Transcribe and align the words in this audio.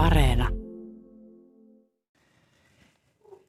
Areena. 0.00 0.48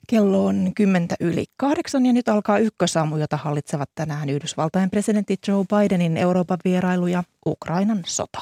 Kello 0.09 0.46
on 0.46 0.71
kymmentä 0.75 1.16
yli 1.20 1.46
kahdeksan 1.58 2.05
ja 2.05 2.13
nyt 2.13 2.29
alkaa 2.29 2.58
ykkösaamu, 2.58 3.17
jota 3.17 3.38
hallitsevat 3.38 3.90
tänään 3.95 4.29
Yhdysvaltain 4.29 4.90
presidentti 4.90 5.37
Joe 5.48 5.66
Bidenin 5.66 6.17
Euroopan 6.17 6.58
vierailu 6.66 7.08
ja 7.08 7.24
Ukrainan 7.45 8.02
sota. 8.05 8.41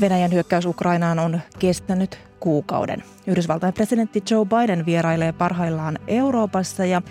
Venäjän 0.00 0.32
hyökkäys 0.32 0.66
Ukrainaan 0.66 1.18
on 1.18 1.40
kestänyt 1.58 2.18
kuukauden. 2.40 3.02
Yhdysvaltain 3.26 3.74
presidentti 3.74 4.22
Joe 4.30 4.46
Biden 4.46 4.86
vierailee 4.86 5.32
parhaillaan 5.32 5.98
Euroopassa 6.06 6.84
ja 6.84 7.02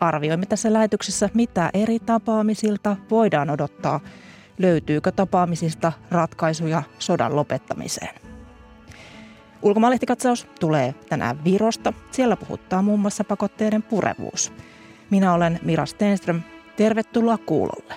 arvioimme 0.00 0.46
tässä 0.46 0.72
lähetyksessä, 0.72 1.28
mitä 1.34 1.70
eri 1.74 1.98
tapaamisilta 1.98 2.96
voidaan 3.10 3.50
odottaa. 3.50 4.00
Löytyykö 4.58 5.12
tapaamisista 5.12 5.92
ratkaisuja 6.10 6.82
sodan 6.98 7.36
lopettamiseen? 7.36 8.14
Ulkomaalehtikatsaus 9.62 10.46
tulee 10.60 10.94
tänään 11.08 11.44
Virosta. 11.44 11.92
Siellä 12.10 12.36
puhuttaa 12.36 12.82
muun 12.82 13.00
muassa 13.00 13.24
pakotteiden 13.24 13.82
purevuus. 13.82 14.52
Minä 15.10 15.34
olen 15.34 15.60
Mira 15.62 15.86
Stenström. 15.86 16.40
Tervetuloa 16.76 17.38
kuulolle. 17.38 17.94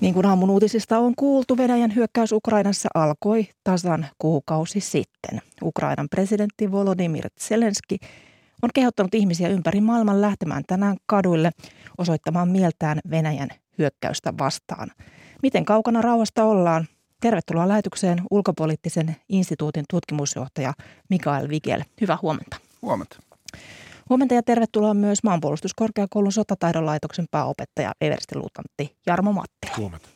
Niin 0.00 0.14
kuin 0.14 0.26
aamun 0.26 0.50
uutisista 0.50 0.98
on 0.98 1.14
kuultu, 1.16 1.56
Venäjän 1.56 1.94
hyökkäys 1.94 2.32
Ukrainassa 2.32 2.88
alkoi 2.94 3.48
tasan 3.64 4.06
kuukausi 4.18 4.80
sitten. 4.80 5.40
Ukrainan 5.62 6.08
presidentti 6.08 6.72
Volodymyr 6.72 7.28
Zelenski 7.40 7.98
on 8.62 8.70
kehottanut 8.74 9.14
ihmisiä 9.14 9.48
ympäri 9.48 9.80
maailman 9.80 10.20
lähtemään 10.20 10.62
tänään 10.66 10.96
kaduille 11.06 11.50
osoittamaan 11.98 12.48
mieltään 12.48 12.98
Venäjän 13.10 13.48
hyökkäystä 13.78 14.32
vastaan. 14.38 14.90
Miten 15.42 15.64
kaukana 15.64 16.02
rauhasta 16.02 16.44
ollaan? 16.44 16.86
Tervetuloa 17.20 17.68
lähetykseen 17.68 18.22
ulkopoliittisen 18.30 19.16
instituutin 19.28 19.84
tutkimusjohtaja 19.90 20.72
Mikael 21.10 21.48
Vigel. 21.48 21.82
Hyvää 22.00 22.18
huomenta. 22.22 22.56
Huomenta. 22.82 23.29
Huomenta 24.10 24.34
ja 24.34 24.42
tervetuloa 24.42 24.94
myös 24.94 25.22
maanpuolustuskorkeakoulun 25.22 26.32
sotataidon 26.32 26.86
laitoksen 26.86 27.24
pääopettaja 27.30 27.92
Eversti-luutantti 28.00 28.96
Jarmo 29.06 29.32
Mattila. 29.32 29.72
Huomenta. 29.76 30.08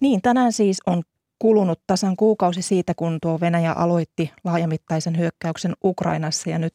Niin, 0.00 0.22
tänään 0.22 0.52
siis 0.52 0.78
on 0.86 1.02
kulunut 1.38 1.80
tasan 1.86 2.16
kuukausi 2.16 2.62
siitä, 2.62 2.92
kun 2.96 3.18
tuo 3.22 3.40
Venäjä 3.40 3.72
aloitti 3.72 4.30
laajamittaisen 4.44 5.18
hyökkäyksen 5.18 5.72
Ukrainassa 5.84 6.50
ja 6.50 6.58
nyt 6.58 6.74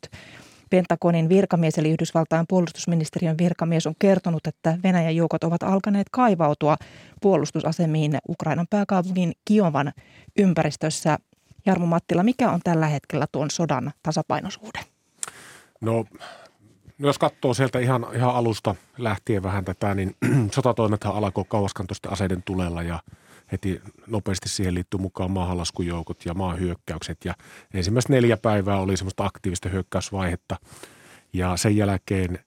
Pentagonin 0.69 1.29
virkamies 1.29 1.77
eli 1.77 1.89
Yhdysvaltain 1.89 2.45
puolustusministeriön 2.49 3.37
virkamies 3.37 3.87
on 3.87 3.95
kertonut, 3.99 4.47
että 4.47 4.77
Venäjän 4.83 5.15
joukot 5.15 5.43
ovat 5.43 5.63
alkaneet 5.63 6.07
kaivautua 6.11 6.77
puolustusasemiin 7.21 8.17
Ukrainan 8.29 8.67
pääkaupungin 8.69 9.33
Kiovan 9.45 9.91
ympäristössä. 10.37 11.17
Jarmo 11.65 11.85
Mattila, 11.85 12.23
mikä 12.23 12.51
on 12.51 12.59
tällä 12.63 12.87
hetkellä 12.87 13.25
tuon 13.31 13.51
sodan 13.51 13.91
tasapainosuhde? 14.03 14.94
No, 15.81 16.05
jos 16.99 17.17
katsoo 17.17 17.53
sieltä 17.53 17.79
ihan, 17.79 18.07
ihan 18.15 18.35
alusta 18.35 18.75
lähtien 18.97 19.43
vähän 19.43 19.65
tätä, 19.65 19.95
niin 19.95 20.15
sotatoimethan 20.55 21.15
alkoi 21.15 21.45
kauaskantoisten 21.47 22.11
aseiden 22.11 22.43
tulella 22.43 22.83
ja 22.83 22.99
heti 23.51 23.81
nopeasti 24.07 24.49
siihen 24.49 24.73
liittyy 24.73 24.99
mukaan 24.99 25.31
maahanlaskujoukot 25.31 26.25
ja 26.25 26.33
maahyökkäykset. 26.33 27.25
Ja 27.25 27.33
ensimmäiset 27.73 28.09
neljä 28.09 28.37
päivää 28.37 28.79
oli 28.79 28.97
semmoista 28.97 29.25
aktiivista 29.25 29.69
hyökkäysvaihetta 29.69 30.55
ja 31.33 31.57
sen 31.57 31.77
jälkeen 31.77 32.39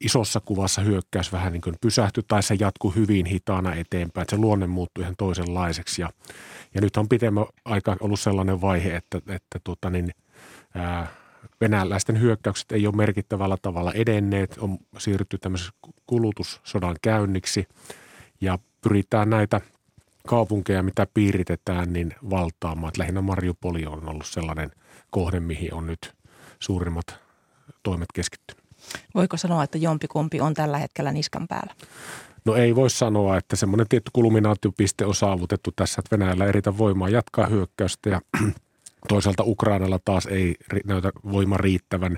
isossa 0.00 0.40
kuvassa 0.40 0.80
hyökkäys 0.80 1.32
vähän 1.32 1.52
niin 1.52 1.60
kuin 1.60 1.76
pysähtyi 1.80 2.24
tai 2.28 2.42
se 2.42 2.56
jatkuu 2.60 2.90
hyvin 2.90 3.26
hitaana 3.26 3.74
eteenpäin. 3.74 4.22
Että 4.22 4.36
se 4.36 4.40
luonne 4.40 4.66
muuttui 4.66 5.02
ihan 5.02 5.16
toisenlaiseksi 5.18 6.02
ja, 6.02 6.10
ja 6.74 6.80
nyt 6.80 6.96
on 6.96 7.08
pitemmän 7.08 7.46
aika 7.64 7.96
ollut 8.00 8.20
sellainen 8.20 8.60
vaihe, 8.60 8.96
että, 8.96 9.18
että 9.18 9.58
tuota 9.64 9.90
niin, 9.90 10.10
ää, 10.74 11.06
venäläisten 11.60 12.20
hyökkäykset 12.20 12.72
ei 12.72 12.86
ole 12.86 12.96
merkittävällä 12.96 13.56
tavalla 13.62 13.92
edenneet, 13.92 14.56
on 14.60 14.78
siirrytty 14.98 15.38
tämmöisessä 15.38 15.72
kulutussodan 16.06 16.96
käynniksi 17.02 17.68
ja 18.40 18.58
pyritään 18.80 19.30
näitä 19.30 19.60
kaupunkeja, 20.26 20.82
mitä 20.82 21.06
piiritetään, 21.14 21.92
niin 21.92 22.14
valtaamaan. 22.30 22.88
Että 22.88 23.00
lähinnä 23.00 23.20
Mariupoli 23.20 23.86
on 23.86 24.08
ollut 24.08 24.26
sellainen 24.26 24.70
kohde, 25.10 25.40
mihin 25.40 25.74
on 25.74 25.86
nyt 25.86 26.14
suurimmat 26.60 27.06
toimet 27.82 28.08
keskittynyt. 28.14 28.64
Voiko 29.14 29.36
sanoa, 29.36 29.64
että 29.64 29.78
jompikumpi 29.78 30.40
on 30.40 30.54
tällä 30.54 30.78
hetkellä 30.78 31.12
niskan 31.12 31.48
päällä? 31.48 31.74
No 32.44 32.54
ei 32.54 32.76
voi 32.76 32.90
sanoa, 32.90 33.36
että 33.36 33.56
semmoinen 33.56 33.88
tietty 33.88 34.10
kulminaatiopiste 34.12 35.06
on 35.06 35.14
saavutettu 35.14 35.72
tässä, 35.76 36.00
että 36.00 36.18
Venäjällä 36.18 36.46
eritä 36.46 36.78
voimaa 36.78 37.08
jatkaa 37.08 37.46
hyökkäystä 37.46 38.10
ja 38.10 38.20
Toisaalta 39.08 39.42
Ukrainalla 39.46 39.98
taas 40.04 40.26
ei 40.26 40.54
näytä 40.84 41.10
voima 41.32 41.56
riittävän 41.56 42.16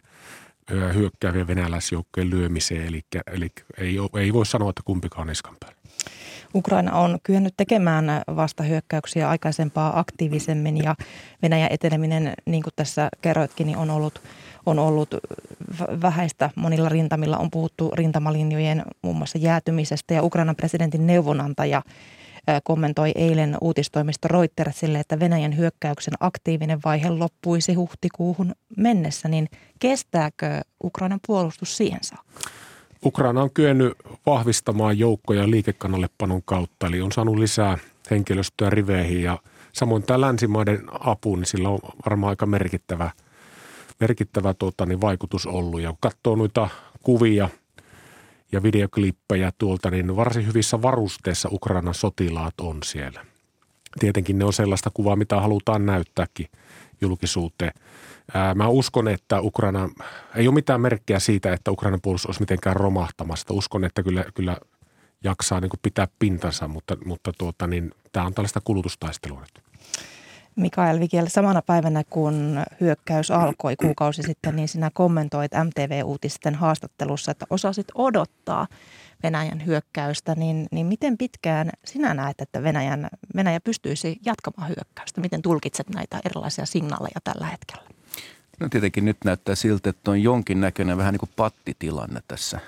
hyökkäävien 0.94 1.46
venäläisjoukkojen 1.46 2.30
lyömiseen, 2.30 2.86
eli, 2.86 3.00
eli 3.32 3.48
ei, 3.78 3.96
ei 4.18 4.32
voi 4.32 4.46
sanoa, 4.46 4.70
että 4.70 4.82
kumpikaan 4.84 5.26
niskan 5.26 5.56
päällä. 5.60 5.78
Ukraina 6.54 6.92
on 6.92 7.18
kyennyt 7.22 7.54
tekemään 7.56 8.22
vastahyökkäyksiä 8.36 9.28
aikaisempaa 9.28 9.98
aktiivisemmin 9.98 10.84
ja 10.84 10.94
Venäjän 11.42 11.72
eteneminen, 11.72 12.32
niin 12.46 12.62
kuin 12.62 12.72
tässä 12.76 13.08
kerroitkin, 13.20 13.66
niin 13.66 13.78
on 13.78 13.90
ollut, 13.90 14.22
on 14.66 14.78
ollut 14.78 15.14
vähäistä. 16.02 16.50
Monilla 16.56 16.88
rintamilla 16.88 17.38
on 17.38 17.50
puhuttu 17.50 17.90
rintamalinjojen 17.94 18.82
muun 19.02 19.16
muassa 19.16 19.38
jäätymisestä 19.38 20.14
ja 20.14 20.22
Ukrainan 20.22 20.56
presidentin 20.56 21.06
neuvonantaja 21.06 21.82
kommentoi 22.64 23.12
eilen 23.14 23.56
uutistoimisto 23.60 24.28
Reutersille, 24.28 25.00
että 25.00 25.20
Venäjän 25.20 25.56
hyökkäyksen 25.56 26.14
aktiivinen 26.20 26.80
vaihe 26.84 27.10
loppuisi 27.10 27.74
huhtikuuhun 27.74 28.52
mennessä, 28.76 29.28
niin 29.28 29.48
kestääkö 29.78 30.60
Ukrainan 30.84 31.20
puolustus 31.26 31.76
siihen 31.76 32.00
saakka? 32.02 32.40
Ukraina 33.04 33.42
on 33.42 33.50
kyennyt 33.50 33.92
vahvistamaan 34.26 34.98
joukkoja 34.98 35.50
liikekannallepanon 35.50 36.42
kautta, 36.44 36.86
eli 36.86 37.00
on 37.00 37.12
saanut 37.12 37.38
lisää 37.38 37.78
henkilöstöä 38.10 38.70
riveihin 38.70 39.22
ja 39.22 39.38
samoin 39.72 40.02
tämä 40.02 40.20
länsimaiden 40.20 40.82
apu, 41.00 41.36
niin 41.36 41.46
sillä 41.46 41.68
on 41.68 41.78
varmaan 42.04 42.30
aika 42.30 42.46
merkittävä, 42.46 43.10
merkittävä 44.00 44.54
tuota, 44.54 44.86
niin 44.86 45.00
vaikutus 45.00 45.46
ollut. 45.46 45.80
Ja 45.80 45.88
kun 45.88 45.98
katsoo 46.00 46.36
noita 46.36 46.68
kuvia– 47.02 47.48
ja 48.52 48.62
videoklippejä 48.62 49.52
tuolta, 49.58 49.90
niin 49.90 50.16
varsin 50.16 50.46
hyvissä 50.46 50.82
varusteissa 50.82 51.48
Ukrainan 51.52 51.94
sotilaat 51.94 52.54
on 52.60 52.78
siellä. 52.84 53.26
Tietenkin 53.98 54.38
ne 54.38 54.44
on 54.44 54.52
sellaista 54.52 54.90
kuvaa, 54.94 55.16
mitä 55.16 55.40
halutaan 55.40 55.86
näyttääkin 55.86 56.46
julkisuuteen. 57.00 57.72
Ää, 58.34 58.54
mä 58.54 58.68
uskon, 58.68 59.08
että 59.08 59.40
Ukraina, 59.40 59.88
ei 60.34 60.48
ole 60.48 60.54
mitään 60.54 60.80
merkkejä 60.80 61.18
siitä, 61.18 61.52
että 61.52 61.70
Ukrainan 61.70 62.00
puolustus 62.00 62.26
olisi 62.26 62.42
mitenkään 62.42 62.76
romahtamasta. 62.76 63.54
Uskon, 63.54 63.84
että 63.84 64.02
kyllä, 64.02 64.24
kyllä 64.34 64.56
jaksaa 65.24 65.60
niin 65.60 65.70
pitää 65.82 66.08
pintansa, 66.18 66.68
mutta, 66.68 66.96
mutta 67.04 67.32
tuota, 67.38 67.66
niin, 67.66 67.90
tämä 68.12 68.26
on 68.26 68.34
tällaista 68.34 68.60
kulutustaistelua 68.64 69.40
nyt. 69.40 69.67
Mikael 70.58 71.00
Vikiel, 71.00 71.26
samana 71.28 71.62
päivänä 71.62 72.04
kun 72.10 72.64
hyökkäys 72.80 73.30
alkoi 73.30 73.76
kuukausi 73.76 74.22
sitten, 74.22 74.56
niin 74.56 74.68
sinä 74.68 74.90
kommentoit 74.94 75.52
MTV-uutisten 75.52 76.54
haastattelussa, 76.54 77.30
että 77.30 77.46
osasit 77.50 77.86
odottaa 77.94 78.66
Venäjän 79.22 79.66
hyökkäystä, 79.66 80.34
niin, 80.34 80.66
niin 80.70 80.86
miten 80.86 81.18
pitkään 81.18 81.70
sinä 81.84 82.14
näet, 82.14 82.40
että 82.40 82.62
Venäjän, 82.62 83.08
Venäjä 83.36 83.60
pystyisi 83.60 84.18
jatkamaan 84.24 84.68
hyökkäystä? 84.68 85.20
Miten 85.20 85.42
tulkitset 85.42 85.88
näitä 85.88 86.20
erilaisia 86.24 86.66
signaaleja 86.66 87.20
tällä 87.24 87.46
hetkellä? 87.46 87.82
No 88.60 88.68
tietenkin 88.68 89.04
nyt 89.04 89.16
näyttää 89.24 89.54
siltä, 89.54 89.90
että 89.90 90.10
on 90.10 90.22
jonkinnäköinen 90.22 90.96
vähän 90.98 91.12
niin 91.12 91.20
kuin 91.20 91.30
pattitilanne 91.36 92.20
tässä, 92.28 92.60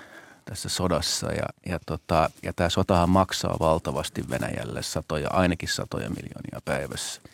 tässä 0.44 0.68
sodassa 0.68 1.32
ja, 1.32 1.46
ja, 1.66 1.78
tota, 1.86 2.30
ja 2.42 2.52
tämä 2.52 2.70
sotahan 2.70 3.10
maksaa 3.10 3.56
valtavasti 3.60 4.24
Venäjälle 4.30 4.82
satoja, 4.82 5.30
ainakin 5.30 5.68
satoja 5.68 6.08
miljoonia 6.08 6.60
päivässä– 6.64 7.20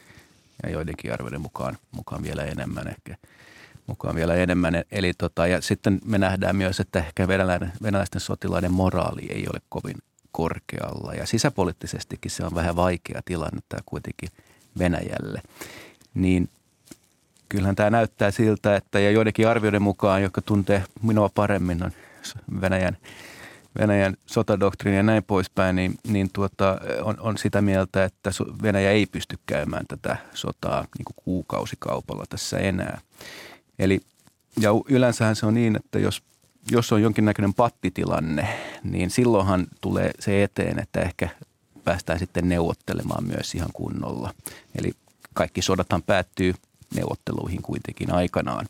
ja 0.62 0.70
joidenkin 0.70 1.12
arvioiden 1.12 1.40
mukaan, 1.40 1.78
mukaan 1.92 2.22
vielä 2.22 2.44
enemmän 2.44 2.88
ehkä 2.88 3.16
mukaan 3.86 4.14
vielä 4.14 4.34
enemmän. 4.34 4.82
Eli 4.92 5.12
tota, 5.18 5.46
ja 5.46 5.60
sitten 5.60 6.00
me 6.04 6.18
nähdään 6.18 6.56
myös, 6.56 6.80
että 6.80 6.98
ehkä 6.98 7.28
venäläisten, 7.28 7.72
venäläisten 7.82 8.20
sotilaiden 8.20 8.72
moraali 8.72 9.26
ei 9.30 9.46
ole 9.52 9.60
kovin 9.68 9.96
korkealla. 10.32 11.14
Ja 11.14 11.26
sisäpoliittisestikin 11.26 12.30
se 12.30 12.44
on 12.44 12.54
vähän 12.54 12.76
vaikea 12.76 13.20
tilanne 13.24 13.60
tämä 13.68 13.80
kuitenkin 13.86 14.28
Venäjälle. 14.78 15.42
Niin 16.14 16.48
kyllähän 17.48 17.76
tämä 17.76 17.90
näyttää 17.90 18.30
siltä, 18.30 18.76
että 18.76 19.00
ja 19.00 19.10
joidenkin 19.10 19.48
arvioiden 19.48 19.82
mukaan, 19.82 20.22
jotka 20.22 20.42
tuntee 20.42 20.84
minua 21.02 21.30
paremmin, 21.34 21.82
on 21.82 21.92
Venäjän, 22.60 22.96
Venäjän 23.78 24.16
sotadoktriini 24.26 24.96
ja 24.96 25.02
näin 25.02 25.24
poispäin, 25.24 25.76
niin, 25.76 25.94
niin 26.08 26.30
tuota, 26.32 26.80
on, 27.02 27.16
on 27.20 27.38
sitä 27.38 27.62
mieltä, 27.62 28.04
että 28.04 28.30
Venäjä 28.62 28.90
ei 28.90 29.06
pysty 29.06 29.38
käymään 29.46 29.86
tätä 29.88 30.16
sotaa 30.34 30.80
niin 30.80 31.04
kuin 31.04 31.16
kuukausikaupalla 31.24 32.24
tässä 32.28 32.58
enää. 32.58 33.00
Eli, 33.78 34.00
ja 34.60 34.70
yleensähän 34.88 35.36
se 35.36 35.46
on 35.46 35.54
niin, 35.54 35.76
että 35.76 35.98
jos, 35.98 36.22
jos 36.70 36.92
on 36.92 37.02
jonkinnäköinen 37.02 37.54
pattitilanne, 37.54 38.48
niin 38.82 39.10
silloinhan 39.10 39.66
tulee 39.80 40.10
se 40.18 40.42
eteen, 40.42 40.78
että 40.78 41.00
ehkä 41.00 41.28
päästään 41.84 42.18
sitten 42.18 42.48
neuvottelemaan 42.48 43.24
myös 43.24 43.54
ihan 43.54 43.70
kunnolla. 43.72 44.34
Eli 44.78 44.92
kaikki 45.34 45.62
sodathan 45.62 46.02
päättyy 46.02 46.54
neuvotteluihin 46.94 47.62
kuitenkin 47.62 48.12
aikanaan. 48.12 48.66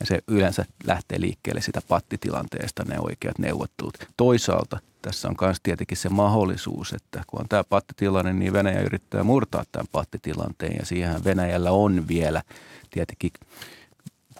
Ja 0.00 0.06
se 0.06 0.18
yleensä 0.28 0.64
lähtee 0.86 1.20
liikkeelle 1.20 1.60
sitä 1.60 1.80
pattitilanteesta 1.88 2.84
ne 2.84 3.00
oikeat 3.00 3.38
neuvottelut. 3.38 3.94
Toisaalta 4.16 4.78
tässä 5.02 5.28
on 5.28 5.34
myös 5.40 5.56
tietenkin 5.62 5.96
se 5.96 6.08
mahdollisuus, 6.08 6.92
että 6.92 7.22
kun 7.26 7.40
on 7.40 7.48
tämä 7.48 7.64
pattitilanne, 7.64 8.32
niin 8.32 8.52
Venäjä 8.52 8.80
yrittää 8.80 9.24
murtaa 9.24 9.64
tämän 9.72 9.86
pattitilanteen 9.92 10.76
ja 10.78 10.86
siihen 10.86 11.24
Venäjällä 11.24 11.70
on 11.70 12.08
vielä 12.08 12.42
tietenkin 12.90 13.30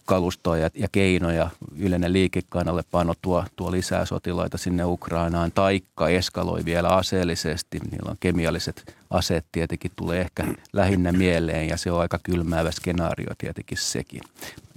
kalustoa 0.06 0.58
ja, 0.58 0.70
ja 0.74 0.88
keinoja. 0.92 1.50
Yleinen 1.78 2.12
liikekannallepano 2.12 3.14
tuo, 3.22 3.44
tuo 3.56 3.72
lisää 3.72 4.04
sotilaita 4.04 4.58
sinne 4.58 4.84
Ukrainaan, 4.84 5.52
taikka 5.52 6.08
eskaloi 6.08 6.64
vielä 6.64 6.88
aseellisesti. 6.88 7.78
Niillä 7.90 8.10
on 8.10 8.16
kemialliset 8.20 8.94
aseet 9.10 9.46
tietenkin 9.52 9.90
tulee 9.96 10.20
ehkä 10.20 10.44
lähinnä 10.72 11.12
mieleen 11.12 11.68
ja 11.68 11.76
se 11.76 11.92
on 11.92 12.00
aika 12.00 12.18
kylmäävä 12.22 12.70
skenaario 12.70 13.30
tietenkin 13.38 13.78
sekin. 13.78 14.20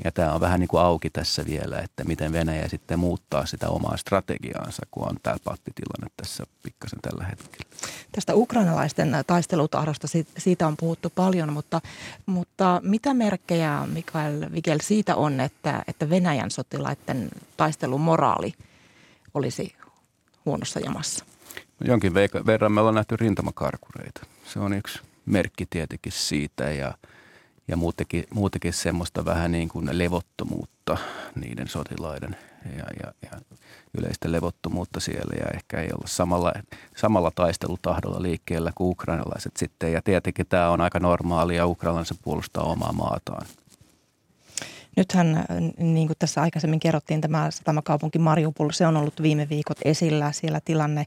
Ja 0.03 0.11
tämä 0.11 0.33
on 0.33 0.41
vähän 0.41 0.59
niin 0.59 0.67
kuin 0.67 0.81
auki 0.81 1.09
tässä 1.09 1.45
vielä, 1.45 1.79
että 1.79 2.03
miten 2.03 2.31
Venäjä 2.31 2.67
sitten 2.67 2.99
muuttaa 2.99 3.45
sitä 3.45 3.69
omaa 3.69 3.97
strategiaansa, 3.97 4.85
kun 4.91 5.07
on 5.09 5.15
tämä 5.23 5.35
pattitilanne 5.43 6.07
tässä 6.17 6.43
pikkasen 6.63 6.99
tällä 7.01 7.23
hetkellä. 7.23 7.69
Tästä 8.11 8.35
ukrainalaisten 8.35 9.11
taistelutahdosta, 9.27 10.07
siitä 10.37 10.67
on 10.67 10.77
puhuttu 10.77 11.09
paljon, 11.09 11.53
mutta, 11.53 11.81
mutta 12.25 12.81
mitä 12.83 13.13
merkkejä 13.13 13.87
Mikael 13.93 14.45
Vigel 14.51 14.79
siitä 14.81 15.15
on, 15.15 15.39
että, 15.39 15.83
että 15.87 16.09
Venäjän 16.09 16.51
sotilaiden 16.51 17.29
taistelumoraali 17.57 18.53
olisi 19.33 19.75
huonossa 20.45 20.79
jamassa? 20.79 21.25
Jonkin 21.85 22.13
verran 22.45 22.71
me 22.71 22.79
ollaan 22.79 22.95
nähty 22.95 23.17
rintamakarkureita. 23.17 24.21
Se 24.45 24.59
on 24.59 24.73
yksi 24.73 24.99
merkki 25.25 25.65
tietenkin 25.65 26.11
siitä 26.11 26.71
ja, 26.71 26.93
ja 27.69 27.77
muutenkin, 27.77 28.23
muutenkin 28.33 28.73
semmoista 28.73 29.25
vähän 29.25 29.51
niin 29.51 29.69
kuin 29.69 29.89
levottomuutta 29.91 30.97
niiden 31.35 31.67
sotilaiden 31.67 32.35
ja, 32.77 32.85
ja, 33.03 33.13
ja 33.21 33.41
yleistä 33.97 34.31
levottomuutta 34.31 34.99
siellä 34.99 35.35
ja 35.39 35.45
ehkä 35.53 35.81
ei 35.81 35.89
olla 35.93 36.07
samalla, 36.07 36.53
samalla 36.95 37.31
taistelutahdolla 37.35 38.21
liikkeellä 38.21 38.71
kuin 38.75 38.91
ukrainalaiset 38.91 39.57
sitten. 39.57 39.93
Ja 39.93 40.01
tietenkin 40.01 40.45
tämä 40.47 40.69
on 40.69 40.81
aika 40.81 40.99
normaalia, 40.99 41.67
ukrainalaiset 41.67 42.17
puolustaa 42.21 42.63
omaa 42.63 42.93
maataan. 42.93 43.45
Nythän, 44.97 45.37
äh, 45.37 45.45
niin 45.77 46.07
kuin 46.07 46.17
tässä 46.19 46.41
aikaisemmin 46.41 46.79
kerrottiin, 46.79 47.21
tämä 47.21 47.51
satamakaupunki 47.51 48.19
Mariupol, 48.19 48.69
se 48.71 48.87
on 48.87 48.97
ollut 48.97 49.21
viime 49.21 49.49
viikot 49.49 49.77
esillä. 49.85 50.31
Siellä 50.31 50.59
tilanne, 50.65 51.05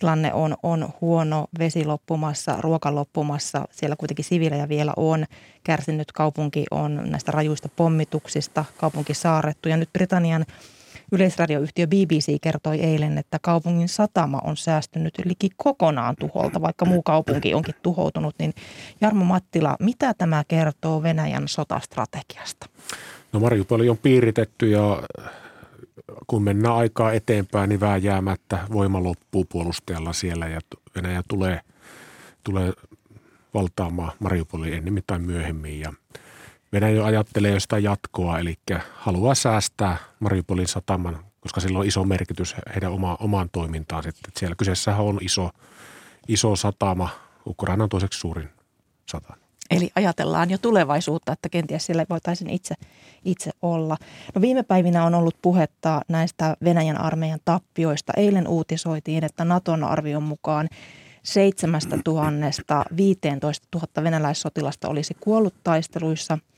tilanne 0.00 0.32
on, 0.32 0.56
on 0.62 0.88
huono, 1.00 1.46
vesi 1.58 1.84
loppumassa, 1.84 2.56
ruoka 2.60 2.94
loppumassa. 2.94 3.68
Siellä 3.70 3.96
kuitenkin 3.96 4.24
siviilejä 4.24 4.68
vielä 4.68 4.92
on. 4.96 5.26
Kärsinyt 5.64 6.12
kaupunki 6.12 6.64
on 6.70 7.00
näistä 7.04 7.32
rajuista 7.32 7.68
pommituksista, 7.76 8.64
kaupunki 8.76 9.14
saarettu. 9.14 9.68
Ja 9.68 9.76
nyt 9.76 9.92
Britannian 9.92 10.46
Yleisradioyhtiö 11.12 11.86
BBC 11.86 12.36
kertoi 12.40 12.80
eilen, 12.80 13.18
että 13.18 13.38
kaupungin 13.42 13.88
satama 13.88 14.40
on 14.44 14.56
säästynyt 14.56 15.14
liki 15.24 15.48
kokonaan 15.56 16.16
tuholta, 16.20 16.62
vaikka 16.62 16.84
muu 16.84 17.02
kaupunki 17.02 17.54
onkin 17.54 17.74
tuhoutunut. 17.82 18.34
Niin 18.38 18.54
Jarmo 19.00 19.24
Mattila, 19.24 19.76
mitä 19.80 20.14
tämä 20.14 20.44
kertoo 20.48 21.02
Venäjän 21.02 21.48
sotastrategiasta? 21.48 22.66
No 23.32 23.40
Mariupoli 23.40 23.88
on 23.88 23.98
piiritetty 23.98 24.70
ja 24.70 25.02
kun 26.26 26.42
mennään 26.42 26.74
aikaa 26.74 27.12
eteenpäin, 27.12 27.68
niin 27.68 27.80
vääjäämättä 27.80 28.58
voima 28.72 29.02
loppuu 29.02 29.44
puolustajalla 29.44 30.12
siellä 30.12 30.46
ja 30.46 30.60
Venäjä 30.96 31.22
tulee, 31.28 31.60
tulee 32.44 32.72
valtaamaan 33.54 34.12
Mariupolin 34.18 34.72
ennemmin 34.72 35.04
tai 35.06 35.18
myöhemmin. 35.18 35.80
Ja 35.80 35.92
Venäjä 36.72 37.04
ajattelee 37.04 37.52
jo 37.52 37.60
sitä 37.60 37.78
jatkoa, 37.78 38.38
eli 38.38 38.54
haluaa 38.94 39.34
säästää 39.34 39.96
Mariupolin 40.20 40.68
sataman, 40.68 41.24
koska 41.40 41.60
sillä 41.60 41.78
on 41.78 41.86
iso 41.86 42.04
merkitys 42.04 42.56
heidän 42.74 42.92
oma, 42.92 43.16
omaan 43.20 43.48
toimintaan. 43.52 44.02
Sitten. 44.02 44.32
Siellä 44.36 44.56
kyseessähän 44.56 45.04
on 45.04 45.18
iso, 45.20 45.50
iso 46.28 46.56
satama, 46.56 47.08
Ukrainan 47.46 47.88
toiseksi 47.88 48.20
suurin 48.20 48.48
satama. 49.06 49.47
Eli 49.70 49.90
ajatellaan 49.94 50.50
jo 50.50 50.58
tulevaisuutta, 50.58 51.32
että 51.32 51.48
kenties 51.48 51.86
siellä 51.86 52.06
voitaisiin 52.10 52.50
itse, 52.50 52.74
itse 53.24 53.50
olla. 53.62 53.96
No 54.34 54.40
viime 54.40 54.62
päivinä 54.62 55.04
on 55.04 55.14
ollut 55.14 55.36
puhetta 55.42 56.00
näistä 56.08 56.56
Venäjän 56.64 57.00
armeijan 57.00 57.40
tappioista. 57.44 58.12
Eilen 58.16 58.48
uutisoitiin, 58.48 59.24
että 59.24 59.44
Naton 59.44 59.84
arvion 59.84 60.22
mukaan 60.22 60.68
7 61.22 61.80
000 62.06 62.84
15 62.96 63.68
000 63.74 64.04
venäläissotilasta 64.04 64.88
olisi 64.88 65.16
kuollut 65.20 65.54
taisteluissa– 65.64 66.38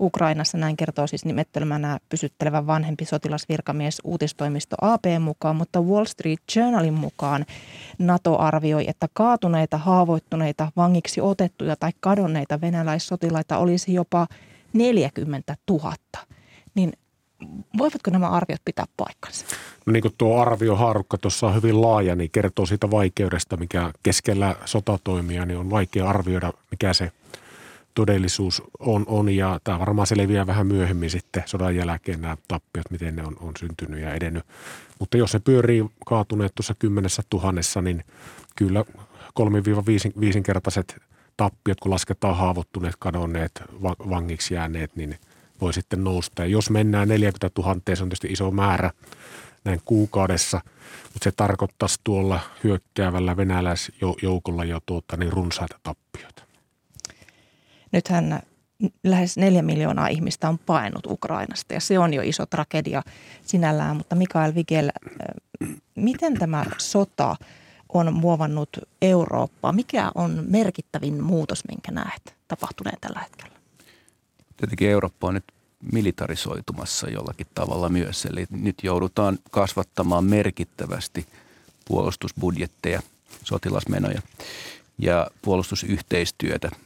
Ukrainassa. 0.00 0.58
Näin 0.58 0.76
kertoo 0.76 1.06
siis 1.06 1.24
nimettelmänä 1.24 1.98
pysyttelevä 2.08 2.66
vanhempi 2.66 3.04
sotilasvirkamies 3.04 4.00
uutistoimisto 4.04 4.76
AP 4.80 5.04
mukaan, 5.20 5.56
mutta 5.56 5.80
Wall 5.80 6.04
Street 6.04 6.40
Journalin 6.56 6.94
mukaan 6.94 7.46
NATO 7.98 8.38
arvioi, 8.38 8.84
että 8.88 9.08
kaatuneita, 9.12 9.78
haavoittuneita, 9.78 10.72
vangiksi 10.76 11.20
otettuja 11.20 11.76
tai 11.76 11.90
kadonneita 12.00 12.60
venäläissotilaita 12.60 13.58
olisi 13.58 13.94
jopa 13.94 14.26
40 14.72 15.56
000. 15.70 15.92
Niin 16.74 16.92
voivatko 17.78 18.10
nämä 18.10 18.28
arviot 18.28 18.60
pitää 18.64 18.84
paikkansa? 18.96 19.46
No 19.86 19.92
niin 19.92 20.02
kuin 20.02 20.14
tuo 20.18 20.40
arviohaarukka 20.40 21.18
tuossa 21.18 21.46
on 21.46 21.54
hyvin 21.54 21.82
laaja, 21.82 22.14
niin 22.16 22.30
kertoo 22.30 22.66
siitä 22.66 22.90
vaikeudesta, 22.90 23.56
mikä 23.56 23.92
keskellä 24.02 24.56
sotatoimia, 24.64 25.46
niin 25.46 25.58
on 25.58 25.70
vaikea 25.70 26.08
arvioida, 26.08 26.52
mikä 26.70 26.92
se– 26.92 27.12
todellisuus 27.94 28.62
on, 28.78 29.04
on 29.06 29.28
ja 29.28 29.60
tämä 29.64 29.78
varmaan 29.78 30.06
selviää 30.06 30.46
vähän 30.46 30.66
myöhemmin 30.66 31.10
sitten 31.10 31.42
sodan 31.46 31.76
jälkeen 31.76 32.20
nämä 32.20 32.36
tappiot, 32.48 32.90
miten 32.90 33.16
ne 33.16 33.22
on, 33.22 33.36
on 33.40 33.52
syntynyt 33.58 34.00
ja 34.00 34.14
edennyt. 34.14 34.44
Mutta 34.98 35.16
jos 35.16 35.30
se 35.30 35.40
pyörii 35.40 35.84
kaatuneet 36.06 36.54
tuossa 36.54 36.74
kymmenessä 36.78 37.22
tuhannessa, 37.30 37.82
niin 37.82 38.04
kyllä 38.56 38.84
3-5-kertaiset 39.40 40.96
tappiot, 41.36 41.80
kun 41.80 41.90
lasketaan 41.90 42.36
haavoittuneet, 42.36 42.96
kadonneet, 42.98 43.62
vangiksi 43.82 44.54
jääneet, 44.54 44.96
niin 44.96 45.18
voi 45.60 45.72
sitten 45.72 46.04
nousta. 46.04 46.42
Ja 46.42 46.48
jos 46.48 46.70
mennään 46.70 47.08
40 47.08 47.62
000, 47.62 47.74
se 47.74 48.02
on 48.02 48.08
tietysti 48.08 48.28
iso 48.28 48.50
määrä 48.50 48.90
näin 49.64 49.80
kuukaudessa, 49.84 50.60
mutta 51.02 51.24
se 51.24 51.32
tarkoittaisi 51.32 52.00
tuolla 52.04 52.40
hyökkäävällä 52.64 53.36
venäläisjoukolla 53.36 54.64
jo 54.64 54.80
tuota, 54.86 55.16
niin 55.16 55.32
runsaita 55.32 55.80
tappioita. 55.82 56.43
Nythän 57.94 58.42
lähes 59.04 59.36
neljä 59.36 59.62
miljoonaa 59.62 60.08
ihmistä 60.08 60.48
on 60.48 60.58
painut 60.58 61.06
Ukrainasta 61.06 61.74
ja 61.74 61.80
se 61.80 61.98
on 61.98 62.14
jo 62.14 62.22
iso 62.22 62.46
tragedia 62.46 63.02
sinällään. 63.46 63.96
Mutta 63.96 64.14
Mikael 64.14 64.54
Vigel, 64.54 64.90
miten 65.94 66.38
tämä 66.38 66.64
sota 66.78 67.36
on 67.88 68.14
muovannut 68.14 68.68
Eurooppaa? 69.02 69.72
Mikä 69.72 70.12
on 70.14 70.44
merkittävin 70.48 71.24
muutos, 71.24 71.62
minkä 71.68 71.92
näet 71.92 72.34
tapahtuneen 72.48 72.98
tällä 73.00 73.20
hetkellä? 73.20 73.56
Tietenkin 74.56 74.90
Eurooppa 74.90 75.26
on 75.26 75.34
nyt 75.34 75.52
militarisoitumassa 75.92 77.10
jollakin 77.10 77.46
tavalla 77.54 77.88
myös. 77.88 78.24
Eli 78.24 78.46
nyt 78.50 78.76
joudutaan 78.82 79.38
kasvattamaan 79.50 80.24
merkittävästi 80.24 81.26
puolustusbudjetteja, 81.84 83.02
sotilasmenoja 83.44 84.22
ja 84.98 85.30
puolustusyhteistyötä– 85.42 86.70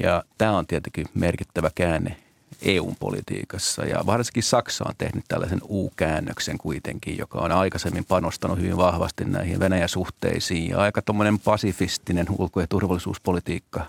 ja 0.00 0.24
tämä 0.38 0.58
on 0.58 0.66
tietenkin 0.66 1.06
merkittävä 1.14 1.70
käänne 1.74 2.16
EU-politiikassa 2.62 3.84
ja 3.84 4.06
varsinkin 4.06 4.42
Saksa 4.42 4.84
on 4.88 4.94
tehnyt 4.98 5.24
tällaisen 5.28 5.60
U-käännöksen 5.68 6.58
kuitenkin, 6.58 7.18
joka 7.18 7.38
on 7.38 7.52
aikaisemmin 7.52 8.04
panostanut 8.04 8.58
hyvin 8.58 8.76
vahvasti 8.76 9.24
näihin 9.24 9.60
Venäjä-suhteisiin. 9.60 10.70
Ja 10.70 10.78
aika 10.78 11.02
tuommoinen 11.02 11.38
pasifistinen 11.38 12.26
ulko- 12.38 12.60
ja 12.60 12.66
turvallisuuspolitiikka 12.66 13.80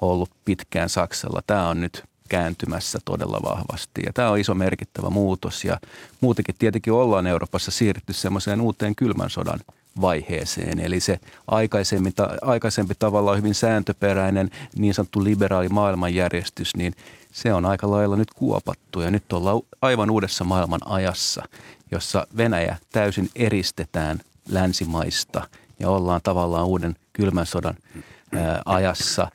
on 0.00 0.10
ollut 0.10 0.30
pitkään 0.44 0.88
Saksalla. 0.88 1.42
Tämä 1.46 1.68
on 1.68 1.80
nyt 1.80 2.04
kääntymässä 2.28 2.98
todella 3.04 3.40
vahvasti. 3.42 4.02
Ja 4.06 4.12
tämä 4.12 4.30
on 4.30 4.38
iso 4.38 4.54
merkittävä 4.54 5.10
muutos. 5.10 5.64
Ja 5.64 5.80
muutenkin 6.20 6.54
tietenkin 6.58 6.92
ollaan 6.92 7.26
Euroopassa 7.26 7.70
siirrytty 7.70 8.12
semmoiseen 8.12 8.60
uuteen 8.60 8.96
kylmän 8.96 9.30
sodan 9.30 9.60
vaiheeseen. 10.00 10.80
Eli 10.80 11.00
se 11.00 11.20
aikaisemmin, 11.46 12.12
aikaisempi 12.42 12.94
tavallaan 12.98 13.38
hyvin 13.38 13.54
sääntöperäinen 13.54 14.50
niin 14.76 14.94
sanottu 14.94 15.24
liberaali 15.24 15.68
maailmanjärjestys, 15.68 16.76
niin 16.76 16.94
se 17.32 17.52
on 17.52 17.64
aika 17.64 17.90
lailla 17.90 18.16
nyt 18.16 18.34
kuopattu 18.34 19.00
ja 19.00 19.10
nyt 19.10 19.32
ollaan 19.32 19.60
aivan 19.82 20.10
uudessa 20.10 20.44
maailman 20.44 20.80
ajassa, 20.84 21.42
jossa 21.90 22.26
Venäjä 22.36 22.76
täysin 22.92 23.30
eristetään 23.34 24.20
länsimaista 24.48 25.48
ja 25.78 25.90
ollaan 25.90 26.20
tavallaan 26.22 26.66
uuden 26.66 26.96
kylmän 27.12 27.46
sodan 27.46 27.74
ää, 28.34 28.62
ajassa. 28.64 29.28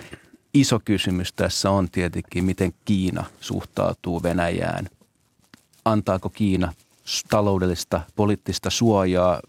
Iso 0.54 0.80
kysymys 0.86 1.34
tässä 1.34 1.72
on 1.72 1.90
tietenkin, 1.90 2.44
miten 2.44 2.74
Kiina 2.86 3.24
suhtautuu 3.40 4.24
Venäjään. 4.24 4.90
Antaako 5.86 6.30
Kiina 6.30 6.74
taloudellista, 7.30 8.02
poliittista 8.16 8.70
suojaa 8.70 9.40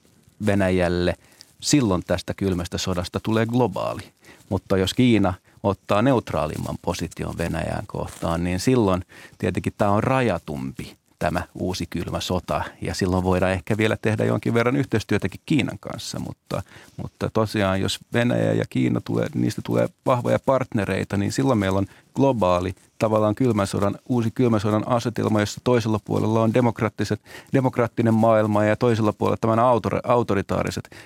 Venäjälle? 0.47 1.15
Silloin 1.61 2.03
tästä 2.07 2.35
kylmästä 2.35 2.79
sodasta 2.79 3.21
tulee 3.23 3.47
globaali. 3.47 4.03
Mutta 4.49 4.77
jos 4.77 4.95
Kiina 4.95 5.35
ottaa 5.63 6.03
neutraalimman 6.03 6.79
position 6.83 7.39
Venäjään 7.39 7.87
kohtaan, 7.87 8.45
niin 8.45 8.61
silloin 8.61 9.05
tietenkin 9.39 9.73
tämä 9.79 9.91
on 9.91 10.05
rajatumpi 10.05 10.97
tämä 11.23 11.43
uusi 11.55 11.87
kylmä 11.91 12.21
sota. 12.21 12.65
Ja 12.81 12.95
silloin 12.95 13.25
voidaan 13.25 13.53
ehkä 13.53 13.77
vielä 13.77 13.97
tehdä 14.03 14.25
jonkin 14.25 14.55
verran 14.55 14.77
yhteistyötäkin 14.77 15.41
Kiinan 15.47 15.79
kanssa, 15.81 16.19
mutta, 16.19 16.63
mutta 16.97 17.31
tosiaan 17.33 17.81
jos 17.81 17.99
Venäjä 18.13 18.53
ja 18.53 18.65
Kiina 18.71 19.01
tulee, 19.01 19.27
niistä 19.35 19.63
tulee 19.65 19.89
vahvoja 20.07 20.39
partnereita, 20.47 21.17
niin 21.17 21.33
silloin 21.33 21.59
meillä 21.59 21.79
on 21.79 21.87
globaali 22.15 22.75
tavallaan 22.99 23.35
kylmän 23.35 23.67
sodan, 23.67 23.99
uusi 24.09 24.31
kylmän 24.31 24.61
sodan 24.61 24.89
asetelma, 24.89 25.41
jossa 25.41 25.61
toisella 25.65 26.01
puolella 26.05 26.43
on 26.43 26.55
demokraattiset, 26.55 27.21
demokraattinen 27.53 28.15
maailma 28.15 28.65
ja 28.65 28.77
toisella 28.77 29.13
puolella 29.13 29.39
tämän 29.41 29.59
autor, 29.59 30.01
autoritaariset 30.05 30.97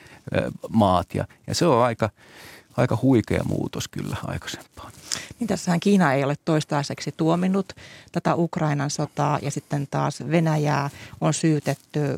maat. 0.69 1.15
Ja, 1.15 1.27
ja 1.47 1.55
se 1.55 1.67
on 1.67 1.85
aika, 1.85 2.11
aika 2.77 2.99
huikea 3.03 3.45
muutos 3.45 3.89
kyllä 3.89 4.17
aikaisempaan. 4.27 4.93
Niin 5.41 5.49
tässähän 5.49 5.81
Kiina 5.81 6.13
ei 6.13 6.25
ole 6.25 6.35
toistaiseksi 6.45 7.15
tuominnut 7.17 7.73
tätä 8.13 8.35
Ukrainan 8.35 8.91
sotaa 8.91 9.39
ja 9.43 9.51
sitten 9.51 9.87
taas 9.91 10.23
Venäjää 10.31 10.91
on 11.21 11.35
syytetty 11.35 12.17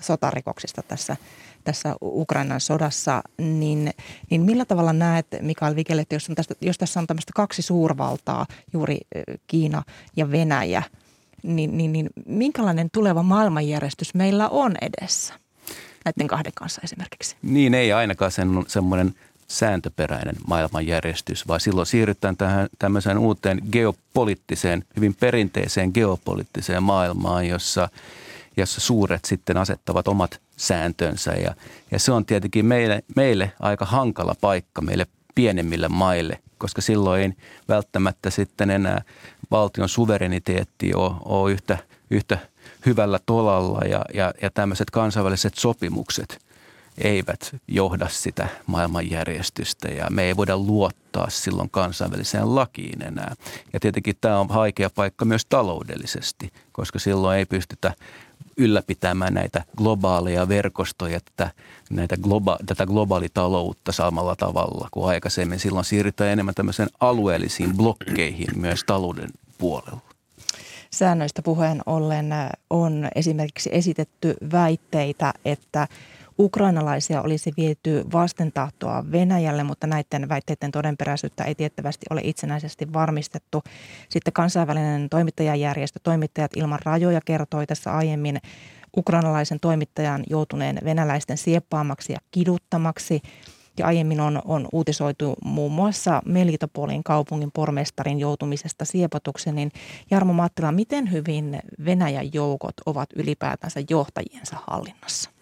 sotarikoksista 0.00 0.82
tässä, 0.82 1.16
tässä 1.64 1.96
Ukrainan 2.02 2.60
sodassa. 2.60 3.22
Niin, 3.38 3.90
niin 4.30 4.42
millä 4.42 4.64
tavalla 4.64 4.92
näet, 4.92 5.26
Mikael 5.40 5.76
Vikele, 5.76 6.00
että 6.00 6.14
jos, 6.14 6.28
on 6.28 6.34
tästä, 6.34 6.54
jos 6.60 6.78
tässä 6.78 7.00
on 7.00 7.06
tämmöistä 7.06 7.32
kaksi 7.34 7.62
suurvaltaa, 7.62 8.46
juuri 8.72 8.98
Kiina 9.46 9.82
ja 10.16 10.30
Venäjä, 10.30 10.82
niin, 11.42 11.76
niin, 11.76 11.92
niin 11.92 12.10
minkälainen 12.26 12.90
tuleva 12.90 13.22
maailmanjärjestys 13.22 14.14
meillä 14.14 14.48
on 14.48 14.74
edessä? 14.80 15.34
näiden 16.04 16.28
kahden 16.28 16.52
kanssa 16.54 16.80
esimerkiksi? 16.84 17.36
Niin, 17.42 17.74
ei 17.74 17.92
ainakaan 17.92 18.30
sen, 18.30 18.48
semmoinen 18.66 19.14
sääntöperäinen 19.48 20.36
maailmanjärjestys, 20.46 21.48
vaan 21.48 21.60
silloin 21.60 21.86
siirrytään 21.86 22.36
tähän 22.36 22.68
tämmöiseen 22.78 23.18
uuteen 23.18 23.62
geopoliittiseen, 23.72 24.84
hyvin 24.96 25.14
perinteiseen 25.14 25.90
geopoliittiseen 25.94 26.82
maailmaan, 26.82 27.48
jossa, 27.48 27.88
jossa 28.56 28.80
suuret 28.80 29.24
sitten 29.24 29.56
asettavat 29.56 30.08
omat 30.08 30.40
sääntönsä. 30.56 31.32
Ja, 31.32 31.54
ja 31.90 31.98
se 31.98 32.12
on 32.12 32.26
tietenkin 32.26 32.66
meille, 32.66 33.04
meille 33.16 33.52
aika 33.60 33.84
hankala 33.84 34.34
paikka, 34.40 34.82
meille 34.82 35.06
pienemmille 35.34 35.88
maille, 35.88 36.38
koska 36.58 36.82
silloin 36.82 37.22
ei 37.22 37.32
välttämättä 37.68 38.30
sitten 38.30 38.70
enää 38.70 39.02
valtion 39.50 39.88
suvereniteetti 39.88 40.94
ole, 40.94 41.14
ole 41.24 41.52
yhtä, 41.52 41.78
yhtä 42.10 42.38
hyvällä 42.86 43.18
tolalla 43.26 43.80
ja, 43.80 44.04
ja, 44.14 44.34
ja 44.42 44.50
tämmöiset 44.50 44.90
kansainväliset 44.90 45.54
sopimukset– 45.54 46.38
eivät 46.98 47.56
johda 47.68 48.08
sitä 48.08 48.48
maailmanjärjestystä 48.66 49.88
ja 49.88 50.06
me 50.10 50.22
ei 50.22 50.36
voida 50.36 50.56
luottaa 50.56 51.30
silloin 51.30 51.70
kansainväliseen 51.70 52.54
lakiin 52.54 53.02
enää. 53.02 53.34
Ja 53.72 53.80
tietenkin 53.80 54.14
tämä 54.20 54.40
on 54.40 54.48
haikea 54.48 54.90
paikka 54.90 55.24
myös 55.24 55.46
taloudellisesti, 55.46 56.52
koska 56.72 56.98
silloin 56.98 57.38
ei 57.38 57.46
pystytä 57.46 57.94
ylläpitämään 58.56 59.34
näitä 59.34 59.64
globaaleja 59.76 60.48
verkostoja, 60.48 61.20
tätä, 61.20 61.50
näitä 61.90 62.16
globa, 62.16 62.58
tätä 62.66 62.86
globaalitaloutta 62.86 63.92
samalla 63.92 64.36
tavalla 64.36 64.88
kuin 64.90 65.08
aikaisemmin. 65.08 65.58
Silloin 65.58 65.84
siirrytään 65.84 66.30
enemmän 66.30 66.54
tämmöisen 66.54 66.88
alueellisiin 67.00 67.76
blokkeihin 67.76 68.48
myös 68.56 68.84
talouden 68.86 69.28
puolella. 69.58 70.00
Säännöistä 70.90 71.42
puheen 71.42 71.80
ollen 71.86 72.30
on 72.70 73.08
esimerkiksi 73.14 73.70
esitetty 73.72 74.34
väitteitä, 74.52 75.34
että 75.44 75.88
ukrainalaisia 76.38 77.22
olisi 77.22 77.52
viety 77.56 78.04
vastentahtoa 78.12 79.04
Venäjälle, 79.12 79.64
mutta 79.64 79.86
näiden 79.86 80.28
väitteiden 80.28 80.70
todenperäisyyttä 80.70 81.44
ei 81.44 81.54
tiettävästi 81.54 82.06
ole 82.10 82.20
itsenäisesti 82.24 82.92
varmistettu. 82.92 83.62
Sitten 84.08 84.32
kansainvälinen 84.32 85.08
toimittajajärjestö 85.10 86.00
Toimittajat 86.02 86.56
ilman 86.56 86.78
rajoja 86.84 87.20
kertoi 87.24 87.66
tässä 87.66 87.92
aiemmin 87.92 88.38
ukrainalaisen 88.96 89.60
toimittajan 89.60 90.24
joutuneen 90.30 90.78
venäläisten 90.84 91.38
sieppaamaksi 91.38 92.12
ja 92.12 92.18
kiduttamaksi. 92.30 93.20
Ja 93.78 93.86
aiemmin 93.86 94.20
on, 94.20 94.42
on 94.44 94.68
uutisoitu 94.72 95.34
muun 95.44 95.72
muassa 95.72 96.22
Melitopolin 96.24 97.04
kaupungin 97.04 97.50
pormestarin 97.52 98.20
joutumisesta 98.20 98.84
siepatukseen. 98.84 99.56
Niin 99.56 99.72
Jarmo 100.10 100.32
Mattila, 100.32 100.72
miten 100.72 101.12
hyvin 101.12 101.60
Venäjän 101.84 102.34
joukot 102.34 102.74
ovat 102.86 103.08
ylipäätänsä 103.16 103.80
johtajiensa 103.90 104.56
hallinnassa? 104.66 105.33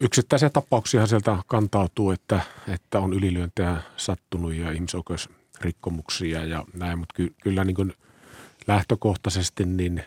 Yksittäisiä 0.00 0.50
tapauksia 0.50 1.06
sieltä 1.06 1.38
kantautuu, 1.46 2.10
että, 2.10 2.40
että 2.68 2.98
on 2.98 3.12
ylilyöntejä 3.12 3.76
sattunut 3.96 4.54
ja 4.54 4.70
ihmisoikeusrikkomuksia 4.72 6.44
ja 6.44 6.64
näin, 6.74 6.98
mutta 6.98 7.14
ky, 7.14 7.34
kyllä 7.42 7.64
niin 7.64 7.76
kuin 7.76 7.94
lähtökohtaisesti 8.66 9.64
niin 9.64 10.04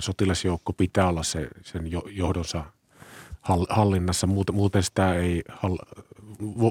sotilasjoukko 0.00 0.72
pitää 0.72 1.08
olla 1.08 1.22
se, 1.22 1.48
sen 1.62 1.90
johdonsa 2.06 2.64
hallinnassa. 3.68 4.26
Muuten, 4.26 4.54
muuten 4.54 4.82
sitä 4.82 5.14
ei 5.14 5.42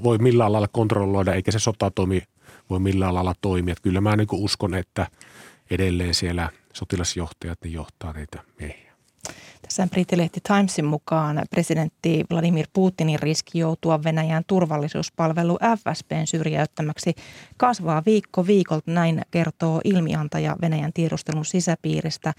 voi 0.04 0.18
millään 0.18 0.54
lailla 0.54 0.68
kontrolloida, 0.68 1.34
eikä 1.34 1.52
se 1.52 1.60
sotatoimi 1.60 2.24
voi 2.70 2.80
millään 2.80 3.16
lailla 3.16 3.36
toimia. 3.42 3.72
Että 3.72 3.84
kyllä 3.84 4.02
mä 4.02 4.16
niin 4.16 4.28
uskon, 4.32 4.76
että 4.76 5.08
edelleen 5.72 6.14
siellä 6.14 6.50
sotilasjohtajat 6.74 7.60
niin 7.64 7.74
johtaa 7.74 8.14
niitä 8.14 8.44
miehiä. 8.60 8.91
Tässä 9.62 9.88
Britilehti 9.88 10.40
Timesin 10.48 10.86
mukaan 10.86 11.42
presidentti 11.50 12.24
Vladimir 12.32 12.68
Putinin 12.74 13.20
riski 13.20 13.60
joutua 13.60 14.04
Venäjän 14.04 14.44
turvallisuuspalvelu 14.48 15.58
FSBn 15.78 16.28
syrjäyttämäksi 16.28 17.13
kasvaa 17.58 18.04
viikko 18.06 18.48
viikolta, 18.48 18.92
näin 18.92 19.22
kertoo 19.32 19.82
ilmiantaja 19.84 20.56
Venäjän 20.62 20.94
tiedustelun 20.94 21.46
sisäpiiristä. 21.46 22.34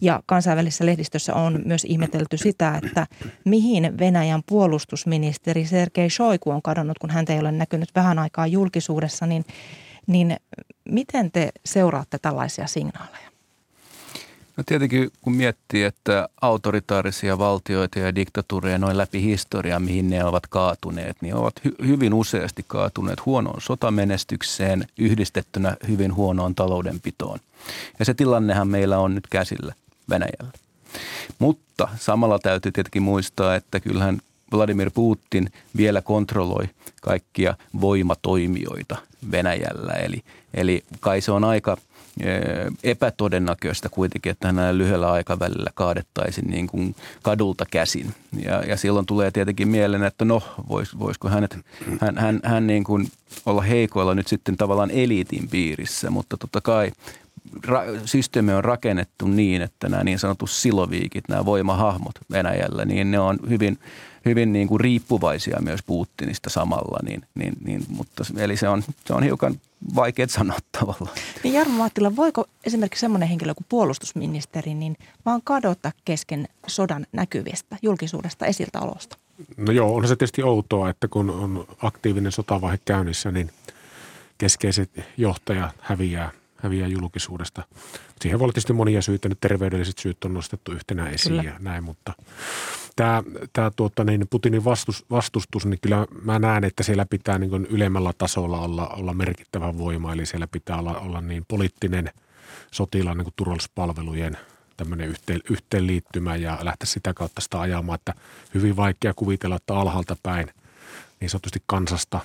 Ja 0.00 0.22
kansainvälisessä 0.26 0.86
lehdistössä 0.86 1.34
on 1.34 1.62
myös 1.64 1.84
ihmetelty 1.84 2.36
sitä, 2.36 2.80
että 2.84 3.06
mihin 3.44 3.98
Venäjän 3.98 4.42
puolustusministeri 4.46 5.66
Sergei 5.66 6.10
Shoigu 6.10 6.50
on 6.50 6.62
kadonnut, 6.62 6.98
kun 6.98 7.10
häntä 7.10 7.32
ei 7.32 7.40
ole 7.40 7.52
näkynyt 7.52 7.88
vähän 7.94 8.18
aikaa 8.18 8.46
julkisuudessa, 8.46 9.26
niin, 9.26 9.44
niin 10.06 10.36
miten 10.88 11.32
te 11.32 11.50
seuraatte 11.64 12.18
tällaisia 12.18 12.66
signaaleja? 12.66 13.37
No 14.58 14.64
tietenkin 14.66 15.10
kun 15.20 15.32
miettii, 15.32 15.82
että 15.82 16.28
autoritaarisia 16.40 17.38
valtioita 17.38 17.98
ja 17.98 18.14
diktatuureja 18.14 18.78
noin 18.78 18.98
läpi 18.98 19.22
historiaa, 19.22 19.80
mihin 19.80 20.10
ne 20.10 20.24
ovat 20.24 20.46
kaatuneet, 20.46 21.16
niin 21.20 21.34
ovat 21.34 21.54
hy- 21.68 21.86
hyvin 21.86 22.14
useasti 22.14 22.64
kaatuneet 22.68 23.26
huonoon 23.26 23.60
sotamenestykseen 23.60 24.86
yhdistettynä 24.98 25.76
hyvin 25.88 26.14
huonoon 26.14 26.54
taloudenpitoon. 26.54 27.38
Ja 27.98 28.04
se 28.04 28.14
tilannehan 28.14 28.68
meillä 28.68 28.98
on 28.98 29.14
nyt 29.14 29.26
käsillä 29.26 29.74
Venäjällä. 30.10 30.52
Mutta 31.38 31.88
samalla 31.96 32.38
täytyy 32.38 32.72
tietenkin 32.72 33.02
muistaa, 33.02 33.54
että 33.54 33.80
kyllähän 33.80 34.18
Vladimir 34.52 34.90
Putin 34.94 35.50
vielä 35.76 36.02
kontrolloi 36.02 36.68
kaikkia 37.02 37.54
voimatoimijoita 37.80 38.96
Venäjällä. 39.30 39.92
Eli, 39.92 40.22
eli 40.54 40.84
kai 41.00 41.20
se 41.20 41.32
on 41.32 41.44
aika– 41.44 41.76
epätodennäköistä 42.84 43.88
kuitenkin, 43.88 44.32
että 44.32 44.52
hän 44.52 44.78
lyhyellä 44.78 45.12
aikavälillä 45.12 45.70
kaadettaisiin 45.74 46.50
niin 46.50 46.66
kuin 46.66 46.94
kadulta 47.22 47.64
käsin. 47.70 48.14
Ja, 48.44 48.62
ja 48.62 48.76
silloin 48.76 49.06
tulee 49.06 49.30
tietenkin 49.30 49.68
mieleen, 49.68 50.02
että 50.02 50.24
no, 50.24 50.42
vois, 50.68 50.98
voisiko 50.98 51.28
hänet, 51.28 51.58
hän, 52.00 52.18
hän, 52.18 52.40
hän 52.44 52.66
niin 52.66 52.84
kuin 52.84 53.08
olla 53.46 53.62
heikoilla 53.62 54.14
nyt 54.14 54.26
sitten 54.26 54.56
tavallaan 54.56 54.90
eliitin 54.90 55.48
piirissä, 55.48 56.10
mutta 56.10 56.36
totta 56.36 56.60
kai 56.60 56.92
ra- 57.66 58.00
systeemi 58.04 58.52
on 58.52 58.64
rakennettu 58.64 59.26
niin, 59.26 59.62
että 59.62 59.88
nämä 59.88 60.04
niin 60.04 60.18
sanotut 60.18 60.50
siloviikit, 60.50 61.28
nämä 61.28 61.44
voimahahmot 61.44 62.14
Venäjällä, 62.30 62.84
niin 62.84 63.10
ne 63.10 63.18
on 63.18 63.38
hyvin, 63.48 63.78
hyvin 64.24 64.52
niin 64.52 64.68
kuin 64.68 64.80
riippuvaisia 64.80 65.58
myös 65.60 65.82
Putinista 65.82 66.50
samalla. 66.50 66.98
Niin, 67.02 67.22
niin, 67.34 67.52
niin, 67.64 67.84
mutta, 67.88 68.24
eli 68.36 68.56
se 68.56 68.68
on, 68.68 68.82
se 69.04 69.14
on 69.14 69.22
hiukan 69.22 69.60
vaikea 69.94 70.26
sanoa 70.28 70.58
tavallaan. 70.80 71.16
Niin 71.42 71.54
Jarmo 71.54 71.78
Maattila, 71.78 72.16
voiko 72.16 72.44
esimerkiksi 72.64 73.00
sellainen 73.00 73.28
henkilö 73.28 73.54
kuin 73.54 73.66
puolustusministeri 73.68 74.74
niin 74.74 74.96
vaan 75.26 75.40
kadota 75.44 75.92
kesken 76.04 76.48
sodan 76.66 77.06
näkyvistä 77.12 77.76
julkisuudesta 77.82 78.46
esiltäolosta? 78.46 79.16
No 79.56 79.72
joo, 79.72 79.96
on 79.96 80.08
se 80.08 80.16
tietysti 80.16 80.42
outoa, 80.42 80.90
että 80.90 81.08
kun 81.08 81.30
on 81.30 81.66
aktiivinen 81.82 82.32
sotavaihe 82.32 82.78
käynnissä, 82.84 83.30
niin 83.30 83.50
keskeiset 84.38 84.90
johtajat 85.16 85.74
häviää– 85.80 86.30
häviää 86.62 86.88
julkisuudesta. 86.88 87.62
Siihen 88.20 88.38
voi 88.38 88.44
olla 88.44 88.52
tietysti 88.52 88.72
monia 88.72 89.02
syitä, 89.02 89.28
nyt 89.28 89.40
terveydelliset 89.40 89.98
syyt 89.98 90.24
on 90.24 90.34
nostettu 90.34 90.72
yhtenä 90.72 91.08
esiin 91.08 91.30
Kyllä. 91.30 91.42
ja 91.42 91.56
näin, 91.58 91.84
mutta 91.84 92.12
tämä, 92.98 93.22
tämä 93.52 93.70
tuota, 93.70 94.04
niin 94.04 94.26
Putinin 94.30 94.64
vastus, 94.64 95.04
vastustus, 95.10 95.66
niin 95.66 95.78
kyllä 95.80 96.06
mä 96.22 96.38
näen, 96.38 96.64
että 96.64 96.82
siellä 96.82 97.06
pitää 97.10 97.38
niin 97.38 97.66
ylemmällä 97.66 98.12
tasolla 98.18 98.60
olla, 98.60 98.88
olla 98.88 99.14
merkittävä 99.14 99.78
voima, 99.78 100.12
eli 100.12 100.26
siellä 100.26 100.46
pitää 100.46 100.78
olla, 100.78 100.98
olla 100.98 101.20
niin 101.20 101.44
poliittinen 101.48 102.10
sotilaan 102.70 103.18
niin 103.18 103.32
turvallisuuspalvelujen 103.36 104.36
tämmöinen 104.76 105.08
yhteen, 105.08 105.40
yhteenliittymä 105.50 106.36
ja 106.36 106.58
lähteä 106.62 106.86
sitä 106.86 107.14
kautta 107.14 107.40
sitä 107.40 107.60
ajamaan, 107.60 107.94
että 107.94 108.14
hyvin 108.54 108.76
vaikea 108.76 109.14
kuvitella, 109.14 109.56
että 109.56 109.74
alhaalta 109.74 110.16
päin 110.22 110.50
niin 111.20 111.30
sanotusti 111.30 111.62
kansasta 111.66 112.20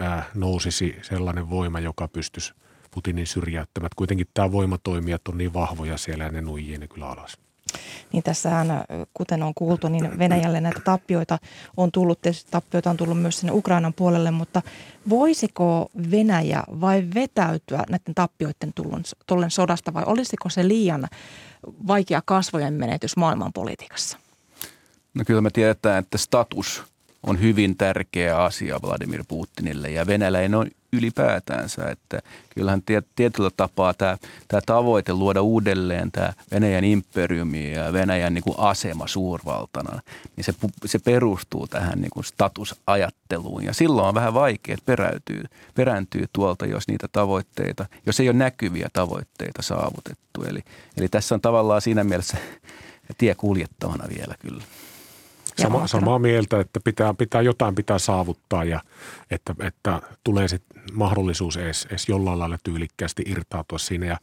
ää, 0.00 0.30
nousisi 0.34 0.96
sellainen 1.02 1.50
voima, 1.50 1.80
joka 1.80 2.08
pystyisi 2.08 2.52
Putinin 2.90 3.26
syrjäyttämään. 3.26 3.90
Kuitenkin 3.96 4.26
tämä 4.34 4.52
voimatoimijat 4.52 5.28
on 5.28 5.38
niin 5.38 5.52
vahvoja 5.52 5.96
siellä 5.96 6.24
ja 6.24 6.30
ne 6.30 6.40
nuijii 6.40 6.78
ne 6.78 6.88
kyllä 6.88 7.08
alas. 7.08 7.38
Niin 8.12 8.22
tässähän, 8.22 8.84
kuten 9.14 9.42
on 9.42 9.54
kuultu, 9.54 9.88
niin 9.88 10.18
Venäjälle 10.18 10.60
näitä 10.60 10.80
tappioita 10.84 11.38
on 11.76 11.92
tullut, 11.92 12.20
tietysti 12.20 12.50
tappioita 12.50 12.90
on 12.90 12.96
tullut 12.96 13.22
myös 13.22 13.40
sinne 13.40 13.52
Ukrainan 13.52 13.94
puolelle, 13.94 14.30
mutta 14.30 14.62
voisiko 15.08 15.90
Venäjä 16.10 16.62
vai 16.80 17.04
vetäytyä 17.14 17.84
näiden 17.88 18.14
tappioiden 18.14 18.72
tullen 19.26 19.50
sodasta 19.50 19.94
vai 19.94 20.02
olisiko 20.06 20.48
se 20.48 20.68
liian 20.68 21.08
vaikea 21.86 22.22
kasvojen 22.24 22.74
menetys 22.74 23.16
maailmanpolitiikassa? 23.16 24.18
No 25.14 25.24
kyllä 25.26 25.40
me 25.40 25.50
tiedetään, 25.50 25.98
että 25.98 26.18
status 26.18 26.82
on 27.22 27.40
hyvin 27.40 27.76
tärkeä 27.76 28.38
asia 28.38 28.80
Vladimir 28.82 29.24
Putinille 29.28 29.90
ja 29.90 30.06
venäläinen 30.06 30.54
on 30.54 30.70
ylipäätänsä. 30.92 31.90
Että 31.90 32.22
kyllähän 32.54 32.82
tietyllä 33.16 33.50
tapaa 33.56 33.94
tämä, 33.94 34.18
tämä 34.48 34.60
tavoite 34.66 35.12
luoda 35.12 35.42
uudelleen 35.42 36.12
tämä 36.12 36.32
Venäjän 36.50 36.84
imperiumi 36.84 37.72
ja 37.72 37.92
Venäjän 37.92 38.34
niin 38.34 38.44
kuin 38.44 38.58
asema 38.58 39.06
suurvaltana, 39.06 40.00
niin 40.36 40.44
se, 40.44 40.54
se 40.86 40.98
perustuu 40.98 41.66
tähän 41.66 42.00
niin 42.00 42.10
kuin 42.10 42.24
statusajatteluun. 42.24 43.64
Ja 43.64 43.74
silloin 43.74 44.08
on 44.08 44.14
vähän 44.14 44.34
vaikea, 44.34 44.74
että 44.74 44.86
peräytyy, 44.86 45.44
perääntyy 45.74 46.24
tuolta, 46.32 46.66
jos 46.66 46.88
niitä 46.88 47.08
tavoitteita, 47.12 47.86
jos 48.06 48.20
ei 48.20 48.28
ole 48.28 48.36
näkyviä 48.36 48.88
tavoitteita 48.92 49.62
saavutettu. 49.62 50.42
Eli, 50.48 50.60
eli 50.96 51.08
tässä 51.08 51.34
on 51.34 51.40
tavallaan 51.40 51.80
siinä 51.80 52.04
mielessä 52.04 52.36
tie 53.18 53.34
kuljettavana 53.34 54.04
vielä 54.16 54.34
kyllä. 54.38 54.64
Sama, 55.56 55.86
samaa 55.86 56.18
mieltä, 56.18 56.60
että 56.60 56.80
pitää, 56.84 57.14
pitää 57.14 57.42
jotain 57.42 57.74
pitää 57.74 57.98
saavuttaa 57.98 58.64
ja 58.64 58.80
että, 59.30 59.54
että 59.60 60.02
tulee 60.24 60.48
se 60.48 60.58
mahdollisuus 60.92 61.56
edes, 61.56 61.86
edes 61.90 62.08
jollain 62.08 62.38
lailla 62.38 62.58
tyylikkäästi 62.64 63.22
irtautua 63.26 63.78
siinä. 63.78 64.06
Ja 64.06 64.16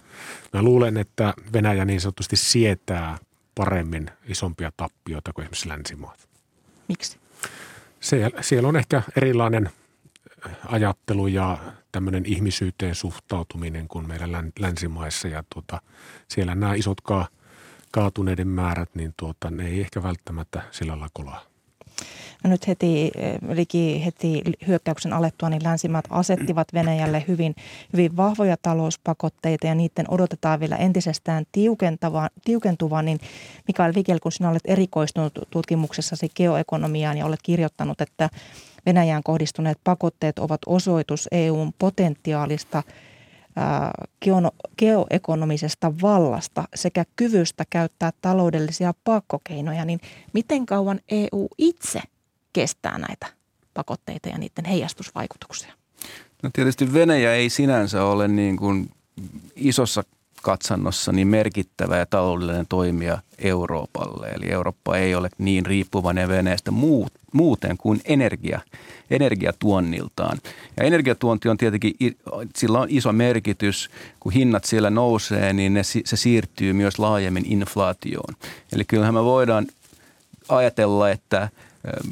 mä 0.53 0.61
luulen, 0.63 0.97
että 0.97 1.33
Venäjä 1.53 1.85
niin 1.85 2.01
sanotusti 2.01 2.35
sietää 2.35 3.17
paremmin 3.55 4.11
isompia 4.27 4.71
tappioita 4.77 5.33
kuin 5.33 5.43
esimerkiksi 5.43 5.69
länsimaat. 5.69 6.27
Miksi? 6.87 7.19
Siellä, 7.99 8.41
siellä 8.41 8.69
on 8.69 8.75
ehkä 8.75 9.01
erilainen 9.17 9.69
ajattelu 10.65 11.27
ja 11.27 11.57
tämmöinen 11.91 12.25
ihmisyyteen 12.25 12.95
suhtautuminen 12.95 13.87
kuin 13.87 14.07
meidän 14.07 14.31
länsimaissa. 14.59 15.27
Ja 15.27 15.43
tuota, 15.53 15.81
siellä 16.27 16.55
nämä 16.55 16.73
isotkaan– 16.73 17.27
kaatuneiden 17.91 18.47
määrät, 18.47 18.95
niin 18.95 19.13
tuota, 19.17 19.51
ne 19.51 19.67
ei 19.67 19.81
ehkä 19.81 20.03
välttämättä 20.03 20.61
sillä 20.71 20.91
lailla 20.91 21.09
kolaa. 21.13 21.48
No 22.43 22.49
nyt 22.49 22.67
heti, 22.67 23.11
liki 23.49 24.05
heti 24.05 24.41
hyökkäyksen 24.67 25.13
alettua, 25.13 25.49
niin 25.49 25.63
länsimaat 25.63 26.05
asettivat 26.09 26.73
Venäjälle 26.73 27.23
hyvin, 27.27 27.55
hyvin 27.93 28.17
vahvoja 28.17 28.57
talouspakotteita 28.61 29.67
ja 29.67 29.75
niiden 29.75 30.05
odotetaan 30.07 30.59
vielä 30.59 30.75
entisestään 30.75 31.45
tiukentuvan. 32.45 33.05
Niin 33.05 33.19
Mikael 33.67 33.93
Vikel, 33.95 34.19
kun 34.19 34.31
sinä 34.31 34.49
olet 34.49 34.63
erikoistunut 34.65 35.33
tutkimuksessasi 35.49 36.29
geoekonomiaan 36.35 37.17
ja 37.17 37.25
olet 37.25 37.41
kirjoittanut, 37.43 38.01
että 38.01 38.29
Venäjään 38.85 39.23
kohdistuneet 39.23 39.77
pakotteet 39.83 40.39
ovat 40.39 40.61
osoitus 40.65 41.27
EUn 41.31 41.73
potentiaalista– 41.79 42.83
geoekonomisesta 44.79 45.93
vallasta 46.01 46.63
sekä 46.75 47.05
kyvystä 47.15 47.63
käyttää 47.69 48.11
taloudellisia 48.21 48.93
pakkokeinoja, 49.03 49.85
niin 49.85 49.99
miten 50.33 50.65
kauan 50.65 50.99
EU 51.09 51.47
itse 51.57 52.01
kestää 52.53 52.97
näitä 52.97 53.25
pakotteita 53.73 54.29
ja 54.29 54.37
niiden 54.37 54.65
heijastusvaikutuksia? 54.65 55.73
No 56.43 56.49
tietysti 56.53 56.93
Venäjä 56.93 57.33
ei 57.33 57.49
sinänsä 57.49 58.03
ole 58.03 58.27
niin 58.27 58.57
kuin 58.57 58.89
isossa 59.55 60.03
katsannossa 60.41 61.11
niin 61.11 61.27
merkittävä 61.27 61.97
ja 61.97 62.05
taloudellinen 62.05 62.65
toimija 62.69 63.17
Euroopalle. 63.37 64.27
Eli 64.27 64.51
Eurooppa 64.51 64.97
ei 64.97 65.15
ole 65.15 65.29
niin 65.37 65.65
riippuvainen 65.65 66.29
Venäjästä 66.29 66.71
muuten 67.33 67.77
kuin 67.77 68.01
energia, 68.05 68.61
energiatuonniltaan. 69.09 70.37
Ja 70.77 70.83
energiatuonti 70.83 71.49
on 71.49 71.57
tietenkin, 71.57 71.93
sillä 72.55 72.79
on 72.79 72.87
iso 72.89 73.13
merkitys, 73.13 73.89
kun 74.19 74.31
hinnat 74.31 74.65
siellä 74.65 74.89
nousee, 74.89 75.53
niin 75.53 75.73
ne, 75.73 75.83
se 75.83 76.15
siirtyy 76.17 76.73
myös 76.73 76.99
laajemmin 76.99 77.45
inflaatioon. 77.45 78.35
Eli 78.73 78.85
kyllähän 78.85 79.13
me 79.13 79.23
voidaan 79.23 79.67
ajatella, 80.49 81.09
että 81.09 81.49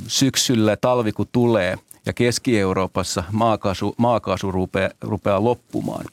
syksyllä 0.07 0.77
talvi 0.77 1.11
kun 1.11 1.27
tulee– 1.31 1.77
ja 2.07 2.13
Keski-Euroopassa 2.13 3.23
maakaasu, 3.31 3.95
maakaasu 3.97 4.51
rupeaa, 4.51 4.89
rupeaa 5.01 5.43
loppumaan, 5.43 6.05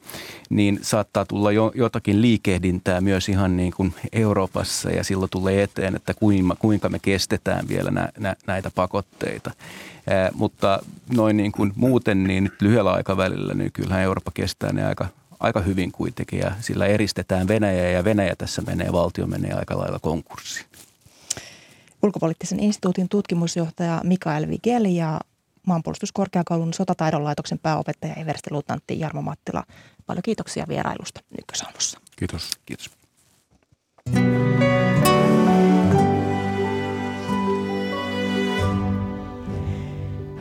niin 0.49 0.79
saattaa 0.81 1.25
tulla 1.25 1.51
jo, 1.51 1.71
jotakin 1.75 2.21
liikehdintää 2.21 3.01
myös 3.01 3.29
ihan 3.29 3.57
niin 3.57 3.73
kuin 3.73 3.93
Euroopassa 4.11 4.89
ja 4.89 5.03
silloin 5.03 5.29
tulee 5.29 5.63
eteen, 5.63 5.95
että 5.95 6.13
kuinka, 6.13 6.55
kuinka 6.55 6.89
me 6.89 6.99
kestetään 6.99 7.67
vielä 7.67 7.91
nä, 7.91 8.09
nä, 8.17 8.35
näitä 8.47 8.71
pakotteita. 8.75 9.51
Ää, 10.09 10.29
mutta 10.33 10.79
noin 11.15 11.37
niin 11.37 11.51
kuin 11.51 11.73
muuten, 11.75 12.23
niin 12.23 12.43
nyt 12.43 12.61
lyhyellä 12.61 12.91
aikavälillä, 12.91 13.53
niin 13.53 13.71
kyllähän 13.71 14.03
Eurooppa 14.03 14.31
kestää 14.33 14.73
ne 14.73 14.85
aika, 14.85 15.07
aika 15.39 15.61
hyvin 15.61 15.91
kuitenkin 15.91 16.39
ja 16.39 16.51
sillä 16.59 16.85
eristetään 16.85 17.47
Venäjä 17.47 17.89
ja 17.89 18.03
Venäjä 18.03 18.35
tässä 18.35 18.61
menee, 18.61 18.91
valtio 18.91 19.27
menee 19.27 19.53
aika 19.53 19.77
lailla 19.77 19.99
konkurssiin. 19.99 20.65
Ulkopoliittisen 22.03 22.59
instituutin 22.59 23.09
tutkimusjohtaja 23.09 24.01
Mikael 24.03 24.47
Vigel 24.49 24.85
ja 24.85 25.19
maanpuolustuskorkeakoulun 25.65 26.73
sotataidon 26.73 27.23
laitoksen 27.23 27.59
pääopettaja 27.59 28.13
Eversti 28.13 28.51
Luutnantti 28.51 28.99
Jarmo 28.99 29.21
Mattila. 29.21 29.63
Paljon 30.05 30.23
kiitoksia 30.23 30.65
vierailusta 30.67 31.21
Ykkösaamussa. 31.39 31.99
Kiitos. 32.15 32.49
Kiitos. 32.65 32.89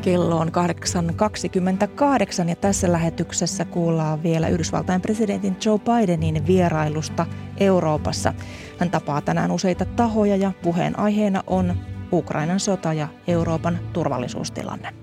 Kello 0.05 0.39
on 0.39 0.49
8.28 0.49 2.49
ja 2.49 2.57
tässä 2.57 2.93
lähetyksessä 2.93 3.65
kuullaan 3.65 4.23
vielä 4.23 4.49
Yhdysvaltain 4.49 5.01
presidentin 5.01 5.57
Joe 5.65 5.79
Bidenin 5.79 6.47
vierailusta 6.47 7.27
Euroopassa. 7.61 8.35
Hän 8.79 8.91
tapaa 8.91 9.21
tänään 9.21 9.51
useita 9.51 9.85
tahoja 9.85 10.37
ja 10.37 10.53
puheenaiheena 10.63 11.43
on 11.47 11.75
Ukrainan 12.15 12.61
sota 12.61 12.93
ja 12.93 13.09
Euroopan 13.27 13.79
turvallisuustilanne. 13.93 14.95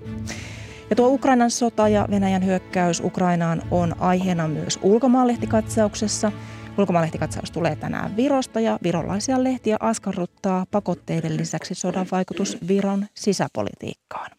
Ja 0.90 0.96
tuo 0.96 1.08
Ukrainan 1.08 1.50
sota 1.50 1.88
ja 1.88 2.06
Venäjän 2.10 2.44
hyökkäys 2.44 3.00
Ukrainaan 3.00 3.62
on 3.70 3.94
aiheena 4.00 4.48
myös 4.48 4.78
ulkomaalehtikakatsauksessa. 4.82 6.32
Ulkomaalehtikatsaus 6.78 7.50
tulee 7.50 7.76
tänään 7.76 8.16
Virosta 8.16 8.60
ja 8.60 8.78
virolaisia 8.82 9.44
lehtiä 9.44 9.76
askarruttaa 9.80 10.66
pakotteiden 10.70 11.36
lisäksi 11.36 11.74
sodan 11.74 12.06
vaikutus 12.12 12.58
Viron 12.68 13.06
sisäpolitiikkaan. 13.14 14.30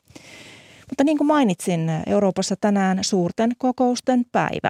Mutta 0.93 1.03
niin 1.03 1.17
kuin 1.17 1.27
mainitsin, 1.27 1.89
Euroopassa 2.07 2.55
tänään 2.61 3.03
suurten 3.03 3.51
kokousten 3.57 4.25
päivä. 4.31 4.69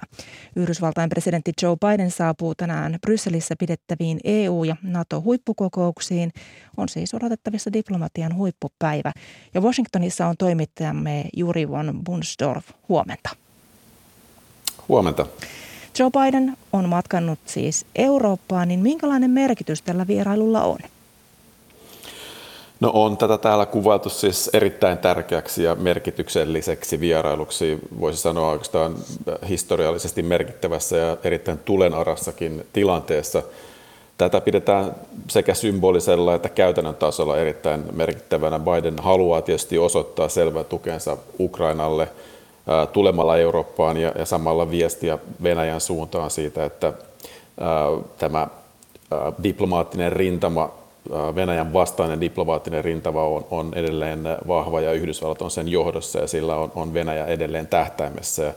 Yhdysvaltain 0.56 1.08
presidentti 1.08 1.52
Joe 1.62 1.76
Biden 1.76 2.10
saapuu 2.10 2.54
tänään 2.54 2.98
Brysselissä 3.00 3.54
pidettäviin 3.58 4.20
EU- 4.24 4.64
ja 4.64 4.76
NATO-huippukokouksiin. 4.82 6.32
On 6.76 6.88
siis 6.88 7.14
odotettavissa 7.14 7.72
diplomatian 7.72 8.36
huippupäivä. 8.36 9.12
Ja 9.54 9.60
Washingtonissa 9.60 10.26
on 10.26 10.36
toimittajamme 10.38 11.24
Juri 11.36 11.68
von 11.68 12.00
Bunsdorf. 12.04 12.64
Huomenta. 12.88 13.30
Huomenta. 14.88 15.26
Joe 15.98 16.10
Biden 16.10 16.56
on 16.72 16.88
matkannut 16.88 17.38
siis 17.46 17.86
Eurooppaan, 17.94 18.68
niin 18.68 18.80
minkälainen 18.80 19.30
merkitys 19.30 19.82
tällä 19.82 20.06
vierailulla 20.06 20.62
on? 20.62 20.78
No 22.80 22.90
on 22.94 23.16
tätä 23.16 23.38
täällä 23.38 23.66
kuvailtu 23.66 24.08
siis 24.10 24.50
erittäin 24.52 24.98
tärkeäksi 24.98 25.62
ja 25.62 25.74
merkitykselliseksi 25.74 27.00
vierailuksi, 27.00 27.78
voisi 28.00 28.22
sanoa 28.22 28.50
oikeastaan 28.50 28.94
historiallisesti 29.48 30.22
merkittävässä 30.22 30.96
ja 30.96 31.16
erittäin 31.24 31.58
tulenarassakin 31.58 32.66
tilanteessa. 32.72 33.42
Tätä 34.18 34.40
pidetään 34.40 34.94
sekä 35.28 35.54
symbolisella 35.54 36.34
että 36.34 36.48
käytännön 36.48 36.94
tasolla 36.94 37.38
erittäin 37.38 37.84
merkittävänä. 37.92 38.58
Biden 38.58 38.98
haluaa 38.98 39.42
tietysti 39.42 39.78
osoittaa 39.78 40.28
selvää 40.28 40.64
tukensa 40.64 41.16
Ukrainalle 41.40 42.08
tulemalla 42.92 43.36
Eurooppaan 43.36 43.96
ja, 43.96 44.12
samalla 44.24 44.70
viestiä 44.70 45.18
Venäjän 45.42 45.80
suuntaan 45.80 46.30
siitä, 46.30 46.64
että 46.64 46.92
tämä 48.18 48.48
diplomaattinen 49.42 50.12
rintama 50.12 50.83
Venäjän 51.10 51.72
vastainen 51.72 52.20
diplomaattinen 52.20 52.84
rintava 52.84 53.28
on, 53.28 53.46
on 53.50 53.72
edelleen 53.74 54.22
vahva 54.48 54.80
ja 54.80 54.92
Yhdysvallat 54.92 55.42
on 55.42 55.50
sen 55.50 55.68
johdossa 55.68 56.18
ja 56.18 56.26
sillä 56.26 56.56
on, 56.56 56.72
on 56.74 56.94
Venäjä 56.94 57.26
edelleen 57.26 57.66
tähtäimessä. 57.66 58.54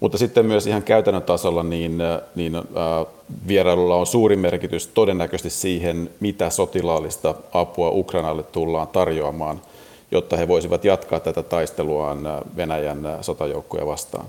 Mutta 0.00 0.18
sitten 0.18 0.46
myös 0.46 0.66
ihan 0.66 0.82
käytännön 0.82 1.22
tasolla 1.22 1.62
niin, 1.62 1.98
niin 2.34 2.52
vierailulla 3.48 3.96
on 3.96 4.06
suuri 4.06 4.36
merkitys 4.36 4.86
todennäköisesti 4.86 5.50
siihen, 5.50 6.10
mitä 6.20 6.50
sotilaallista 6.50 7.34
apua 7.52 7.90
Ukrainalle 7.90 8.42
tullaan 8.42 8.88
tarjoamaan, 8.88 9.60
jotta 10.10 10.36
he 10.36 10.48
voisivat 10.48 10.84
jatkaa 10.84 11.20
tätä 11.20 11.42
taisteluaan 11.42 12.18
Venäjän 12.56 13.18
sotajoukkoja 13.20 13.86
vastaan 13.86 14.26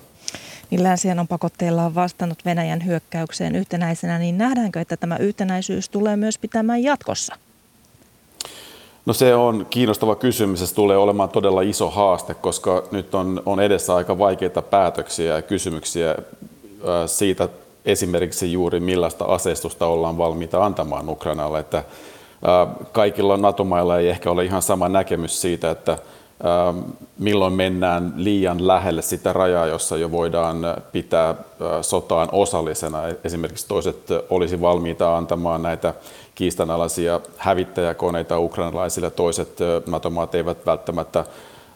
niin 0.71 0.83
länsien 0.83 1.19
on 1.19 1.27
pakotteillaan 1.27 1.95
vastannut 1.95 2.45
Venäjän 2.45 2.85
hyökkäykseen 2.85 3.55
yhtenäisenä, 3.55 4.19
niin 4.19 4.37
nähdäänkö, 4.37 4.81
että 4.81 4.97
tämä 4.97 5.17
yhtenäisyys 5.17 5.89
tulee 5.89 6.15
myös 6.15 6.37
pitämään 6.37 6.83
jatkossa? 6.83 7.35
No 9.05 9.13
se 9.13 9.35
on 9.35 9.67
kiinnostava 9.69 10.15
kysymys. 10.15 10.69
Se 10.69 10.75
tulee 10.75 10.97
olemaan 10.97 11.29
todella 11.29 11.61
iso 11.61 11.89
haaste, 11.89 12.33
koska 12.33 12.83
nyt 12.91 13.15
on, 13.15 13.43
on 13.45 13.59
edessä 13.59 13.95
aika 13.95 14.19
vaikeita 14.19 14.61
päätöksiä 14.61 15.35
ja 15.35 15.41
kysymyksiä 15.41 16.15
siitä 17.05 17.49
esimerkiksi 17.85 18.51
juuri 18.51 18.79
millaista 18.79 19.25
aseistusta 19.25 19.87
ollaan 19.87 20.17
valmiita 20.17 20.65
antamaan 20.65 21.09
Ukrainalle. 21.09 21.59
Että 21.59 21.83
kaikilla 22.91 23.37
NATO-mailla 23.37 23.99
ei 23.99 24.09
ehkä 24.09 24.31
ole 24.31 24.45
ihan 24.45 24.61
sama 24.61 24.89
näkemys 24.89 25.41
siitä, 25.41 25.71
että 25.71 25.97
milloin 27.19 27.53
mennään 27.53 28.13
liian 28.15 28.67
lähelle 28.67 29.01
sitä 29.01 29.33
rajaa, 29.33 29.65
jossa 29.65 29.97
jo 29.97 30.11
voidaan 30.11 30.57
pitää 30.91 31.35
sotaan 31.81 32.29
osallisena. 32.31 32.99
Esimerkiksi 33.23 33.67
toiset 33.67 33.97
olisi 34.29 34.61
valmiita 34.61 35.17
antamaan 35.17 35.61
näitä 35.61 35.93
kiistanalaisia 36.41 37.19
hävittäjäkoneita 37.37 38.39
ukrainalaisille, 38.39 39.11
toiset 39.11 39.57
NATO-maat 39.87 40.35
eivät 40.35 40.65
välttämättä 40.65 41.25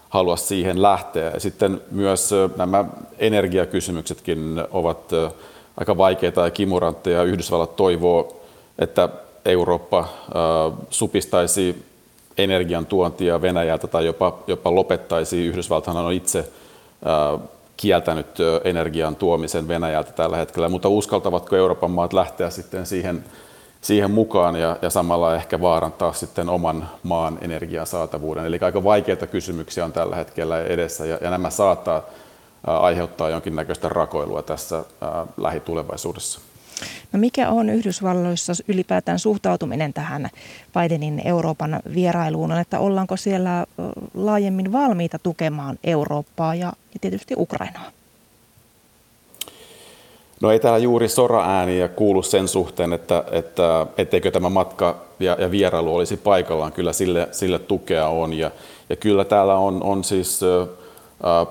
halua 0.10 0.36
siihen 0.36 0.82
lähteä. 0.82 1.32
Ja 1.34 1.40
sitten 1.40 1.82
myös 1.92 2.32
nämä 2.58 2.86
energiakysymyksetkin 3.20 4.64
ovat 4.72 5.12
aika 5.78 5.98
vaikeita 5.98 6.42
ja 6.42 6.52
kimurantteja. 6.52 7.24
Yhdysvallat 7.24 7.76
toivoo, 7.76 8.42
että 8.80 9.10
Eurooppa 9.46 10.08
supistaisi 10.90 11.86
energian 12.38 12.86
tuontia 12.86 13.42
Venäjältä 13.42 13.88
tai 13.88 14.06
jopa, 14.06 14.40
jopa 14.48 14.76
lopettaisi. 14.76 15.46
Yhdysvalthan 15.46 15.98
on 15.98 16.14
itse 16.14 16.50
kieltänyt 17.78 18.38
energian 18.64 19.16
tuomisen 19.16 19.68
Venäjältä 19.68 20.12
tällä 20.12 20.38
hetkellä, 20.38 20.70
mutta 20.70 20.90
uskaltavatko 20.90 21.56
Euroopan 21.56 21.92
maat 21.92 22.14
lähteä 22.14 22.50
sitten 22.50 22.86
siihen, 22.86 23.24
siihen 23.86 24.12
mukaan 24.12 24.56
ja, 24.56 24.78
ja 24.82 24.90
samalla 24.90 25.36
ehkä 25.36 25.62
vaarantaa 25.62 26.14
sitten 26.14 26.50
oman 26.50 26.90
maan 27.04 27.38
energiasaatavuuden. 27.42 28.46
Eli 28.46 28.60
aika 28.62 28.84
vaikeita 28.84 29.28
kysymyksiä 29.28 29.86
on 29.86 29.94
tällä 29.94 30.16
hetkellä 30.16 30.62
edessä 30.62 31.06
ja, 31.06 31.18
ja 31.22 31.30
nämä 31.30 31.50
saattaa 31.50 32.02
aiheuttaa 32.64 33.30
jonkinnäköistä 33.30 33.90
rakoilua 33.90 34.42
tässä 34.42 34.84
lähitulevaisuudessa. 35.38 36.40
No 37.12 37.20
mikä 37.20 37.50
on 37.50 37.70
Yhdysvalloissa 37.70 38.54
ylipäätään 38.68 39.20
suhtautuminen 39.20 39.94
tähän 39.94 40.30
Bidenin 40.74 41.22
Euroopan 41.26 41.80
vierailuun, 41.94 42.52
että 42.52 42.80
ollaanko 42.80 43.18
siellä 43.18 43.66
laajemmin 44.14 44.72
valmiita 44.72 45.20
tukemaan 45.20 45.80
Eurooppaa 45.84 46.56
ja 46.56 46.74
tietysti 47.02 47.34
Ukrainaa? 47.38 47.92
No 50.42 50.52
ei 50.52 50.60
täällä 50.60 50.78
juuri 50.78 51.10
sora-ääniä 51.10 51.88
kuulu 51.88 52.24
sen 52.24 52.48
suhteen, 52.48 52.94
että, 52.94 53.24
että 53.32 53.88
etteikö 53.98 54.32
tämä 54.32 54.50
matka 54.50 54.96
ja, 55.20 55.38
ja 55.40 55.52
vierailu 55.52 55.96
olisi 55.96 56.18
paikallaan. 56.18 56.72
Kyllä 56.72 56.94
sille, 56.94 57.28
sille 57.32 57.60
tukea 57.60 58.08
on 58.08 58.34
ja, 58.34 58.52
ja 58.90 58.96
kyllä 58.96 59.26
täällä 59.26 59.56
on, 59.58 59.84
on 59.84 60.04
siis 60.04 60.42
äh, 60.44 61.48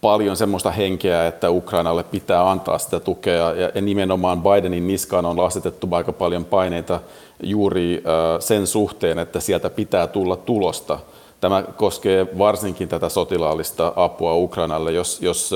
paljon 0.00 0.36
semmoista 0.36 0.70
henkeä, 0.70 1.26
että 1.26 1.50
Ukrainalle 1.50 2.04
pitää 2.04 2.50
antaa 2.50 2.78
sitä 2.78 3.00
tukea 3.00 3.52
ja 3.74 3.80
nimenomaan 3.80 4.42
Bidenin 4.42 4.86
niskaan 4.86 5.26
on 5.26 5.40
asetettu 5.40 5.88
aika 5.90 6.12
paljon 6.12 6.44
paineita 6.44 7.00
juuri 7.42 8.02
sen 8.38 8.66
suhteen, 8.66 9.18
että 9.18 9.40
sieltä 9.40 9.70
pitää 9.70 10.06
tulla 10.06 10.36
tulosta. 10.36 10.98
Tämä 11.40 11.62
koskee 11.62 12.26
varsinkin 12.38 12.88
tätä 12.88 13.08
sotilaallista 13.08 13.92
apua 13.96 14.34
Ukrainalle, 14.34 14.92
jos, 14.92 15.22
jos 15.22 15.54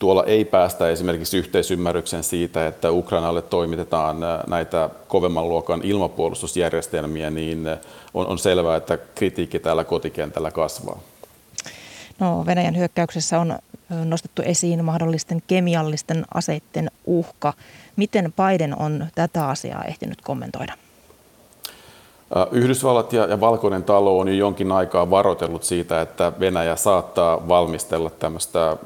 tuolla 0.00 0.24
ei 0.24 0.44
päästä 0.44 0.88
esimerkiksi 0.88 1.38
yhteisymmärryksen 1.38 2.22
siitä, 2.22 2.66
että 2.66 2.90
Ukrainalle 2.90 3.42
toimitetaan 3.42 4.16
näitä 4.46 4.90
kovemman 5.08 5.48
luokan 5.48 5.80
ilmapuolustusjärjestelmiä, 5.84 7.30
niin 7.30 7.66
on, 8.14 8.26
on 8.26 8.38
selvää, 8.38 8.76
että 8.76 8.98
kritiikki 9.14 9.58
täällä 9.58 9.84
kotikentällä 9.84 10.50
kasvaa. 10.50 11.00
No, 12.18 12.46
Venäjän 12.46 12.76
hyökkäyksessä 12.76 13.40
on 13.40 13.58
nostettu 14.04 14.42
esiin 14.42 14.84
mahdollisten 14.84 15.42
kemiallisten 15.46 16.24
aseiden 16.34 16.90
uhka. 17.06 17.52
Miten 17.96 18.32
Biden 18.32 18.78
on 18.78 19.06
tätä 19.14 19.48
asiaa 19.48 19.84
ehtinyt 19.84 20.20
kommentoida? 20.20 20.72
Yhdysvallat 22.50 23.12
ja, 23.12 23.26
ja 23.26 23.40
Valkoinen 23.40 23.84
talo 23.84 24.18
on 24.18 24.28
jo 24.28 24.34
jonkin 24.34 24.72
aikaa 24.72 25.10
varoitellut 25.10 25.62
siitä, 25.64 26.00
että 26.00 26.32
Venäjä 26.40 26.76
saattaa 26.76 27.48
valmistella 27.48 28.10
tämmöistä 28.10 28.76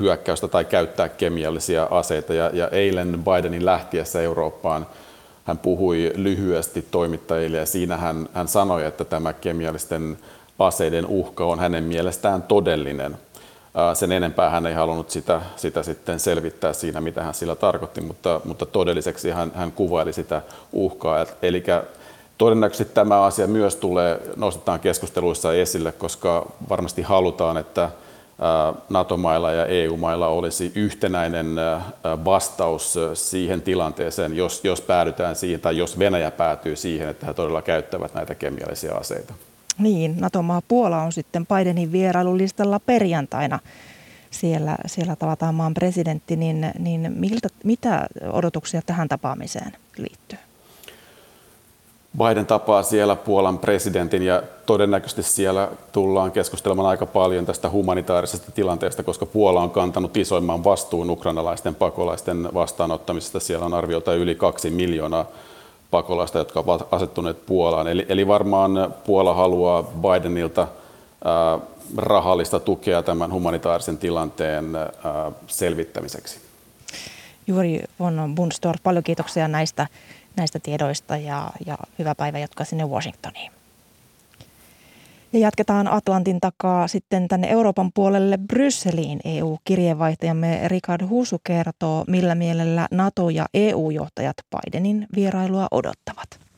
hyökkäystä 0.00 0.48
tai 0.48 0.64
käyttää 0.64 1.08
kemiallisia 1.08 1.88
aseita. 1.90 2.34
Ja, 2.34 2.50
ja 2.52 2.68
eilen 2.68 3.24
Bidenin 3.24 3.64
lähtiessä 3.64 4.22
Eurooppaan 4.22 4.86
hän 5.44 5.58
puhui 5.58 6.12
lyhyesti 6.16 6.86
toimittajille 6.90 7.56
ja 7.56 7.66
siinä 7.66 7.96
hän, 7.96 8.28
hän 8.32 8.48
sanoi, 8.48 8.84
että 8.84 9.04
tämä 9.04 9.32
kemiallisten 9.32 10.18
aseiden 10.58 11.06
uhka 11.06 11.44
on 11.44 11.58
hänen 11.58 11.84
mielestään 11.84 12.42
todellinen. 12.42 13.18
Sen 13.94 14.12
enempää 14.12 14.50
hän 14.50 14.66
ei 14.66 14.74
halunnut 14.74 15.10
sitä, 15.10 15.42
sitä 15.56 15.82
sitten 15.82 16.20
selvittää 16.20 16.72
siinä, 16.72 17.00
mitä 17.00 17.22
hän 17.22 17.34
sillä 17.34 17.54
tarkoitti, 17.54 18.00
mutta, 18.00 18.40
mutta 18.44 18.66
todelliseksi 18.66 19.30
hän, 19.30 19.52
hän 19.54 19.72
kuvaili 19.72 20.12
sitä 20.12 20.42
uhkaa. 20.72 21.26
Eli 21.42 21.64
todennäköisesti 22.38 22.94
tämä 22.94 23.22
asia 23.22 23.46
myös 23.46 23.76
tulee, 23.76 24.20
nostetaan 24.36 24.80
keskusteluissa 24.80 25.54
esille, 25.54 25.92
koska 25.92 26.46
varmasti 26.68 27.02
halutaan, 27.02 27.56
että 27.56 27.90
NATO-mailla 28.88 29.50
ja 29.50 29.66
EU-mailla 29.66 30.28
olisi 30.28 30.72
yhtenäinen 30.74 31.46
vastaus 32.24 32.98
siihen 33.14 33.62
tilanteeseen, 33.62 34.36
jos, 34.36 34.64
jos 34.64 34.80
päädytään 34.80 35.36
siihen, 35.36 35.60
tai 35.60 35.78
jos 35.78 35.98
Venäjä 35.98 36.30
päätyy 36.30 36.76
siihen, 36.76 37.08
että 37.08 37.26
he 37.26 37.34
todella 37.34 37.62
käyttävät 37.62 38.14
näitä 38.14 38.34
kemiallisia 38.34 38.94
aseita. 38.94 39.34
Niin, 39.78 40.16
NATO-maa 40.20 40.62
Puola 40.68 41.02
on 41.02 41.12
sitten 41.12 41.46
Bidenin 41.46 41.92
vierailulistalla 41.92 42.80
perjantaina. 42.80 43.58
Siellä, 44.30 44.76
siellä 44.86 45.16
tavataan 45.16 45.54
maan 45.54 45.74
presidentti, 45.74 46.36
niin, 46.36 46.72
niin 46.78 47.12
miltä, 47.16 47.48
mitä 47.64 48.06
odotuksia 48.32 48.82
tähän 48.86 49.08
tapaamiseen 49.08 49.72
liittyy? 49.96 50.38
Biden 52.18 52.46
tapaa 52.46 52.82
siellä 52.82 53.16
Puolan 53.16 53.58
presidentin 53.58 54.22
ja 54.22 54.42
todennäköisesti 54.66 55.22
siellä 55.22 55.68
tullaan 55.92 56.32
keskustelemaan 56.32 56.88
aika 56.88 57.06
paljon 57.06 57.46
tästä 57.46 57.70
humanitaarisesta 57.70 58.52
tilanteesta, 58.52 59.02
koska 59.02 59.26
Puola 59.26 59.60
on 59.60 59.70
kantanut 59.70 60.16
isoimman 60.16 60.64
vastuun 60.64 61.10
ukrainalaisten 61.10 61.74
pakolaisten 61.74 62.48
vastaanottamisesta. 62.54 63.40
Siellä 63.40 63.66
on 63.66 63.74
arviolta 63.74 64.14
yli 64.14 64.34
kaksi 64.34 64.70
miljoonaa 64.70 65.26
pakolaista, 65.90 66.38
jotka 66.38 66.60
ovat 66.60 66.88
asettuneet 66.90 67.46
Puolaan. 67.46 67.88
Eli, 67.88 68.06
eli 68.08 68.26
varmaan 68.26 68.94
Puola 69.06 69.34
haluaa 69.34 69.82
Bidenilta 69.82 70.66
ää, 71.24 71.58
rahallista 71.96 72.60
tukea 72.60 73.02
tämän 73.02 73.32
humanitaarisen 73.32 73.98
tilanteen 73.98 74.76
ää, 74.76 74.90
selvittämiseksi. 75.46 76.40
Juuri 77.46 77.82
von 78.00 78.32
Bunstor, 78.34 78.76
paljon 78.82 79.04
kiitoksia 79.04 79.48
näistä, 79.48 79.86
näistä 80.36 80.58
tiedoista 80.58 81.16
ja, 81.16 81.50
ja 81.66 81.78
hyvää 81.98 82.14
päivää 82.14 82.40
jatkaa 82.40 82.66
sinne 82.66 82.84
Washingtoniin. 82.84 83.52
Ja 85.32 85.38
jatketaan 85.38 85.88
Atlantin 85.88 86.40
takaa 86.40 86.88
sitten 86.88 87.28
tänne 87.28 87.48
Euroopan 87.50 87.90
puolelle 87.94 88.38
Brysseliin. 88.38 89.20
EU-kirjeenvaihtajamme 89.24 90.60
Richard 90.68 91.08
Husu 91.08 91.40
kertoo, 91.44 92.04
millä 92.08 92.34
mielellä 92.34 92.88
NATO- 92.90 93.30
ja 93.30 93.46
EU-johtajat 93.54 94.36
Bidenin 94.50 95.06
vierailua 95.14 95.68
odottavat. 95.70 96.49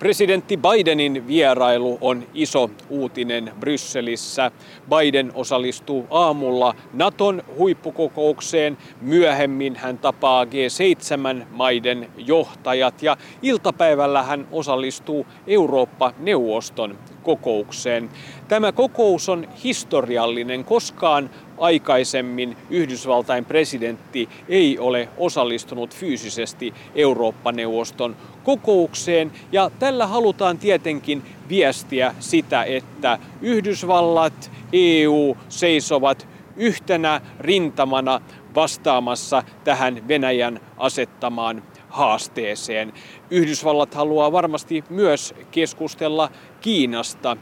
Presidentti 0.00 0.56
Bidenin 0.56 1.26
vierailu 1.26 1.98
on 2.00 2.22
iso 2.34 2.70
uutinen 2.88 3.52
Brysselissä. 3.60 4.50
Biden 4.88 5.32
osallistuu 5.34 6.06
aamulla 6.10 6.74
Naton 6.92 7.42
huippukokoukseen. 7.58 8.78
Myöhemmin 9.00 9.76
hän 9.76 9.98
tapaa 9.98 10.44
G7-maiden 10.44 12.10
johtajat 12.16 13.02
ja 13.02 13.16
iltapäivällä 13.42 14.22
hän 14.22 14.48
osallistuu 14.52 15.26
Eurooppa-neuvoston 15.46 16.98
kokoukseen. 17.22 18.10
Tämä 18.48 18.72
kokous 18.72 19.28
on 19.28 19.48
historiallinen. 19.64 20.64
Koskaan 20.64 21.30
aikaisemmin 21.58 22.56
Yhdysvaltain 22.70 23.44
presidentti 23.44 24.28
ei 24.48 24.78
ole 24.78 25.08
osallistunut 25.18 25.94
fyysisesti 25.94 26.74
Eurooppa-neuvoston 26.94 28.16
kokoukseen 28.44 29.32
ja 29.52 29.70
tällä 29.78 30.06
halutaan 30.06 30.58
tietenkin 30.58 31.22
viestiä 31.48 32.14
sitä, 32.20 32.64
että 32.64 33.18
Yhdysvallat, 33.42 34.50
EU 34.72 35.36
seisovat 35.48 36.28
yhtenä 36.56 37.20
rintamana 37.40 38.20
vastaamassa 38.54 39.42
tähän 39.64 40.08
Venäjän 40.08 40.60
asettamaan 40.76 41.62
haasteeseen. 41.90 42.92
Yhdysvallat 43.30 43.94
haluaa 43.94 44.32
varmasti 44.32 44.84
myös 44.90 45.34
keskustella 45.50 46.30
Kiinasta. 46.60 47.36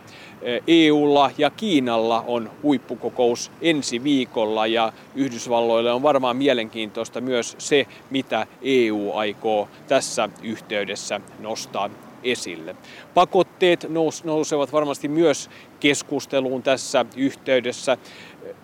EUlla 0.67 1.31
ja 1.39 1.51
Kiinalla 1.51 2.25
on 2.27 2.51
huippukokous 2.63 3.51
ensi 3.61 4.05
viikolla 4.05 4.67
ja 4.67 4.93
Yhdysvalloille 5.15 5.93
on 5.93 6.03
varmaan 6.03 6.37
mielenkiintoista 6.37 7.21
myös 7.21 7.55
se, 7.59 7.87
mitä 8.11 8.47
EU 8.63 9.13
aikoo 9.15 9.69
tässä 9.89 10.29
yhteydessä 10.43 11.21
nostaa 11.39 11.91
esille. 12.23 12.77
Pakotteet 13.15 13.87
nousevat 14.25 14.73
varmasti 14.73 15.09
myös 15.09 15.51
keskusteluun 15.81 16.63
tässä 16.63 17.05
yhteydessä. 17.17 17.99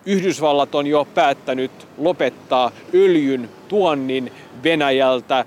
Yhdysvallat 0.05 0.75
on 0.75 0.87
jo 0.87 1.07
päättänyt 1.15 1.71
lopettaa 1.97 2.71
öljyn 2.93 3.49
tuonnin 3.67 4.31
Venäjältä. 4.63 5.45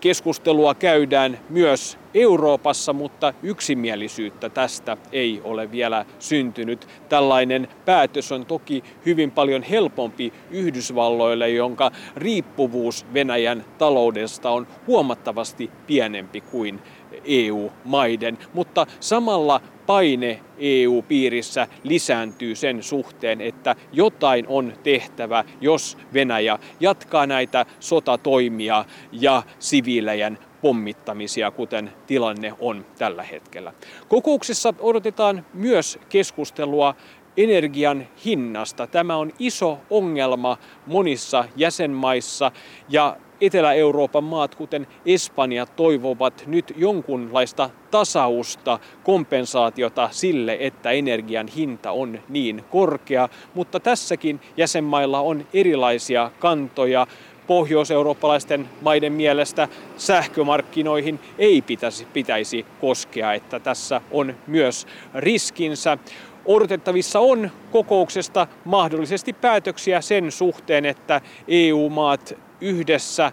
Keskustelua 0.00 0.74
käydään 0.74 1.38
myös 1.48 1.98
Euroopassa, 2.14 2.92
mutta 2.92 3.34
yksimielisyyttä 3.42 4.48
tästä 4.48 4.96
ei 5.12 5.40
ole 5.44 5.72
vielä 5.72 6.06
syntynyt. 6.18 6.88
Tällainen 7.08 7.68
päätös 7.84 8.32
on 8.32 8.46
toki 8.46 8.84
hyvin 9.06 9.30
paljon 9.30 9.62
helpompi 9.62 10.32
Yhdysvalloille, 10.50 11.50
jonka 11.50 11.90
riippuvuus 12.16 13.06
Venäjän 13.14 13.64
taloudesta 13.78 14.50
on 14.50 14.66
huomattavasti 14.86 15.70
pienempi 15.86 16.40
kuin 16.40 16.80
EU-maiden, 17.24 18.38
mutta 18.54 18.86
samalla 19.00 19.60
paine 19.86 20.40
EU-piirissä 20.58 21.66
lisääntyy 21.82 22.54
sen 22.54 22.82
suhteen, 22.82 23.40
että 23.40 23.76
jotain 23.92 24.46
on 24.48 24.72
tehtävä, 24.82 25.44
jos 25.60 25.98
Venäjä 26.14 26.58
jatkaa 26.80 27.26
näitä 27.26 27.66
sotatoimia 27.80 28.84
ja 29.12 29.42
siviilejen 29.58 30.38
pommittamisia, 30.62 31.50
kuten 31.50 31.92
tilanne 32.06 32.54
on 32.60 32.86
tällä 32.98 33.22
hetkellä. 33.22 33.72
Kokouksessa 34.08 34.74
odotetaan 34.80 35.46
myös 35.54 35.98
keskustelua 36.08 36.94
energian 37.36 38.08
hinnasta. 38.24 38.86
Tämä 38.86 39.16
on 39.16 39.32
iso 39.38 39.78
ongelma 39.90 40.58
monissa 40.86 41.44
jäsenmaissa 41.56 42.52
ja 42.88 43.16
Etelä-Euroopan 43.42 44.24
maat, 44.24 44.54
kuten 44.54 44.86
Espanja, 45.06 45.66
toivovat 45.66 46.44
nyt 46.46 46.72
jonkunlaista 46.76 47.70
tasausta, 47.90 48.78
kompensaatiota 49.04 50.08
sille, 50.12 50.56
että 50.60 50.90
energian 50.90 51.48
hinta 51.48 51.90
on 51.90 52.20
niin 52.28 52.64
korkea, 52.70 53.28
mutta 53.54 53.80
tässäkin 53.80 54.40
jäsenmailla 54.56 55.20
on 55.20 55.46
erilaisia 55.54 56.30
kantoja. 56.38 57.06
Pohjois-eurooppalaisten 57.46 58.68
maiden 58.80 59.12
mielestä 59.12 59.68
sähkömarkkinoihin 59.96 61.20
ei 61.38 61.62
pitäisi, 61.62 62.06
pitäisi 62.12 62.66
koskea, 62.80 63.32
että 63.32 63.60
tässä 63.60 64.00
on 64.10 64.34
myös 64.46 64.86
riskinsä. 65.14 65.98
Odotettavissa 66.46 67.20
on 67.20 67.50
kokouksesta 67.72 68.46
mahdollisesti 68.64 69.32
päätöksiä 69.32 70.00
sen 70.00 70.32
suhteen, 70.32 70.84
että 70.84 71.20
EU-maat 71.48 72.34
yhdessä 72.62 73.32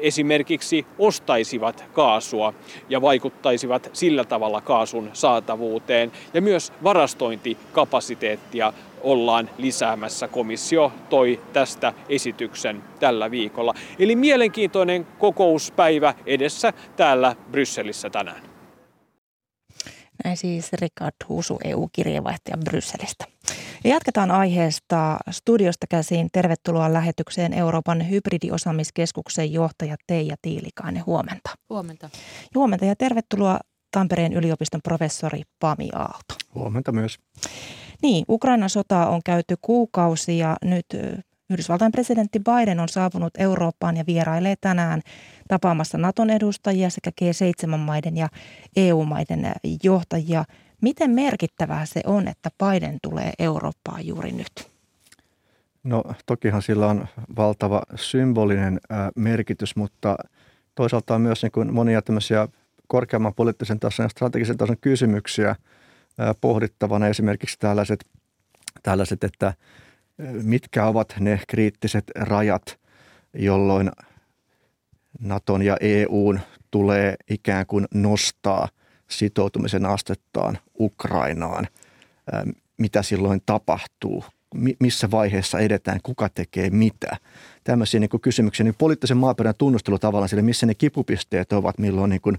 esimerkiksi 0.00 0.86
ostaisivat 0.98 1.84
kaasua 1.92 2.54
ja 2.88 3.00
vaikuttaisivat 3.00 3.90
sillä 3.92 4.24
tavalla 4.24 4.60
kaasun 4.60 5.10
saatavuuteen 5.12 6.12
ja 6.34 6.42
myös 6.42 6.72
varastointikapasiteettia 6.82 8.72
ollaan 9.00 9.50
lisäämässä. 9.58 10.28
Komissio 10.28 10.92
toi 11.10 11.40
tästä 11.52 11.92
esityksen 12.08 12.82
tällä 13.00 13.30
viikolla. 13.30 13.74
Eli 13.98 14.16
mielenkiintoinen 14.16 15.06
kokouspäivä 15.18 16.14
edessä 16.26 16.72
täällä 16.96 17.36
Brysselissä 17.50 18.10
tänään. 18.10 18.42
Näin 20.24 20.36
siis 20.36 20.72
Rikard 20.72 21.14
Huusu, 21.28 21.58
EU-kirjeenvaihtaja 21.64 22.56
Brysselistä. 22.64 23.24
Ja 23.86 23.92
jatketaan 23.92 24.30
aiheesta 24.30 25.18
studiosta 25.30 25.86
käsiin. 25.90 26.28
Tervetuloa 26.32 26.92
lähetykseen 26.92 27.52
Euroopan 27.52 28.10
hybridiosaamiskeskuksen 28.10 29.52
johtaja 29.52 29.96
Teija 30.06 30.36
Tiilikainen. 30.42 31.06
Huomenta. 31.06 31.50
Huomenta. 31.68 32.10
Huomenta 32.54 32.84
ja 32.84 32.96
tervetuloa 32.96 33.60
Tampereen 33.90 34.32
yliopiston 34.32 34.80
professori 34.84 35.42
Pami 35.60 35.88
Aalto. 35.94 36.34
Huomenta 36.54 36.92
myös. 36.92 37.18
Niin, 38.02 38.24
Ukrainan 38.28 38.70
sota 38.70 39.06
on 39.06 39.20
käyty 39.24 39.54
kuukausi 39.60 40.38
ja 40.38 40.56
nyt 40.64 40.86
Yhdysvaltain 41.50 41.92
presidentti 41.92 42.38
Biden 42.40 42.80
on 42.80 42.88
saapunut 42.88 43.32
Eurooppaan 43.38 43.96
ja 43.96 44.04
vierailee 44.06 44.54
tänään 44.60 45.00
tapaamassa 45.48 45.98
Naton 45.98 46.30
edustajia 46.30 46.90
sekä 46.90 47.10
G7-maiden 47.10 48.16
ja 48.16 48.28
EU-maiden 48.76 49.52
johtajia. 49.82 50.44
Miten 50.80 51.10
merkittävää 51.10 51.86
se 51.86 52.00
on, 52.06 52.28
että 52.28 52.50
Biden 52.64 52.98
tulee 53.02 53.32
Eurooppaan 53.38 54.06
juuri 54.06 54.32
nyt? 54.32 54.70
No 55.84 56.04
tokihan 56.26 56.62
sillä 56.62 56.86
on 56.86 57.06
valtava 57.36 57.82
symbolinen 57.94 58.80
merkitys, 59.16 59.76
mutta 59.76 60.16
toisaalta 60.74 61.14
on 61.14 61.20
myös 61.20 61.42
niin 61.42 61.52
kuin 61.52 61.74
monia 61.74 62.02
tämmöisiä 62.02 62.48
korkeamman 62.86 63.34
poliittisen 63.34 63.80
tason 63.80 64.04
ja 64.04 64.08
strategisen 64.08 64.56
tason 64.56 64.76
kysymyksiä 64.80 65.56
pohdittavana. 66.40 67.08
Esimerkiksi 67.08 67.58
tällaiset, 67.58 68.06
tällaiset 68.82 69.24
että– 69.24 69.54
mitkä 70.42 70.86
ovat 70.86 71.14
ne 71.20 71.40
kriittiset 71.48 72.04
rajat, 72.16 72.78
jolloin 73.34 73.90
Naton 75.20 75.62
ja 75.62 75.76
EUn 75.80 76.40
tulee 76.70 77.16
ikään 77.30 77.66
kuin 77.66 77.86
nostaa 77.94 78.68
sitoutumisen 79.10 79.86
astettaan 79.86 80.58
Ukrainaan. 80.80 81.68
Mitä 82.78 83.02
silloin 83.02 83.42
tapahtuu? 83.46 84.24
Missä 84.80 85.10
vaiheessa 85.10 85.58
edetään? 85.58 86.00
Kuka 86.02 86.28
tekee 86.28 86.70
mitä? 86.70 87.16
Tämmöisiä 87.64 88.00
niin 88.00 88.20
kysymyksiä. 88.22 88.64
Niin 88.64 88.74
poliittisen 88.78 89.16
maaperän 89.16 89.54
tunnustelu 89.58 89.98
tavallaan 89.98 90.28
sille, 90.28 90.42
missä 90.42 90.66
ne 90.66 90.74
kipupisteet 90.74 91.52
ovat, 91.52 91.78
milloin 91.78 92.10
niin 92.10 92.20
kuin 92.20 92.38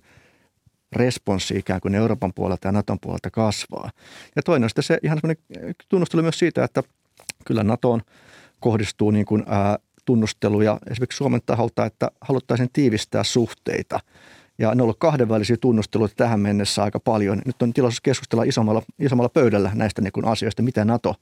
responssi 0.92 1.58
ikään 1.58 1.82
kuin 1.82 1.96
Euroopan 1.96 2.34
puolelta 2.34 2.68
ja 2.68 2.72
Naton 2.72 3.00
puolelta 3.00 3.32
kasvaa. 3.32 3.90
Ja 4.36 4.44
toinen 4.44 4.64
on 4.64 4.70
sitten 4.70 4.84
se 4.84 5.00
ihan 5.04 5.20
tunnustelu 5.90 6.22
myös 6.22 6.40
siitä, 6.40 6.64
että– 6.64 6.84
kyllä 7.46 7.64
NATOon 7.64 8.02
kohdistuu 8.60 9.12
niin 9.12 9.26
kuin, 9.26 9.44
ää, 9.48 9.78
tunnusteluja 10.06 10.80
esimerkiksi 10.92 11.18
Suomen 11.18 11.42
taholta, 11.46 11.86
että 11.86 12.12
haluttaisiin 12.22 12.70
tiivistää 12.74 13.24
suhteita. 13.24 14.00
Ja 14.58 14.68
ne 14.68 14.72
on 14.72 14.82
ollut 14.82 15.00
kahdenvälisiä 15.00 15.58
tunnusteluita 15.62 16.16
tähän 16.16 16.40
mennessä 16.40 16.84
aika 16.84 17.00
paljon. 17.00 17.42
Nyt 17.46 17.62
on 17.62 17.74
tilaisuus 17.74 18.02
keskustella 18.02 18.44
isommalla, 18.44 18.82
isommalla 19.00 19.30
pöydällä 19.30 19.72
näistä 19.74 20.02
niin 20.02 20.26
asioista, 20.26 20.64
miten 20.64 20.88
NATO 20.88 21.16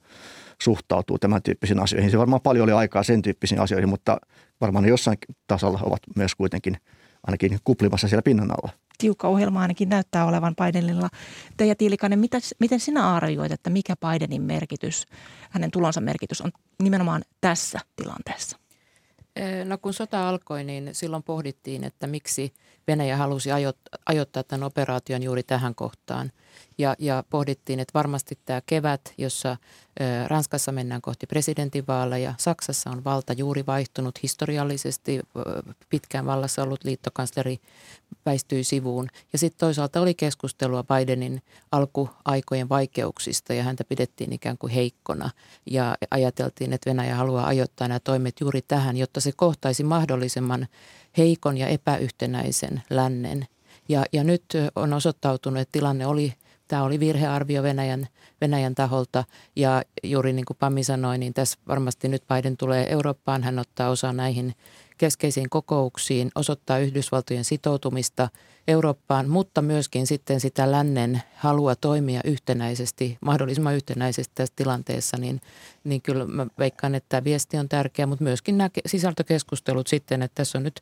suhtautuu 0.62 1.18
tämän 1.18 1.42
tyyppisiin 1.42 1.80
asioihin. 1.80 2.10
Se 2.10 2.18
varmaan 2.18 2.40
paljon 2.40 2.64
oli 2.64 2.72
aikaa 2.72 3.02
sen 3.02 3.22
tyyppisiin 3.22 3.60
asioihin, 3.60 3.88
mutta 3.88 4.20
varmaan 4.60 4.82
ne 4.82 4.88
jossain 4.88 5.18
tasolla 5.46 5.80
ovat 5.82 6.00
myös 6.16 6.34
kuitenkin 6.34 6.76
ainakin 7.22 7.58
kuplimassa 7.64 8.08
siellä 8.08 8.22
pinnan 8.22 8.50
alla 8.50 8.72
tiukka 8.98 9.28
ohjelma 9.28 9.60
ainakin 9.60 9.88
näyttää 9.88 10.26
olevan 10.26 10.54
Bidenilla. 10.56 11.08
Teija 11.56 11.74
Tiilikainen, 11.74 12.18
mitä, 12.18 12.38
miten 12.58 12.80
sinä 12.80 13.14
arvioit, 13.14 13.52
että 13.52 13.70
mikä 13.70 13.94
Bidenin 13.96 14.42
merkitys, 14.42 15.06
hänen 15.50 15.70
tulonsa 15.70 16.00
merkitys 16.00 16.40
on 16.40 16.52
nimenomaan 16.82 17.22
tässä 17.40 17.78
tilanteessa? 17.96 18.56
No 19.64 19.78
kun 19.78 19.94
sota 19.94 20.28
alkoi, 20.28 20.64
niin 20.64 20.90
silloin 20.92 21.22
pohdittiin, 21.22 21.84
että 21.84 22.06
miksi 22.06 22.54
Venäjä 22.86 23.16
halusi 23.16 23.50
ajoittaa 24.06 24.42
tämän 24.42 24.66
operaation 24.66 25.22
juuri 25.22 25.42
tähän 25.42 25.74
kohtaan. 25.74 26.32
Ja, 26.78 26.94
ja 26.98 27.24
pohdittiin, 27.30 27.80
että 27.80 27.94
varmasti 27.94 28.38
tämä 28.44 28.60
kevät, 28.66 29.14
jossa 29.18 29.56
Ranskassa 30.26 30.72
mennään 30.72 31.02
kohti 31.02 31.26
presidentinvaaleja, 31.26 32.34
Saksassa 32.38 32.90
on 32.90 33.04
valta 33.04 33.32
juuri 33.32 33.66
vaihtunut 33.66 34.22
historiallisesti, 34.22 35.20
pitkään 35.90 36.26
vallassa 36.26 36.62
ollut 36.62 36.84
liittokansleri 36.84 37.58
väistyi 38.26 38.64
sivuun. 38.64 39.08
Ja 39.32 39.38
sitten 39.38 39.58
toisaalta 39.58 40.00
oli 40.00 40.14
keskustelua 40.14 40.84
Bidenin 40.84 41.42
alkuaikojen 41.72 42.68
vaikeuksista 42.68 43.54
ja 43.54 43.62
häntä 43.62 43.84
pidettiin 43.84 44.32
ikään 44.32 44.58
kuin 44.58 44.72
heikkona. 44.72 45.30
Ja 45.66 45.96
ajateltiin, 46.10 46.72
että 46.72 46.90
Venäjä 46.90 47.14
haluaa 47.14 47.46
ajoittaa 47.46 47.88
nämä 47.88 48.00
toimet 48.00 48.40
juuri 48.40 48.62
tähän, 48.68 48.96
jotta 48.96 49.20
se 49.20 49.32
kohtaisi 49.36 49.84
mahdollisimman 49.84 50.66
heikon 51.18 51.58
ja 51.58 51.68
epäyhtenäisen 51.68 52.82
lännen. 52.90 53.46
Ja, 53.88 54.04
ja 54.12 54.24
nyt 54.24 54.44
on 54.76 54.92
osoittautunut, 54.92 55.60
että 55.60 55.72
tilanne 55.72 56.06
oli 56.06 56.32
tämä 56.68 56.82
oli 56.82 57.00
virhearvio 57.00 57.62
Venäjän, 57.62 58.08
Venäjän 58.40 58.74
taholta. 58.74 59.24
Ja 59.56 59.82
juuri 60.02 60.32
niin 60.32 60.44
kuin 60.44 60.56
Pami 60.60 60.84
sanoi, 60.84 61.18
niin 61.18 61.34
tässä 61.34 61.58
varmasti 61.68 62.08
nyt 62.08 62.22
Biden 62.34 62.56
tulee 62.56 62.92
Eurooppaan, 62.92 63.42
hän 63.42 63.58
ottaa 63.58 63.90
osaa 63.90 64.12
näihin 64.12 64.54
keskeisiin 64.98 65.50
kokouksiin, 65.50 66.30
osoittaa 66.34 66.78
Yhdysvaltojen 66.78 67.44
sitoutumista 67.44 68.28
Eurooppaan, 68.68 69.28
mutta 69.28 69.62
myöskin 69.62 70.06
sitten 70.06 70.40
sitä 70.40 70.72
lännen 70.72 71.22
halua 71.36 71.76
toimia 71.76 72.20
yhtenäisesti, 72.24 73.18
mahdollisimman 73.20 73.74
yhtenäisesti 73.74 74.32
tässä 74.34 74.54
tilanteessa, 74.56 75.16
niin, 75.16 75.40
niin 75.84 76.02
kyllä 76.02 76.26
mä 76.26 76.46
veikkaan, 76.58 76.94
että 76.94 77.08
tämä 77.08 77.24
viesti 77.24 77.56
on 77.56 77.68
tärkeä, 77.68 78.06
mutta 78.06 78.24
myöskin 78.24 78.58
nämä 78.58 78.70
sisältökeskustelut 78.86 79.86
sitten, 79.86 80.22
että 80.22 80.34
tässä 80.34 80.58
on 80.58 80.64
nyt 80.64 80.80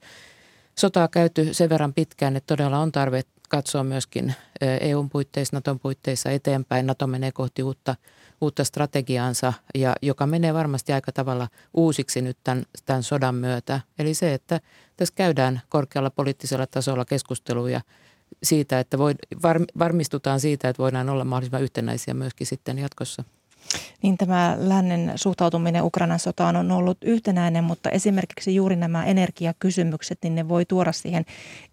sotaa 0.78 1.08
käyty 1.08 1.54
sen 1.54 1.68
verran 1.68 1.94
pitkään, 1.94 2.36
että 2.36 2.56
todella 2.56 2.78
on 2.78 2.92
tarve 2.92 3.22
katsoa 3.48 3.84
myöskin 3.84 4.34
EUn 4.80 5.10
puitteissa, 5.10 5.56
Naton 5.56 5.80
puitteissa 5.80 6.30
eteenpäin. 6.30 6.86
Nato 6.86 7.06
menee 7.06 7.32
kohti 7.32 7.62
uutta, 7.62 7.96
uutta 8.40 8.64
strategiaansa, 8.64 9.52
ja 9.74 9.94
joka 10.02 10.26
menee 10.26 10.54
varmasti 10.54 10.92
aika 10.92 11.12
tavalla 11.12 11.48
uusiksi 11.74 12.22
nyt 12.22 12.38
tämän, 12.44 12.64
tämän 12.86 13.02
sodan 13.02 13.34
myötä. 13.34 13.80
Eli 13.98 14.14
se, 14.14 14.34
että 14.34 14.60
tässä 14.96 15.14
käydään 15.14 15.60
korkealla 15.68 16.10
poliittisella 16.10 16.66
tasolla 16.66 17.04
keskusteluja 17.04 17.80
siitä, 18.42 18.80
että 18.80 18.98
voi, 18.98 19.14
var, 19.42 19.60
varmistutaan 19.78 20.40
siitä, 20.40 20.68
että 20.68 20.82
voidaan 20.82 21.08
olla 21.08 21.24
mahdollisimman 21.24 21.62
yhtenäisiä 21.62 22.14
myöskin 22.14 22.46
sitten 22.46 22.78
jatkossa 22.78 23.24
niin 24.04 24.18
tämä 24.18 24.56
lännen 24.58 25.12
suhtautuminen 25.16 25.84
Ukrainan 25.84 26.18
sotaan 26.18 26.56
on 26.56 26.72
ollut 26.72 26.98
yhtenäinen, 27.04 27.64
mutta 27.64 27.90
esimerkiksi 27.90 28.54
juuri 28.54 28.76
nämä 28.76 29.04
energiakysymykset, 29.04 30.18
niin 30.22 30.34
ne 30.34 30.48
voi 30.48 30.64
tuoda 30.64 30.92
siihen 30.92 31.24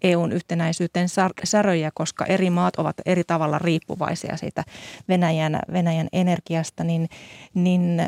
EUn 0.02 0.32
yhtenäisyyteen 0.32 1.08
säröjä, 1.44 1.90
koska 1.94 2.26
eri 2.26 2.50
maat 2.50 2.76
ovat 2.76 2.96
eri 3.06 3.24
tavalla 3.24 3.58
riippuvaisia 3.58 4.36
siitä 4.36 4.64
Venäjän, 5.08 5.58
Venäjän 5.72 6.08
energiasta, 6.12 6.84
niin, 6.84 7.08
niin 7.54 8.02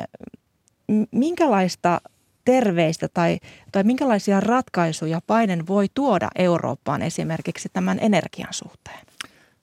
minkälaista 1.11 2.01
terveistä 2.45 3.09
tai, 3.09 3.39
tai 3.73 3.85
minkälaisia 3.85 4.41
ratkaisuja 4.41 5.21
Biden 5.27 5.67
voi 5.67 5.87
tuoda 5.95 6.29
Eurooppaan 6.35 7.03
esimerkiksi 7.03 7.69
tämän 7.73 7.99
energian 8.01 8.55
suhteen? 8.55 9.13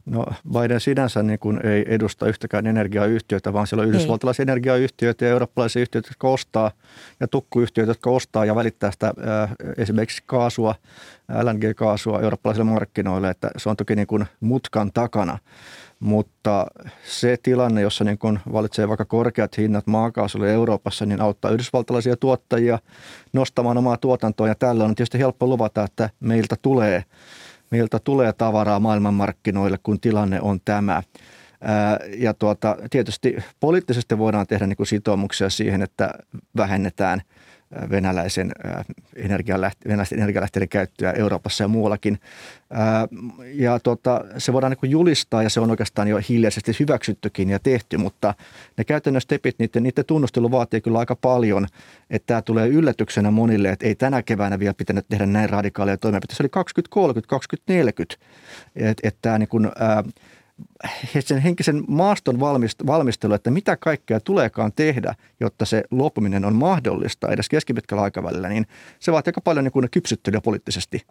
No 0.05 0.25
Biden 0.53 0.79
sinänsä 0.79 1.23
niin 1.23 1.39
kuin 1.39 1.65
ei 1.65 1.85
edusta 1.87 2.27
yhtäkään 2.27 2.67
energiayhtiötä, 2.67 3.53
vaan 3.53 3.67
siellä 3.67 3.81
on 3.81 3.89
yhdysvaltalaisia 3.89 4.43
energiayhtiöitä 4.43 5.25
ja 5.25 5.31
eurooppalaisia 5.31 5.81
yhtiöitä, 5.81 6.09
jotka 6.09 6.29
ostaa 6.29 6.71
ja 7.19 7.27
tukkuyhtiöitä, 7.27 7.89
jotka 7.89 8.09
ostaa 8.09 8.45
ja 8.45 8.55
välittää 8.55 8.91
sitä 8.91 9.07
äh, 9.07 9.51
esimerkiksi 9.77 10.23
kaasua, 10.25 10.75
LNG-kaasua 11.43 12.21
eurooppalaisille 12.21 12.71
markkinoille, 12.71 13.29
että 13.29 13.51
se 13.57 13.69
on 13.69 13.77
toki 13.77 13.95
niin 13.95 14.07
kuin 14.07 14.25
mutkan 14.39 14.91
takana. 14.93 15.37
Mutta 15.99 16.65
se 17.03 17.37
tilanne, 17.43 17.81
jossa 17.81 18.03
niin 18.03 18.17
kun 18.17 18.39
valitsee 18.53 18.87
vaikka 18.87 19.05
korkeat 19.05 19.57
hinnat 19.57 19.87
maakaasulle 19.87 20.53
Euroopassa, 20.53 21.05
niin 21.05 21.21
auttaa 21.21 21.51
yhdysvaltalaisia 21.51 22.17
tuottajia 22.17 22.79
nostamaan 23.33 23.77
omaa 23.77 23.97
tuotantoa. 23.97 24.47
Ja 24.47 24.55
tällä 24.55 24.83
on 24.83 24.95
tietysti 24.95 25.19
helppo 25.19 25.47
luvata, 25.47 25.83
että 25.83 26.09
meiltä 26.19 26.55
tulee 26.61 27.03
meiltä 27.71 27.99
tulee 27.99 28.33
tavaraa 28.33 28.79
maailmanmarkkinoille, 28.79 29.77
kun 29.83 29.99
tilanne 29.99 30.41
on 30.41 30.59
tämä. 30.65 31.03
Ja 32.17 32.33
tuota, 32.33 32.77
tietysti 32.89 33.37
poliittisesti 33.59 34.17
voidaan 34.17 34.47
tehdä 34.47 34.67
niin 34.67 34.77
kuin 34.77 34.87
sitoumuksia 34.87 35.49
siihen, 35.49 35.81
että 35.81 36.13
vähennetään– 36.57 37.21
venäläisen 37.89 38.51
energialähte- 39.15 39.87
venäläisten 39.87 40.17
energialähteiden 40.17 40.69
käyttöä 40.69 41.11
Euroopassa 41.11 41.63
ja 41.63 41.67
muuallakin. 41.67 42.19
Ja 43.53 43.79
tota, 43.79 44.25
se 44.37 44.53
voidaan 44.53 44.75
niin 44.81 44.91
julistaa 44.91 45.43
ja 45.43 45.49
se 45.49 45.59
on 45.59 45.71
oikeastaan 45.71 46.07
jo 46.07 46.19
hiljaisesti 46.29 46.71
hyväksyttykin 46.79 47.49
ja 47.49 47.59
tehty, 47.59 47.97
mutta 47.97 48.33
ne 48.77 48.83
käytännön 48.83 49.21
stepit, 49.21 49.59
niiden, 49.59 49.83
niiden 49.83 50.05
tunnustelu 50.05 50.51
vaatii 50.51 50.81
kyllä 50.81 50.99
aika 50.99 51.15
paljon, 51.15 51.67
että 52.09 52.27
tämä 52.27 52.41
tulee 52.41 52.67
yllätyksenä 52.67 53.31
monille, 53.31 53.69
että 53.69 53.85
ei 53.85 53.95
tänä 53.95 54.23
keväänä 54.23 54.59
vielä 54.59 54.73
pitänyt 54.73 55.05
tehdä 55.09 55.25
näin 55.25 55.49
radikaaleja 55.49 55.97
toimenpiteitä. 55.97 56.37
Se 56.37 56.43
oli 56.43 56.49
2030, 56.49 57.29
2040, 57.29 58.25
että, 58.75 59.07
että 59.07 59.19
tämä 59.21 59.37
niin 59.37 59.49
kuin, 59.49 59.65
ää, 59.65 60.03
sen 61.19 61.39
henkisen 61.39 61.83
maaston 61.87 62.39
valmistelu, 62.87 63.33
että 63.33 63.51
mitä 63.51 63.77
kaikkea 63.77 64.19
tuleekaan 64.19 64.71
tehdä, 64.75 65.15
jotta 65.39 65.65
se 65.65 65.83
lopuminen 65.91 66.45
on 66.45 66.55
mahdollista 66.55 67.31
edes 67.31 67.49
keskipitkällä 67.49 68.03
aikavälillä, 68.03 68.49
niin 68.49 68.67
se 68.99 69.11
vaatii 69.11 69.29
aika 69.29 69.41
paljon 69.41 69.65
niin 69.65 69.89
kypsyttelyä 69.91 70.41
poliittisesti. 70.41 71.05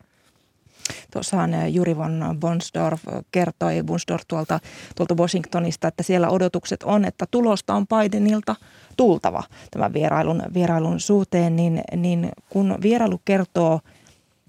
Tuossahan 1.13 1.55
eh, 1.55 1.75
Juri 1.75 1.97
von 1.97 2.37
Bonsdorf 2.41 3.03
kertoi, 3.33 3.83
Bonsdorf 3.83 4.23
tuolta, 4.29 4.61
tuolta 4.97 5.15
Washingtonista, 5.15 5.89
että 5.89 6.03
siellä 6.03 6.29
odotukset 6.29 6.83
on, 6.83 7.05
että 7.05 7.27
tulosta 7.31 7.75
on 7.75 7.87
Bidenilta 7.87 8.57
tultava 8.97 9.43
tämän 9.71 9.93
vierailun, 9.93 10.43
vierailun 10.55 11.01
suhteen, 11.01 11.57
niin, 11.57 11.83
niin 11.97 12.29
kun 12.49 12.79
vierailu 12.83 13.21
kertoo– 13.25 13.81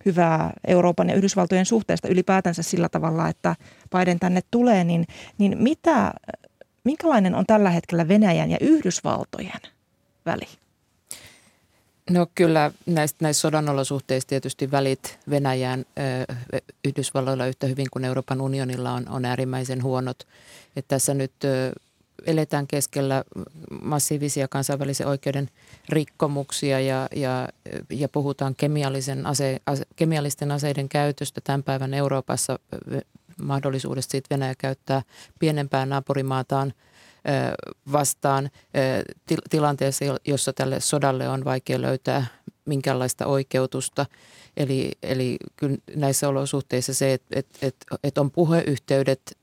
hyvää 0.06 0.54
Euroopan 0.68 1.10
ja 1.10 1.16
Yhdysvaltojen 1.16 1.66
suhteesta 1.66 2.08
ylipäätänsä 2.08 2.64
sillä 2.64 2.90
tavalla, 2.90 3.30
että 3.30 3.56
Biden 3.98 4.20
tänne 4.20 4.42
tulee, 4.52 4.84
niin, 4.84 5.08
niin 5.38 5.58
mitä, 5.58 6.14
minkälainen 6.84 7.36
on 7.36 7.46
tällä 7.46 7.70
hetkellä 7.70 8.08
Venäjän 8.08 8.52
ja 8.52 8.58
Yhdysvaltojen 8.62 9.62
väli? 10.26 10.48
No 12.10 12.28
kyllä 12.36 12.72
näistä, 12.86 13.18
näistä 13.22 13.42
sodan 13.42 13.70
olosuhteista 13.70 14.30
tietysti 14.30 14.72
välit 14.72 15.20
Venäjään 15.30 15.86
Yhdysvalloilla 16.86 17.46
yhtä 17.46 17.68
hyvin 17.68 17.88
kuin 17.92 18.06
Euroopan 18.06 18.42
unionilla 18.42 18.92
on, 18.92 19.10
on 19.10 19.26
äärimmäisen 19.26 19.84
huonot. 19.84 20.28
Että 20.76 20.96
tässä 20.96 21.14
nyt 21.14 21.32
eletään 22.26 22.68
keskellä 22.68 23.24
massiivisia 23.82 24.48
kansainvälisen 24.48 25.08
oikeuden 25.08 25.50
rikkomuksia 25.90 26.80
ja, 26.80 27.08
ja, 27.16 27.50
ja 27.90 28.10
puhutaan 28.10 28.56
kemiallisen 28.56 29.26
ase, 29.26 29.60
ase, 29.66 29.84
kemiallisten 29.96 30.52
aseiden 30.52 30.90
käytöstä 30.90 31.42
tämän 31.44 31.64
päivän 31.64 31.94
Euroopassa 31.94 32.60
mahdollisuudesta 33.42 34.12
siitä 34.12 34.28
Venäjä 34.32 34.54
käyttää 34.58 35.02
pienempää 35.40 35.86
naapurimaataan 35.86 36.74
vastaan 37.92 38.50
tilanteessa, 39.50 40.06
jossa 40.28 40.54
tälle 40.54 40.80
sodalle 40.80 41.30
on 41.30 41.46
vaikea 41.46 41.82
löytää 41.82 42.26
minkäänlaista 42.66 43.26
oikeutusta. 43.26 44.06
Eli, 44.58 44.92
eli 45.04 45.38
kyllä 45.56 45.78
näissä 45.96 46.30
olosuhteissa 46.30 46.94
se, 46.94 47.14
että 47.14 47.40
et, 47.40 47.48
et, 47.62 47.76
et 48.04 48.18
on 48.18 48.32
puheyhteydet 48.32 49.38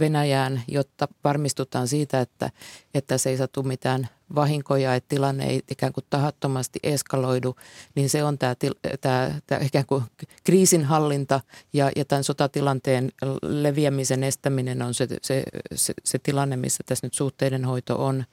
Venäjään, 0.00 0.62
jotta 0.68 1.08
varmistutaan 1.24 1.88
siitä, 1.88 2.20
että, 2.20 2.50
että 2.94 3.18
se 3.18 3.30
ei 3.30 3.36
satu 3.36 3.62
mitään 3.62 4.08
vahinkoja, 4.34 4.94
että 4.94 5.08
tilanne 5.08 5.46
ei 5.46 5.62
ikään 5.70 5.92
kuin 5.92 6.04
tahattomasti 6.10 6.78
eskaloidu, 6.82 7.56
niin 7.94 8.10
se 8.10 8.24
on 8.24 8.38
tämä, 8.38 8.54
tämä, 9.00 9.34
tämä 9.46 9.60
ikään 9.64 9.86
kuin 9.86 10.04
kriisinhallinta 10.44 11.40
ja, 11.72 11.90
ja 11.96 12.04
tämän 12.04 12.24
sotatilanteen 12.24 13.12
leviämisen 13.42 14.24
estäminen 14.24 14.82
on 14.82 14.94
se, 14.94 15.06
se, 15.22 15.42
se, 15.74 15.94
se 16.04 16.18
tilanne, 16.18 16.56
missä 16.56 16.84
tässä 16.86 17.06
nyt 17.06 17.14
suhteiden 17.14 17.64
hoito 17.64 18.06
on. 18.06 18.24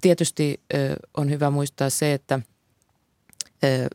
Tietysti 0.00 0.60
on 1.16 1.30
hyvä 1.30 1.50
muistaa 1.50 1.90
se, 1.90 2.12
että– 2.12 2.40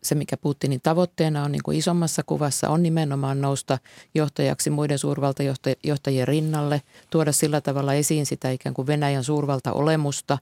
se, 0.04 0.16
mikä 0.16 0.38
Putinin 0.38 0.82
tavoitteena 0.82 1.44
on 1.44 1.52
niin 1.52 1.64
kuin 1.64 1.78
isommassa 1.78 2.24
kuvassa, 2.26 2.70
on 2.70 2.84
nimenomaan 2.84 3.42
nousta 3.42 3.78
johtajaksi 4.16 4.70
muiden 4.70 5.00
suurvaltajohtajien 5.00 6.28
rinnalle, 6.28 6.82
tuoda 7.10 7.32
sillä 7.32 7.62
tavalla 7.62 7.94
esiin 7.94 8.26
sitä 8.26 8.52
ikään 8.52 8.74
kuin 8.74 8.88
Venäjän 8.88 9.24
suurvaltaolemusta, 9.24 10.38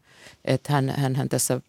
että 0.45 0.73
hän, 0.73 0.93
hän, 0.97 1.15
hän 1.15 1.29
tässä 1.29 1.61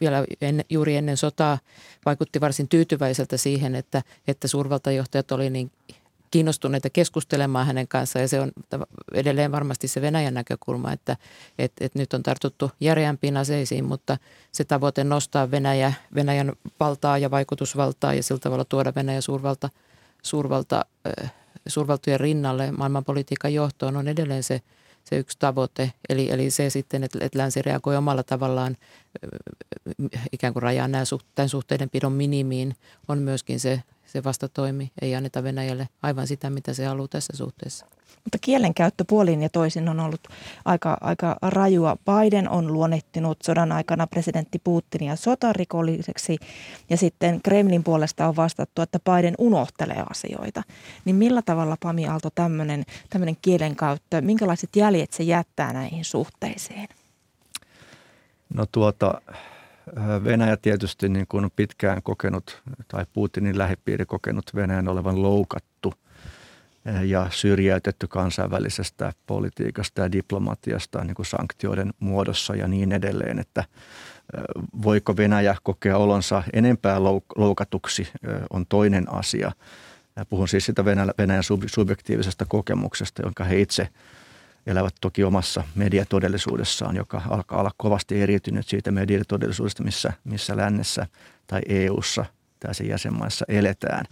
vielä 0.00 0.24
en, 0.40 0.64
juuri 0.70 0.96
ennen 0.96 1.16
sotaa 1.16 1.58
vaikutti 2.06 2.40
varsin 2.40 2.68
tyytyväiseltä 2.68 3.36
siihen, 3.36 3.74
että, 3.74 4.02
että 4.28 4.48
suurvaltajohtajat 4.48 5.32
oli 5.32 5.50
niin 5.50 5.70
kiinnostuneita 6.30 6.90
keskustelemaan 6.90 7.66
hänen 7.66 7.88
kanssaan 7.88 8.22
ja 8.22 8.28
se 8.28 8.40
on 8.40 8.52
edelleen 9.12 9.52
varmasti 9.52 9.88
se 9.88 10.00
Venäjän 10.00 10.34
näkökulma, 10.34 10.92
että, 10.92 11.16
että, 11.58 11.84
että 11.84 11.98
nyt 11.98 12.14
on 12.14 12.22
tartuttu 12.22 12.70
järeämpiin 12.80 13.36
aseisiin, 13.36 13.84
mutta 13.84 14.18
se 14.52 14.64
tavoite 14.64 15.04
nostaa 15.04 15.50
Venäjä, 15.50 15.92
Venäjän 16.14 16.52
valtaa 16.80 17.18
ja 17.18 17.30
vaikutusvaltaa 17.30 18.14
ja 18.14 18.22
sillä 18.22 18.40
tavalla 18.40 18.64
tuoda 18.64 18.92
Venäjä 18.94 19.20
suurvalta, 19.20 19.70
suurvalta, 20.22 20.84
suurvaltojen 21.68 22.20
rinnalle 22.20 22.72
maailmanpolitiikan 22.72 23.54
johtoon 23.54 23.96
on 23.96 24.08
edelleen 24.08 24.42
se, 24.42 24.60
se 25.04 25.16
yksi 25.16 25.38
tavoite. 25.38 25.92
Eli, 26.08 26.30
eli 26.30 26.50
se 26.50 26.70
sitten, 26.70 27.04
että, 27.04 27.18
että 27.20 27.38
länsi 27.38 27.62
reagoi 27.62 27.96
omalla 27.96 28.22
tavallaan 28.22 28.76
ikään 30.32 30.52
kuin 30.52 30.62
rajaa 30.62 30.88
nämä, 30.88 31.04
tämän 31.34 31.48
suhteiden 31.48 31.90
pidon 31.90 32.12
minimiin, 32.12 32.76
on 33.08 33.18
myöskin 33.18 33.60
se, 33.60 33.82
se 34.12 34.24
vastatoimi 34.24 34.92
ei 35.02 35.14
anneta 35.14 35.42
Venäjälle 35.42 35.88
aivan 36.02 36.26
sitä, 36.26 36.50
mitä 36.50 36.74
se 36.74 36.86
haluaa 36.86 37.08
tässä 37.08 37.36
suhteessa. 37.36 37.86
Mutta 38.24 38.38
kielenkäyttö 38.40 39.04
puolin 39.08 39.42
ja 39.42 39.48
toisin 39.48 39.88
on 39.88 40.00
ollut 40.00 40.20
aika, 40.64 40.98
aika 41.00 41.36
rajua. 41.42 41.96
Biden 41.96 42.48
on 42.48 42.72
luonnehtinut 42.72 43.38
sodan 43.42 43.72
aikana 43.72 44.06
presidentti 44.06 44.58
Putinia 44.64 45.16
sotarikolliseksi 45.16 46.38
ja 46.90 46.96
sitten 46.96 47.42
Kremlin 47.42 47.84
puolesta 47.84 48.28
on 48.28 48.36
vastattu, 48.36 48.82
että 48.82 48.98
Biden 48.98 49.34
unohtelee 49.38 50.04
asioita. 50.10 50.62
Niin 51.04 51.16
millä 51.16 51.42
tavalla 51.42 51.76
Pami 51.82 52.06
Aalto 52.06 52.30
tämmöinen, 52.34 52.84
tämmöinen 53.10 53.36
kielenkäyttö, 53.42 54.20
minkälaiset 54.20 54.76
jäljet 54.76 55.12
se 55.12 55.22
jättää 55.22 55.72
näihin 55.72 56.04
suhteisiin? 56.04 56.88
No 58.54 58.66
tuota, 58.72 59.20
Venäjä 60.24 60.56
tietysti 60.56 61.08
niin 61.08 61.26
kuin 61.26 61.50
pitkään 61.56 62.02
kokenut, 62.02 62.62
tai 62.88 63.06
Putinin 63.12 63.58
lähipiiri 63.58 64.06
kokenut 64.06 64.44
Venäjän 64.54 64.88
olevan 64.88 65.22
loukattu 65.22 65.94
ja 67.04 67.26
syrjäytetty 67.30 68.08
kansainvälisestä 68.08 69.12
politiikasta 69.26 70.00
ja 70.00 70.12
diplomatiasta 70.12 71.04
niin 71.04 71.14
kuin 71.14 71.26
sanktioiden 71.26 71.92
muodossa 72.00 72.54
ja 72.54 72.68
niin 72.68 72.92
edelleen, 72.92 73.38
että 73.38 73.64
voiko 74.82 75.16
Venäjä 75.16 75.56
kokea 75.62 75.96
olonsa 75.96 76.42
enempää 76.52 77.04
loukatuksi 77.36 78.08
on 78.50 78.66
toinen 78.66 79.12
asia. 79.12 79.52
Puhun 80.28 80.48
siis 80.48 80.66
sitä 80.66 80.84
Venäjän 81.18 81.44
subjektiivisesta 81.66 82.44
kokemuksesta, 82.48 83.22
jonka 83.22 83.44
he 83.44 83.60
itse– 83.60 83.88
elävät 84.66 84.94
toki 85.00 85.24
omassa 85.24 85.64
mediatodellisuudessaan, 85.74 86.96
joka 86.96 87.22
alkaa 87.28 87.60
olla 87.60 87.70
kovasti 87.76 88.22
eriytynyt 88.22 88.68
siitä 88.68 88.90
mediatodellisuudesta, 88.90 89.82
missä, 89.82 90.12
missä 90.24 90.56
lännessä 90.56 91.06
tai 91.46 91.60
EUssa 91.68 92.24
tai 92.60 92.74
sen 92.74 92.88
jäsenmaissa 92.88 93.44
eletään. 93.48 94.04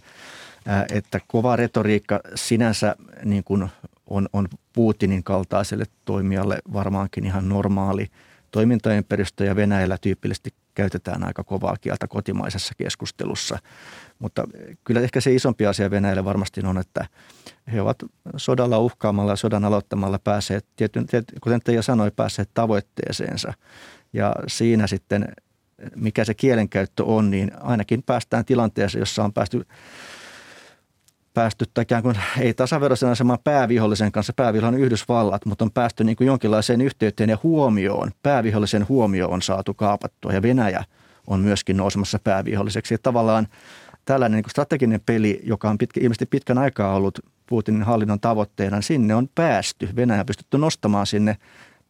Ää, 0.65 0.85
että 0.91 1.19
kova 1.27 1.55
retoriikka 1.55 2.19
sinänsä 2.35 2.95
niin 3.25 3.43
kuin 3.43 3.69
on, 4.09 4.29
on 4.33 4.47
Putinin 4.73 5.23
kaltaiselle 5.23 5.85
toimijalle 6.05 6.59
varmaankin 6.73 7.25
ihan 7.25 7.49
normaali 7.49 8.07
toimintaympäristö 8.51 9.45
ja 9.45 9.55
Venäjällä 9.55 9.97
tyypillisesti 10.01 10.53
käytetään 10.79 11.23
aika 11.23 11.43
kovaa 11.43 11.75
kieltä 11.81 12.07
kotimaisessa 12.07 12.73
keskustelussa. 12.77 13.57
Mutta 14.19 14.43
kyllä 14.83 15.01
ehkä 15.01 15.21
se 15.21 15.33
isompi 15.33 15.65
asia 15.65 15.91
Venäjälle 15.91 16.25
varmasti 16.25 16.61
on, 16.65 16.77
että 16.77 17.05
he 17.71 17.81
ovat 17.81 17.97
sodalla 18.37 18.79
uhkaamalla 18.79 19.31
ja 19.31 19.35
sodan 19.35 19.65
aloittamalla 19.65 20.19
päässeet, 20.19 20.65
tietyn, 20.75 21.05
kuten 21.41 21.59
Teija 21.63 21.81
sanoi, 21.81 22.11
päässeet 22.11 22.49
tavoitteeseensa. 22.53 23.53
Ja 24.13 24.35
siinä 24.47 24.87
sitten, 24.87 25.33
mikä 25.95 26.25
se 26.25 26.33
kielenkäyttö 26.33 27.03
on, 27.03 27.31
niin 27.31 27.51
ainakin 27.59 28.03
päästään 28.03 28.45
tilanteeseen, 28.45 29.01
jossa 29.01 29.23
on 29.23 29.33
päästy 29.33 29.65
päästy 31.33 31.65
ikään 31.81 32.03
kuin 32.03 32.15
ei 32.39 32.53
tasaveroisen 32.53 33.09
asemaan 33.09 33.39
päävihollisen 33.43 34.11
kanssa, 34.11 34.33
päävihollinen 34.33 34.85
Yhdysvallat, 34.85 35.45
mutta 35.45 35.65
on 35.65 35.71
päästy 35.71 36.03
niin 36.03 36.15
kuin 36.15 36.27
jonkinlaiseen 36.27 36.81
yhteyteen 36.81 37.29
ja 37.29 37.37
huomioon. 37.43 38.11
Päävihollisen 38.23 38.87
huomio 38.89 39.29
on 39.29 39.41
saatu 39.41 39.73
kaapattua 39.73 40.33
ja 40.33 40.41
Venäjä 40.41 40.83
on 41.27 41.39
myöskin 41.39 41.77
nousemassa 41.77 42.19
pääviholliseksi. 42.23 42.93
Ja 42.93 42.97
tavallaan 43.03 43.47
tällainen 44.05 44.35
niin 44.37 44.43
kuin 44.43 44.51
strateginen 44.51 45.01
peli, 45.05 45.41
joka 45.43 45.69
on 45.69 45.77
pitkä, 45.77 45.99
ilmeisesti 45.99 46.25
pitkän 46.25 46.57
aikaa 46.57 46.95
ollut 46.95 47.19
Putinin 47.47 47.83
hallinnon 47.83 48.19
tavoitteena, 48.19 48.77
niin 48.77 48.83
sinne 48.83 49.15
on 49.15 49.29
päästy. 49.35 49.89
Venäjä 49.95 50.19
on 50.19 50.25
pystytty 50.25 50.57
nostamaan 50.57 51.07
sinne 51.07 51.37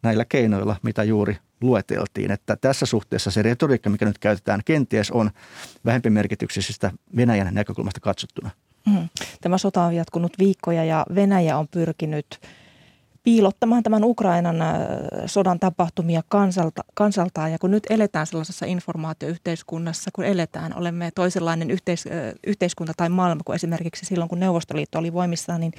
näillä 0.02 0.24
keinoilla, 0.24 0.76
mitä 0.82 1.04
juuri 1.04 1.36
lueteltiin. 1.60 2.30
Että 2.30 2.56
tässä 2.56 2.86
suhteessa 2.86 3.30
se 3.30 3.42
retoriikka, 3.42 3.90
mikä 3.90 4.04
nyt 4.04 4.18
käytetään, 4.18 4.60
kenties 4.64 5.10
on 5.10 5.30
vähempi 5.84 6.10
merkityksistä 6.10 6.90
Venäjän 7.16 7.54
näkökulmasta 7.54 8.00
katsottuna. 8.00 8.50
Mm. 8.86 9.08
Tämä 9.40 9.58
sota 9.58 9.82
on 9.82 9.94
jatkunut 9.94 10.32
viikkoja 10.38 10.84
ja 10.84 11.06
Venäjä 11.14 11.58
on 11.58 11.68
pyrkinyt 11.68 12.40
piilottamaan 13.22 13.82
tämän 13.82 14.04
Ukrainan 14.04 14.62
äh, 14.62 14.68
sodan 15.26 15.60
tapahtumia 15.60 16.22
kansalta, 16.28 16.84
kansaltaan. 16.94 17.52
Ja 17.52 17.58
kun 17.58 17.70
nyt 17.70 17.86
eletään 17.90 18.26
sellaisessa 18.26 18.66
informaatioyhteiskunnassa, 18.66 20.10
kun 20.12 20.24
eletään, 20.24 20.78
olemme 20.78 21.10
toisenlainen 21.14 21.70
yhteis, 21.70 22.06
äh, 22.06 22.12
yhteiskunta 22.46 22.92
tai 22.96 23.08
maailma 23.08 23.42
kuin 23.44 23.54
esimerkiksi 23.54 24.06
silloin, 24.06 24.28
kun 24.28 24.40
Neuvostoliitto 24.40 24.98
oli 24.98 25.12
voimissaan, 25.12 25.60
niin 25.60 25.72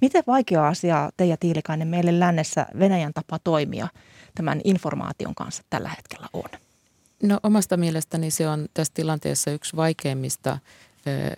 miten 0.00 0.24
vaikea 0.26 0.68
asia 0.68 1.10
Teija 1.16 1.36
Tiilikainen 1.36 1.88
meille 1.88 2.20
lännessä 2.20 2.66
Venäjän 2.78 3.12
tapa 3.14 3.38
toimia 3.38 3.88
tämän 4.34 4.60
informaation 4.64 5.34
kanssa 5.34 5.62
tällä 5.70 5.88
hetkellä 5.88 6.26
on? 6.32 6.48
No 7.22 7.40
omasta 7.42 7.76
mielestäni 7.76 8.30
se 8.30 8.48
on 8.48 8.66
tässä 8.74 8.92
tilanteessa 8.94 9.50
yksi 9.50 9.76
vaikeimmista 9.76 10.58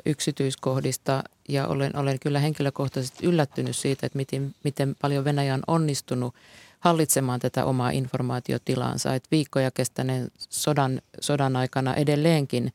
yksityiskohdista 0.06 1.24
ja 1.48 1.66
olen, 1.66 1.96
olen 1.96 2.18
kyllä 2.20 2.38
henkilökohtaisesti 2.38 3.26
yllättynyt 3.26 3.76
siitä, 3.76 4.06
että 4.06 4.16
miten, 4.16 4.54
miten 4.64 4.96
paljon 5.00 5.24
Venäjä 5.24 5.54
on 5.54 5.62
onnistunut 5.66 6.34
hallitsemaan 6.80 7.40
tätä 7.40 7.64
omaa 7.64 7.90
informaatiotilaansa. 7.90 9.14
Että 9.14 9.28
viikkoja 9.30 9.70
kestäneen 9.70 10.28
sodan, 10.38 11.02
sodan 11.20 11.56
aikana 11.56 11.94
edelleenkin 11.94 12.72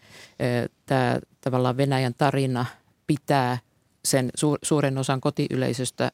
tämä 0.86 1.20
tavallaan 1.42 1.78
Venäjän 1.78 2.14
tarina 2.18 2.66
pitää 3.08 3.58
sen 4.06 4.30
su, 4.36 4.56
suuren 4.64 4.98
osan 4.98 5.22
kotiyleisöstä 5.22 6.12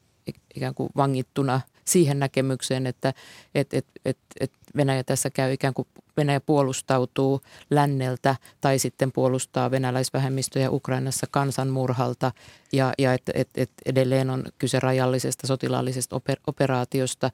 ikään 0.54 0.74
kuin 0.74 0.90
vangittuna 0.96 1.60
siihen 1.84 2.18
näkemykseen, 2.18 2.86
että 2.86 3.14
et, 3.54 3.74
et, 3.74 3.86
et, 4.04 4.18
et 4.40 4.52
Venäjä 4.76 5.04
tässä 5.04 5.30
käy 5.30 5.52
ikään 5.52 5.74
kuin 5.74 5.88
Venäjä 6.16 6.40
puolustautuu 6.40 7.40
länneltä 7.70 8.36
tai 8.60 8.78
sitten 8.78 9.12
puolustaa 9.12 9.70
venäläisvähemmistöjä 9.70 10.70
Ukrainassa 10.70 11.26
kansanmurhalta. 11.30 12.32
Ja, 12.72 12.92
ja 12.98 13.12
että 13.14 13.32
et, 13.34 13.48
et 13.54 13.70
edelleen 13.86 14.30
on 14.30 14.44
kyse 14.58 14.80
rajallisesta 14.80 15.46
sotilaallisesta 15.46 16.16
oper, 16.16 16.38
operaatiosta 16.46 17.30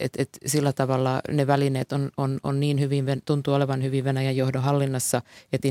et, 0.00 0.12
et 0.18 0.28
sillä 0.46 0.72
tavalla 0.72 1.20
ne 1.30 1.46
välineet 1.46 1.92
on, 1.92 2.10
on, 2.16 2.40
on 2.42 2.60
niin 2.60 2.80
hyvin, 2.80 3.22
tuntuu 3.24 3.54
olevan 3.54 3.82
hyvin 3.82 4.04
Venäjän 4.04 4.36
johdon 4.36 4.62
hallinnassa, 4.62 5.22
että 5.52 5.68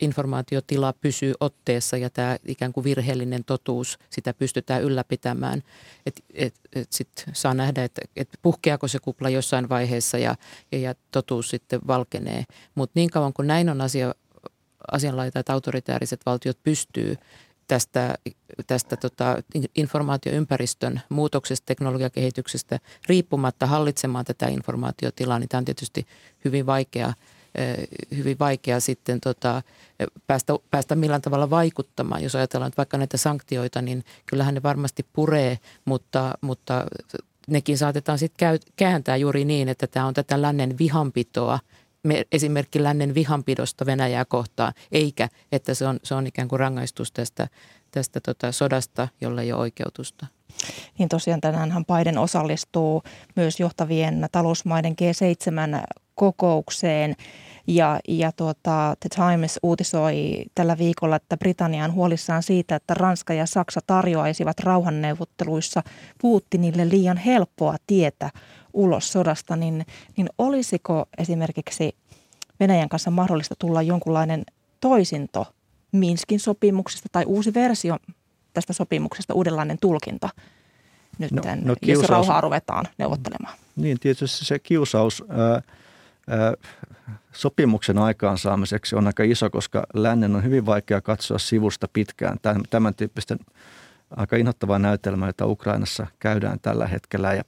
informaatiotila 0.00 0.92
pysyy 0.92 1.34
otteessa 1.40 1.96
ja 1.96 2.10
tämä 2.10 2.36
ikään 2.46 2.72
kuin 2.72 2.84
virheellinen 2.84 3.44
totuus, 3.44 3.98
sitä 4.10 4.34
pystytään 4.34 4.82
ylläpitämään. 4.82 5.62
Et, 6.06 6.24
et, 6.34 6.54
et 6.72 6.92
sit 6.92 7.08
saa 7.32 7.54
nähdä, 7.54 7.84
että 7.84 8.02
et 8.16 8.28
puhkeako 8.42 8.88
se 8.88 8.98
kupla 8.98 9.28
jossain 9.28 9.68
vaiheessa 9.68 10.18
ja, 10.18 10.34
ja, 10.72 10.78
ja 10.78 10.94
totuus 11.10 11.50
sitten 11.50 11.80
valkenee. 11.86 12.44
Mutta 12.74 12.92
niin 12.94 13.10
kauan 13.10 13.32
kuin 13.32 13.46
näin 13.46 13.68
on 13.68 13.80
asia, 13.80 14.14
asianlaita, 14.92 15.38
että 15.38 15.52
autoritääriset 15.52 16.20
valtiot 16.26 16.58
pystyy 16.62 17.16
tästä, 17.72 18.14
tästä 18.66 18.96
tota, 18.96 19.36
informaatioympäristön 19.74 21.00
muutoksesta, 21.08 21.66
teknologiakehityksestä 21.66 22.78
riippumatta 23.06 23.66
hallitsemaan 23.66 24.24
tätä 24.24 24.46
informaatiotilaa, 24.46 25.38
niin 25.38 25.48
tämä 25.48 25.58
on 25.58 25.64
tietysti 25.64 26.06
hyvin 26.44 26.66
vaikea, 26.66 27.12
hyvin 28.16 28.38
vaikea 28.38 28.80
sitten 28.80 29.20
tota, 29.20 29.62
päästä, 30.26 30.52
päästä 30.70 30.94
millään 30.94 31.22
tavalla 31.22 31.50
vaikuttamaan. 31.50 32.22
Jos 32.22 32.34
ajatellaan 32.34 32.68
että 32.68 32.76
vaikka 32.76 32.98
näitä 32.98 33.16
sanktioita, 33.16 33.82
niin 33.82 34.04
kyllähän 34.26 34.54
ne 34.54 34.62
varmasti 34.62 35.06
puree, 35.12 35.58
mutta, 35.84 36.34
mutta 36.40 36.86
nekin 37.46 37.78
saatetaan 37.78 38.18
sitten 38.18 38.60
kääntää 38.76 39.16
juuri 39.16 39.44
niin, 39.44 39.68
että 39.68 39.86
tämä 39.86 40.06
on 40.06 40.14
tätä 40.14 40.42
lännen 40.42 40.78
vihanpitoa– 40.78 41.58
esimerkki 42.32 42.82
lännen 42.82 43.14
vihanpidosta 43.14 43.86
Venäjää 43.86 44.24
kohtaan, 44.24 44.72
eikä 44.92 45.28
että 45.52 45.74
se 45.74 45.86
on, 45.86 46.00
se 46.02 46.14
on 46.14 46.26
ikään 46.26 46.48
kuin 46.48 46.60
rangaistus 46.60 47.12
tästä, 47.12 47.48
tästä 47.90 48.20
tota 48.20 48.52
sodasta, 48.52 49.08
jolle 49.20 49.42
ei 49.42 49.52
ole 49.52 49.60
oikeutusta. 49.60 50.26
Niin 50.98 51.08
tosiaan 51.08 51.40
tänäänhän 51.40 51.84
Biden 51.84 52.18
osallistuu 52.18 53.02
myös 53.36 53.60
johtavien 53.60 54.26
talousmaiden 54.32 54.96
G7-kokoukseen. 55.02 57.16
Ja, 57.66 58.00
ja 58.08 58.32
tuota, 58.32 58.96
The 59.00 59.08
Times 59.08 59.58
uutisoi 59.62 60.44
tällä 60.54 60.78
viikolla, 60.78 61.16
että 61.16 61.36
Britannia 61.36 61.84
on 61.84 61.92
huolissaan 61.92 62.42
siitä, 62.42 62.76
että 62.76 62.94
Ranska 62.94 63.34
ja 63.34 63.46
Saksa 63.46 63.80
tarjoaisivat 63.86 64.60
rauhanneuvotteluissa 64.60 65.82
Putinille 66.20 66.88
liian 66.88 67.16
helppoa 67.16 67.76
tietä 67.86 68.30
ulos 68.74 69.12
sodasta, 69.12 69.56
niin, 69.56 69.86
niin 70.16 70.28
olisiko 70.38 71.08
esimerkiksi 71.18 71.96
Venäjän 72.60 72.88
kanssa 72.88 73.10
mahdollista 73.10 73.54
tulla 73.58 73.82
jonkunlainen 73.82 74.44
toisinto 74.80 75.46
Minskin 75.92 76.40
sopimuksesta 76.40 77.08
tai 77.12 77.24
uusi 77.26 77.54
versio 77.54 77.96
tästä 78.52 78.72
sopimuksesta, 78.72 79.34
uudenlainen 79.34 79.78
tulkinta 79.80 80.28
nyt, 81.18 81.32
no, 81.32 81.42
no, 81.64 81.74
kiusaus, 81.80 82.02
jos 82.02 82.10
rauhaa 82.10 82.40
ruvetaan 82.40 82.84
neuvottelemaan? 82.98 83.54
Niin, 83.76 84.00
tietysti 84.00 84.44
se 84.44 84.58
kiusaus 84.58 85.24
ää, 85.28 85.62
ää, 86.28 86.54
sopimuksen 87.32 87.98
aikaansaamiseksi 87.98 88.96
on 88.96 89.06
aika 89.06 89.22
iso, 89.22 89.50
koska 89.50 89.86
lännen 89.94 90.36
on 90.36 90.44
hyvin 90.44 90.66
vaikea 90.66 91.00
katsoa 91.00 91.38
sivusta 91.38 91.88
pitkään 91.92 92.36
tämän, 92.42 92.62
tämän 92.70 92.94
tyyppisten 92.94 93.38
aika 94.16 94.36
inhottavaa 94.36 94.78
näytelmää, 94.78 95.28
jota 95.28 95.46
Ukrainassa 95.46 96.06
käydään 96.18 96.60
tällä 96.60 96.86
hetkellä. 96.86 97.34
Ja 97.34 97.42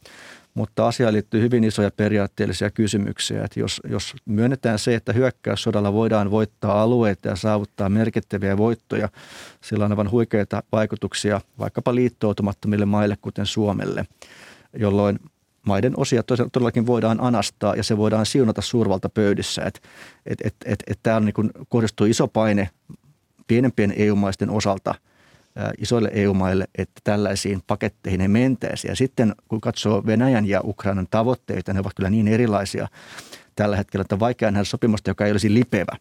mutta 0.54 0.88
asiaan 0.88 1.12
liittyy 1.12 1.40
hyvin 1.40 1.64
isoja 1.64 1.90
periaatteellisia 1.90 2.70
kysymyksiä. 2.70 3.44
Että 3.44 3.60
jos, 3.60 3.80
jos 3.88 4.14
myönnetään 4.24 4.78
se, 4.78 4.94
että 4.94 5.12
hyökkäyssodalla 5.12 5.92
voidaan 5.92 6.30
voittaa 6.30 6.82
alueita 6.82 7.28
ja 7.28 7.36
saavuttaa 7.36 7.88
merkittäviä 7.88 8.56
voittoja, 8.56 9.08
sillä 9.60 9.84
on 9.84 9.92
aivan 9.92 10.10
huikeita 10.10 10.62
vaikutuksia 10.72 11.40
vaikkapa 11.58 11.94
liittoutumattomille 11.94 12.84
maille, 12.84 13.16
kuten 13.22 13.46
Suomelle, 13.46 14.06
jolloin 14.78 15.18
maiden 15.66 15.92
osia 15.96 16.22
todellakin 16.22 16.86
voidaan 16.86 17.20
anastaa 17.20 17.74
ja 17.74 17.82
se 17.82 17.96
voidaan 17.96 18.26
siunata 18.26 18.62
suurvalta 18.62 19.08
pöydissä. 19.08 19.62
Että 19.62 19.80
et, 20.26 20.38
et, 20.44 20.54
et, 20.64 20.82
et 20.86 20.98
tämä 21.02 21.16
on 21.16 21.24
niin 21.24 21.50
kohdistuu 21.68 22.06
iso 22.06 22.28
paine 22.28 22.70
pienempien 23.46 23.94
EU-maisten 23.96 24.50
osalta 24.50 24.94
isoille 25.78 26.10
EU-maille, 26.12 26.64
että 26.78 27.00
tällaisiin 27.04 27.62
paketteihin 27.66 28.20
ei 28.20 28.28
mentäisi. 28.28 28.88
Ja 28.88 28.96
sitten 28.96 29.34
kun 29.48 29.60
katsoo 29.60 30.02
Venäjän 30.06 30.46
ja 30.46 30.60
Ukrainan 30.64 31.06
tavoitteita, 31.10 31.72
ne 31.72 31.80
ovat 31.80 31.94
kyllä 31.94 32.10
niin 32.10 32.28
erilaisia 32.28 32.88
tällä 33.56 33.76
hetkellä, 33.76 34.02
että 34.02 34.18
vaikea 34.18 34.50
nähdä 34.50 34.64
sopimusta, 34.64 35.10
joka 35.10 35.24
ei 35.24 35.32
olisi 35.32 35.54
lipevä 35.54 35.96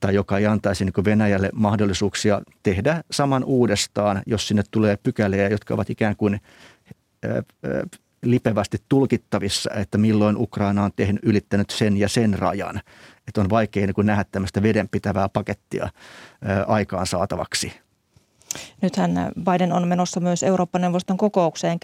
tai 0.00 0.14
joka 0.14 0.38
ei 0.38 0.46
antaisi 0.46 0.84
niin 0.84 1.04
Venäjälle 1.04 1.50
mahdollisuuksia 1.54 2.42
tehdä 2.62 3.04
saman 3.10 3.44
uudestaan, 3.44 4.22
jos 4.26 4.48
sinne 4.48 4.62
tulee 4.70 4.96
pykäliä, 4.96 5.48
jotka 5.48 5.74
ovat 5.74 5.90
ikään 5.90 6.16
kuin 6.16 6.40
lipevästi 8.22 8.78
tulkittavissa, 8.88 9.70
että 9.74 9.98
milloin 9.98 10.36
Ukraina 10.36 10.84
on 10.84 10.90
tehnyt, 10.96 11.24
ylittänyt 11.24 11.70
sen 11.70 11.96
ja 11.96 12.08
sen 12.08 12.38
rajan. 12.38 12.80
Että 13.28 13.40
on 13.40 13.50
vaikea 13.50 13.86
niin 13.86 14.06
nähdä 14.06 14.24
tämmöistä 14.32 14.62
vedenpitävää 14.62 15.28
pakettia 15.28 15.88
aikaan 16.66 17.06
saatavaksi. 17.06 17.72
Nythän 18.82 19.32
Biden 19.44 19.72
on 19.72 19.88
menossa 19.88 20.20
myös 20.20 20.42
Euroopan 20.42 20.80
neuvoston 20.80 21.16
kokoukseen 21.16 21.78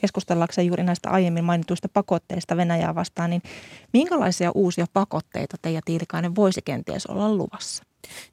keskustellakseen 0.00 0.66
juuri 0.66 0.82
näistä 0.82 1.10
aiemmin 1.10 1.44
mainituista 1.44 1.88
pakotteista 1.88 2.56
Venäjää 2.56 2.94
vastaan. 2.94 3.30
Niin 3.30 3.42
minkälaisia 3.92 4.50
uusia 4.54 4.86
pakotteita 4.92 5.56
teidän 5.62 5.82
Tiilikainen 5.84 6.36
voisi 6.36 6.62
kenties 6.62 7.06
olla 7.06 7.34
luvassa? 7.34 7.84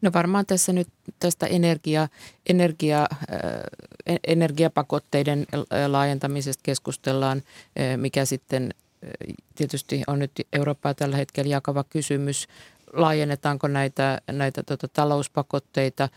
No 0.01 0.11
varmaan 0.13 0.45
tässä 0.45 0.73
nyt 0.73 0.87
tästä 1.19 1.45
energia, 1.45 2.07
energia, 2.49 2.99
äh, 3.01 4.19
energiapakotteiden 4.27 5.45
laajentamisesta 5.87 6.61
keskustellaan, 6.63 7.37
äh, 7.37 7.97
mikä 7.97 8.25
sitten 8.25 8.73
äh, 9.03 9.35
tietysti 9.55 10.03
on 10.07 10.19
nyt 10.19 10.31
Eurooppaa 10.53 10.93
tällä 10.93 11.17
hetkellä 11.17 11.51
jakava 11.51 11.83
kysymys. 11.83 12.47
Laajennetaanko 12.93 13.67
näitä, 13.67 14.21
näitä 14.31 14.63
tota, 14.63 14.87
talouspakotteita 14.87 16.09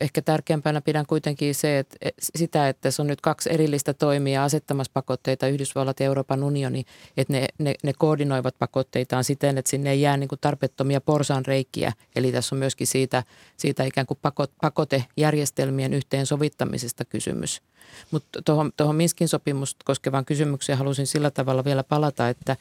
ehkä 0.00 0.22
tärkeämpänä 0.22 0.80
pidän 0.80 1.06
kuitenkin 1.06 1.54
se, 1.54 1.78
että 1.78 1.96
sitä, 2.20 2.68
että 2.68 2.90
se 2.90 3.02
on 3.02 3.08
nyt 3.08 3.20
kaksi 3.20 3.52
erillistä 3.52 3.94
toimia 3.94 4.44
asettamassa 4.44 4.90
pakotteita, 4.94 5.48
Yhdysvallat 5.48 6.00
ja 6.00 6.06
Euroopan 6.06 6.44
unioni, 6.44 6.84
että 7.16 7.32
ne, 7.32 7.46
ne, 7.58 7.74
ne 7.82 7.92
koordinoivat 7.98 8.54
pakotteitaan 8.58 9.24
siten, 9.24 9.58
että 9.58 9.70
sinne 9.70 9.90
ei 9.90 10.00
jää 10.00 10.16
niin 10.16 10.28
kuin 10.28 10.38
tarpeettomia 10.40 11.00
porsanreikiä. 11.00 11.92
Eli 12.16 12.32
tässä 12.32 12.54
on 12.54 12.58
myöskin 12.58 12.86
siitä, 12.86 13.22
siitä 13.56 13.84
ikään 13.84 14.06
kuin 14.06 14.18
pakot, 14.22 14.52
pakotejärjestelmien 14.60 15.94
yhteensovittamisesta 15.94 17.04
kysymys. 17.04 17.62
Mutta 18.10 18.42
tuohon 18.76 18.96
Minskin 18.96 19.28
sopimusta 19.28 19.84
koskevaan 19.84 20.24
kysymykseen 20.24 20.78
halusin 20.78 21.06
sillä 21.06 21.30
tavalla 21.30 21.64
vielä 21.64 21.84
palata, 21.84 22.28
että 22.28 22.56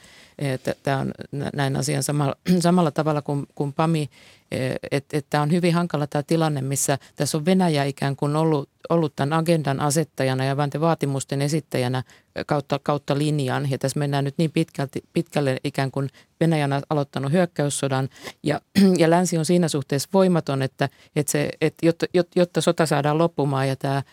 tämä 0.84 0.98
on 0.98 1.12
näin 1.54 1.76
asian 1.76 2.04
samalla, 2.04 2.36
samalla 2.60 2.92
tavalla 2.92 3.22
kuin, 3.22 3.48
kuin 3.56 3.74
PAMI, 3.74 4.10
että 4.92 5.18
et 5.18 5.26
tämä 5.30 5.44
on 5.44 5.52
hyvin 5.52 5.74
hankala 5.74 6.08
tämä 6.08 6.24
tilanne, 6.24 6.62
missä 6.62 6.98
tässä 7.16 7.38
on 7.38 7.46
Venäjä 7.46 7.84
ikään 7.84 8.16
kuin 8.16 8.36
ollut, 8.36 8.70
ollut 8.90 9.16
tämän 9.16 9.40
agendan 9.40 9.80
asettajana 9.80 10.46
ja 10.46 10.58
vaatimusten 10.58 11.42
esittäjänä 11.42 12.04
kautta, 12.46 12.80
kautta 12.84 13.18
linjan. 13.18 13.72
Ja 13.72 13.78
tässä 13.78 14.00
mennään 14.00 14.24
nyt 14.24 14.38
niin 14.38 14.52
pitkälti, 14.52 15.04
pitkälle 15.14 15.58
ikään 15.64 15.92
kuin 15.92 16.10
Venäjä 16.40 16.66
on 16.66 16.84
aloittanut 16.90 17.32
hyökkäyssodan 17.32 18.10
ja, 18.44 18.62
ja 19.02 19.10
länsi 19.10 19.38
on 19.38 19.46
siinä 19.46 19.68
suhteessa 19.68 20.10
voimaton, 20.14 20.62
että, 20.62 20.90
että, 21.16 21.32
se, 21.32 21.50
että 21.62 21.86
jotta, 21.86 22.06
jotta 22.36 22.62
sota 22.62 22.86
saadaan 22.86 23.18
loppumaan 23.18 23.68
ja 23.68 23.76
tämä 23.76 24.04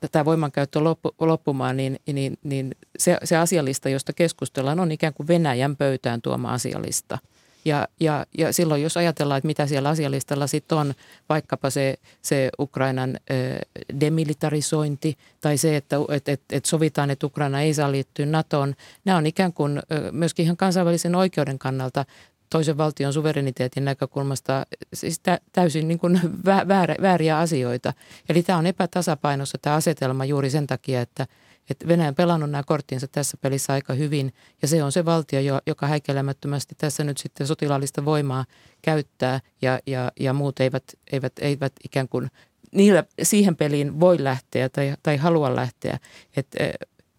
tätä 0.00 0.24
voimankäyttö 0.24 0.84
loppu, 0.84 1.14
loppumaan, 1.20 1.76
niin, 1.76 1.96
niin, 2.12 2.38
niin 2.42 2.74
se, 2.98 3.18
se 3.24 3.36
asialista, 3.36 3.88
josta 3.88 4.12
keskustellaan, 4.12 4.80
on 4.80 4.92
ikään 4.92 5.14
kuin 5.14 5.28
Venäjän 5.28 5.76
pöytään 5.76 6.22
tuoma 6.22 6.52
asialista. 6.52 7.18
Ja, 7.66 7.88
ja, 8.00 8.26
ja 8.38 8.52
silloin 8.52 8.82
jos 8.82 8.96
ajatellaan, 8.96 9.38
että 9.38 9.46
mitä 9.46 9.66
siellä 9.66 9.88
asialistalla 9.88 10.46
sitten 10.46 10.78
on, 10.78 10.94
vaikkapa 11.28 11.70
se, 11.70 11.94
se 12.22 12.50
Ukrainan 12.58 13.16
ö, 13.30 13.58
demilitarisointi 14.00 15.18
tai 15.40 15.56
se, 15.56 15.76
että 15.76 15.96
et, 16.08 16.28
et, 16.28 16.42
et 16.52 16.64
sovitaan, 16.64 17.10
että 17.10 17.26
Ukraina 17.26 17.60
ei 17.60 17.74
saa 17.74 17.92
liittyä 17.92 18.26
NATOon, 18.26 18.74
nämä 19.04 19.18
on 19.18 19.26
ikään 19.26 19.52
kuin 19.52 19.78
ö, 19.78 20.12
myöskin 20.12 20.44
ihan 20.44 20.56
kansainvälisen 20.56 21.14
oikeuden 21.14 21.58
kannalta 21.58 22.04
toisen 22.50 22.78
valtion 22.78 23.12
suvereniteetin 23.12 23.84
näkökulmasta 23.84 24.66
siis 24.94 25.20
täysin 25.52 25.88
niin 25.88 25.98
kuin 25.98 26.20
väär, 26.44 27.02
vääriä 27.02 27.38
asioita. 27.38 27.92
Eli 28.28 28.42
tämä 28.42 28.58
on 28.58 28.66
epätasapainossa 28.66 29.58
tämä 29.62 29.76
asetelma 29.76 30.24
juuri 30.24 30.50
sen 30.50 30.66
takia, 30.66 31.00
että, 31.00 31.26
että 31.70 31.88
Venäjä 31.88 32.08
on 32.08 32.14
pelannut 32.14 32.50
nämä 32.50 32.62
korttinsa 32.66 33.08
tässä 33.08 33.36
pelissä 33.40 33.72
aika 33.72 33.92
hyvin 33.94 34.32
ja 34.62 34.68
se 34.68 34.82
on 34.82 34.92
se 34.92 35.04
valtio, 35.04 35.40
joka 35.66 35.86
häikelemättömästi 35.86 36.74
tässä 36.78 37.04
nyt 37.04 37.18
sitten 37.18 37.46
sotilaallista 37.46 38.04
voimaa 38.04 38.44
käyttää 38.82 39.40
ja, 39.62 39.78
ja, 39.86 40.12
ja 40.20 40.32
muut 40.32 40.60
eivät, 40.60 40.84
eivät, 41.12 41.32
eivät 41.40 41.72
ikään 41.84 42.08
kuin 42.08 42.30
niillä 42.72 43.04
siihen 43.22 43.56
peliin 43.56 44.00
voi 44.00 44.24
lähteä 44.24 44.68
tai, 44.68 44.94
tai 45.02 45.16
halua 45.16 45.56
lähteä. 45.56 45.98
Että 46.36 46.58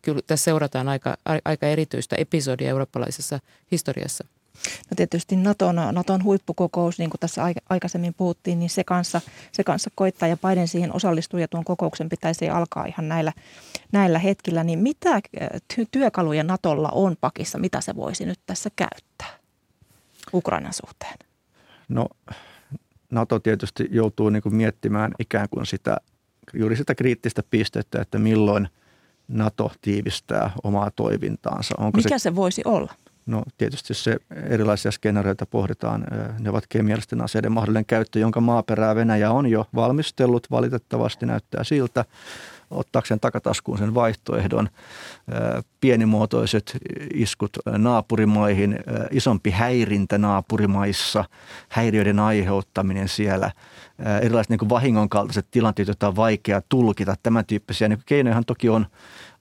kyllä 0.01 0.21
tässä 0.27 0.43
seurataan 0.43 0.89
aika, 0.89 1.17
aika 1.45 1.67
erityistä 1.67 2.15
episodia 2.15 2.69
eurooppalaisessa 2.69 3.39
historiassa. 3.71 4.25
No 4.91 4.95
tietysti 4.95 5.35
Naton, 5.35 5.75
Naton 5.75 6.23
huippukokous, 6.23 6.99
niin 6.99 7.09
kuin 7.09 7.19
tässä 7.19 7.41
aikaisemmin 7.69 8.13
puhuttiin, 8.13 8.59
niin 8.59 8.69
se 8.69 8.83
kanssa, 8.83 9.21
se 9.51 9.63
kanssa 9.63 9.89
koittaa 9.95 10.29
ja 10.29 10.37
Biden 10.37 10.67
siihen 10.67 10.95
osallistuu 10.95 11.39
ja 11.39 11.47
tuon 11.47 11.63
kokouksen 11.63 12.09
pitäisi 12.09 12.49
alkaa 12.49 12.85
ihan 12.85 13.09
näillä, 13.09 13.33
näillä 13.91 14.19
hetkillä. 14.19 14.63
Niin 14.63 14.79
mitä 14.79 15.13
äh, 15.13 15.21
työkaluja 15.91 16.43
Natolla 16.43 16.89
on 16.89 17.15
pakissa, 17.21 17.57
mitä 17.57 17.81
se 17.81 17.95
voisi 17.95 18.25
nyt 18.25 18.39
tässä 18.45 18.69
käyttää 18.75 19.39
Ukrainan 20.33 20.73
suhteen? 20.73 21.17
No 21.89 22.07
Nato 23.11 23.39
tietysti 23.39 23.87
joutuu 23.91 24.29
niin 24.29 24.43
kuin 24.43 24.55
miettimään 24.55 25.11
ikään 25.19 25.47
kuin 25.49 25.65
sitä, 25.65 25.97
juuri 26.53 26.75
sitä 26.75 26.95
kriittistä 26.95 27.43
pistettä, 27.49 28.01
että 28.01 28.19
milloin 28.19 28.69
NATO 29.27 29.71
tiivistää 29.81 30.51
omaa 30.63 30.91
toimintaansa. 30.91 31.75
Onko 31.77 31.97
Mikä 31.97 32.19
se, 32.19 32.23
se 32.23 32.35
voisi 32.35 32.61
olla? 32.65 32.93
No 33.27 33.43
tietysti 33.57 33.93
se 33.93 34.17
erilaisia 34.49 34.91
skenaarioita 34.91 35.45
pohditaan. 35.45 36.05
Ne 36.39 36.49
ovat 36.49 36.67
kemiallisten 36.69 37.21
aseiden 37.21 37.51
mahdollinen 37.51 37.85
käyttö, 37.85 38.19
jonka 38.19 38.41
maaperää 38.41 38.95
Venäjä 38.95 39.31
on 39.31 39.47
jo 39.47 39.65
valmistellut. 39.75 40.47
Valitettavasti 40.51 41.25
näyttää 41.25 41.63
siltä 41.63 42.05
ottaakseen 42.71 43.19
takataskuun 43.19 43.77
sen 43.77 43.93
vaihtoehdon. 43.93 44.69
Pienimuotoiset 45.81 46.77
iskut 47.13 47.57
naapurimaihin, 47.65 48.79
isompi 49.11 49.51
häirintä 49.51 50.17
naapurimaissa, 50.17 51.25
häiriöiden 51.69 52.19
aiheuttaminen 52.19 53.07
siellä, 53.07 53.51
erilaiset 54.21 54.49
niin 54.49 54.69
vahingonkaltaiset 54.69 55.47
tilanteet, 55.51 55.87
joita 55.87 56.07
on 56.07 56.15
vaikea 56.15 56.61
tulkita. 56.69 57.15
Tämän 57.23 57.45
tyyppisiä 57.45 57.87
niin 57.87 57.99
keinojahan 58.05 58.45
toki 58.45 58.69
on 58.69 58.85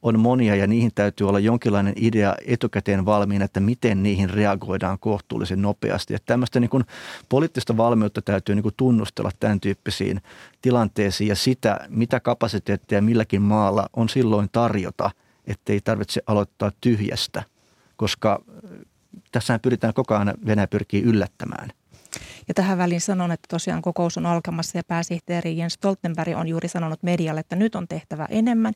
on 0.03 0.21
monia 0.21 0.55
ja 0.55 0.67
niihin 0.67 0.91
täytyy 0.95 1.29
olla 1.29 1.39
jonkinlainen 1.39 1.95
idea 1.97 2.35
etukäteen 2.47 3.05
valmiina, 3.05 3.45
että 3.45 3.61
miten 3.61 4.03
niihin 4.03 4.31
reagoidaan 4.31 4.99
kohtuullisen 4.99 5.63
nopeasti. 5.63 6.15
Että 6.15 6.27
tämmöistä 6.27 6.61
niin 6.61 6.71
kuin 6.71 6.85
poliittista 7.29 7.77
valmiutta 7.77 8.23
täytyy 8.23 8.55
niin 8.55 8.63
kuin 8.63 8.75
tunnustella 8.77 9.31
tämän 9.41 9.61
tyyppisiin 9.61 10.21
tilanteisiin. 10.63 11.29
Ja 11.29 11.37
sitä, 11.37 11.81
mitä 11.89 12.21
kapasiteetteja 12.21 13.03
milläkin 13.03 13.43
maalla 13.43 13.87
on 13.97 14.09
silloin 14.09 14.49
tarjota, 14.53 15.11
ettei 15.47 15.81
tarvitse 15.81 16.23
aloittaa 16.27 16.73
tyhjästä, 16.81 17.43
koska 17.97 18.43
tässä 19.33 19.59
pyritään 19.59 19.95
koko 19.95 20.15
ajan, 20.15 20.35
Venäjä 20.47 20.67
pyrkii 20.67 21.03
yllättämään– 21.03 21.71
ja 22.49 22.55
tähän 22.55 22.79
väliin 22.79 23.01
sanon, 23.01 23.33
että 23.33 23.47
tosiaan 23.51 23.83
kokous 23.83 24.19
on 24.19 24.27
alkamassa 24.27 24.79
ja 24.79 24.83
pääsihteeri 24.89 25.59
Jens 25.59 25.73
Stoltenberg 25.73 26.37
on 26.37 26.49
juuri 26.49 26.69
sanonut 26.69 27.03
medialle, 27.03 27.41
että 27.41 27.57
nyt 27.57 27.75
on 27.75 27.89
tehtävä 27.89 28.27
enemmän 28.31 28.73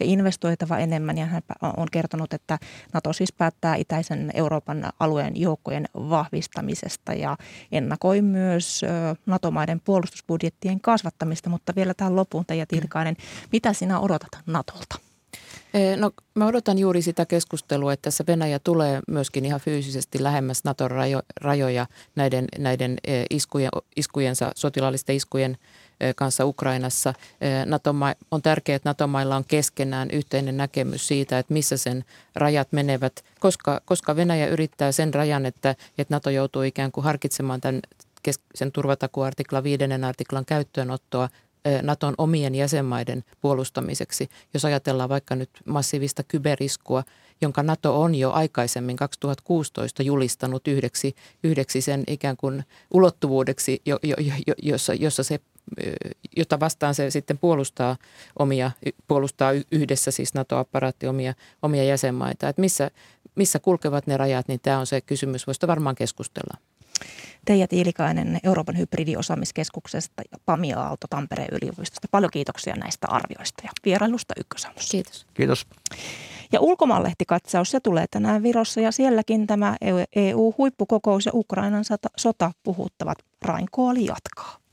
ja 0.00 0.06
investoitava 0.06 0.78
enemmän. 0.78 1.18
Ja 1.18 1.26
hän 1.26 1.42
on 1.76 1.86
kertonut, 1.92 2.32
että 2.32 2.58
NATO 2.92 3.12
siis 3.12 3.32
päättää 3.32 3.76
itäisen 3.76 4.30
Euroopan 4.34 4.92
alueen 5.00 5.40
joukkojen 5.40 5.88
vahvistamisesta 5.94 7.12
ja 7.12 7.36
ennakoi 7.72 8.22
myös 8.22 8.82
NATO-maiden 9.26 9.80
puolustusbudjettien 9.80 10.80
kasvattamista. 10.80 11.50
Mutta 11.50 11.72
vielä 11.76 11.94
tähän 11.94 12.16
loppuun, 12.16 12.46
Teija 12.46 12.66
Tilkainen, 12.66 13.16
mitä 13.52 13.72
sinä 13.72 14.00
odotat 14.00 14.38
NATOlta? 14.46 15.13
No 15.96 16.10
mä 16.34 16.46
odotan 16.46 16.78
juuri 16.78 17.02
sitä 17.02 17.26
keskustelua, 17.26 17.92
että 17.92 18.02
tässä 18.02 18.24
Venäjä 18.26 18.58
tulee 18.58 19.00
myöskin 19.08 19.44
ihan 19.44 19.60
fyysisesti 19.60 20.22
lähemmäs 20.22 20.64
Naton 20.64 20.90
rajo, 20.90 21.22
rajoja 21.40 21.86
näiden, 22.16 22.44
näiden 22.58 22.96
iskujen, 23.30 23.70
iskujensa, 23.96 24.52
sotilaallisten 24.56 25.16
iskujen 25.16 25.58
kanssa 26.16 26.44
Ukrainassa. 26.44 27.14
NATO 27.66 27.94
on 28.30 28.42
tärkeää, 28.42 28.76
että 28.76 28.88
NATO-mailla 28.88 29.36
on 29.36 29.44
keskenään 29.44 30.10
yhteinen 30.10 30.56
näkemys 30.56 31.08
siitä, 31.08 31.38
että 31.38 31.52
missä 31.52 31.76
sen 31.76 32.04
rajat 32.34 32.68
menevät, 32.72 33.24
koska, 33.40 33.80
koska 33.84 34.16
Venäjä 34.16 34.46
yrittää 34.46 34.92
sen 34.92 35.14
rajan, 35.14 35.46
että, 35.46 35.74
että 35.98 36.14
NATO 36.14 36.30
joutuu 36.30 36.62
ikään 36.62 36.92
kuin 36.92 37.04
harkitsemaan 37.04 37.60
tämän 37.60 37.80
sen 38.54 38.72
turvatakuartikla 38.72 39.62
viidennen 39.62 40.04
artiklan 40.04 40.44
käyttöönottoa 40.44 41.28
Naton 41.82 42.14
omien 42.18 42.54
jäsenmaiden 42.54 43.24
puolustamiseksi. 43.40 44.28
Jos 44.54 44.64
ajatellaan 44.64 45.08
vaikka 45.08 45.36
nyt 45.36 45.50
massiivista 45.66 46.22
kyberiskua, 46.22 47.02
jonka 47.40 47.62
NATO 47.62 48.00
on 48.02 48.14
jo 48.14 48.30
aikaisemmin 48.30 48.96
2016 48.96 50.02
julistanut 50.02 50.68
yhdeksi, 50.68 51.14
yhdeksi 51.44 51.80
sen 51.80 52.04
ikään 52.06 52.36
kuin 52.36 52.64
ulottuvuudeksi, 52.90 53.82
jo, 53.86 53.98
jo, 54.02 54.16
jo, 54.46 54.54
jossa, 54.62 54.94
jossa 54.94 55.22
se 55.22 55.40
jota 56.36 56.60
vastaan 56.60 56.94
se 56.94 57.10
sitten 57.10 57.38
puolustaa, 57.38 57.96
omia, 58.38 58.70
puolustaa 59.08 59.52
yhdessä 59.72 60.10
siis 60.10 60.34
NATO-apparaatti 60.34 61.06
omia, 61.06 61.34
omia 61.62 61.84
jäsenmaita. 61.84 62.48
Että 62.48 62.60
missä, 62.60 62.90
missä 63.34 63.58
kulkevat 63.58 64.06
ne 64.06 64.16
rajat, 64.16 64.48
niin 64.48 64.60
tämä 64.62 64.78
on 64.78 64.86
se 64.86 65.00
kysymys, 65.00 65.44
josta 65.46 65.66
varmaan 65.66 65.94
keskustellaan. 65.94 66.62
Teija 67.44 67.68
Tiilikainen 67.68 68.38
Euroopan 68.42 68.78
hybridiosaamiskeskuksesta 68.78 70.22
ja 70.32 70.38
Pamia 70.46 70.80
Aalto 70.80 71.06
Tampereen 71.10 71.48
yliopistosta. 71.52 72.08
Paljon 72.10 72.30
kiitoksia 72.30 72.76
näistä 72.76 73.06
arvioista 73.08 73.62
ja 73.64 73.70
vierailusta 73.84 74.34
Ykkösaamussa. 74.40 74.90
Kiitos. 74.90 75.26
Kiitos. 75.34 75.66
Ja 76.52 76.60
ulkomaanlehtikatsaus, 76.60 77.70
se 77.70 77.80
tulee 77.80 78.06
tänään 78.10 78.42
Virossa 78.42 78.80
ja 78.80 78.92
sielläkin 78.92 79.46
tämä 79.46 79.76
EU-huippukokous 80.16 81.26
ja 81.26 81.32
Ukrainan 81.34 81.84
sota 82.16 82.52
puhuttavat. 82.62 83.18
Rainkooli 83.42 84.06
jatkaa. 84.06 84.63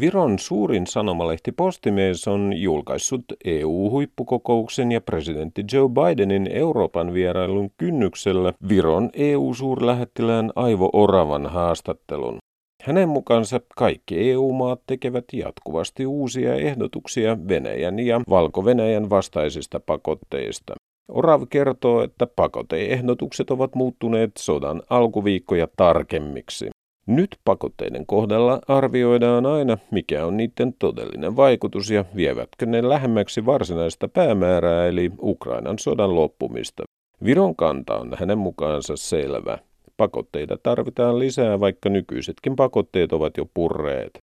Viron 0.00 0.38
suurin 0.38 0.86
sanomalehti 0.86 1.52
Postimies 1.52 2.28
on 2.28 2.52
julkaissut 2.56 3.24
EU-huippukokouksen 3.44 4.92
ja 4.92 5.00
presidentti 5.00 5.64
Joe 5.72 5.88
Bidenin 5.88 6.48
Euroopan 6.52 7.14
vierailun 7.14 7.70
kynnyksellä 7.76 8.52
Viron 8.68 9.10
EU-suurlähettilään 9.12 10.50
Aivo 10.56 10.90
Oravan 10.92 11.46
haastattelun. 11.46 12.38
Hänen 12.82 13.08
mukaansa 13.08 13.60
kaikki 13.76 14.30
EU-maat 14.30 14.80
tekevät 14.86 15.24
jatkuvasti 15.32 16.06
uusia 16.06 16.54
ehdotuksia 16.54 17.38
Venäjän 17.48 17.98
ja 17.98 18.20
Valko-Venäjän 18.30 19.10
vastaisista 19.10 19.80
pakotteista. 19.80 20.74
Orav 21.08 21.42
kertoo, 21.50 22.02
että 22.02 22.26
pakoteehdotukset 22.26 23.50
ovat 23.50 23.74
muuttuneet 23.74 24.30
sodan 24.38 24.82
alkuviikkoja 24.90 25.68
tarkemmiksi. 25.76 26.70
Nyt 27.06 27.36
pakotteiden 27.44 28.06
kohdalla 28.06 28.60
arvioidaan 28.68 29.46
aina, 29.46 29.78
mikä 29.90 30.26
on 30.26 30.36
niiden 30.36 30.74
todellinen 30.78 31.36
vaikutus 31.36 31.90
ja 31.90 32.04
vievätkö 32.16 32.66
ne 32.66 32.88
lähemmäksi 32.88 33.46
varsinaista 33.46 34.08
päämäärää 34.08 34.86
eli 34.86 35.10
Ukrainan 35.22 35.78
sodan 35.78 36.14
loppumista. 36.14 36.82
Viron 37.24 37.56
kanta 37.56 37.96
on 37.98 38.16
hänen 38.18 38.38
mukaansa 38.38 38.96
selvä. 38.96 39.58
Pakotteita 39.96 40.58
tarvitaan 40.62 41.18
lisää, 41.18 41.60
vaikka 41.60 41.88
nykyisetkin 41.88 42.56
pakotteet 42.56 43.12
ovat 43.12 43.36
jo 43.36 43.44
purreet. 43.54 44.18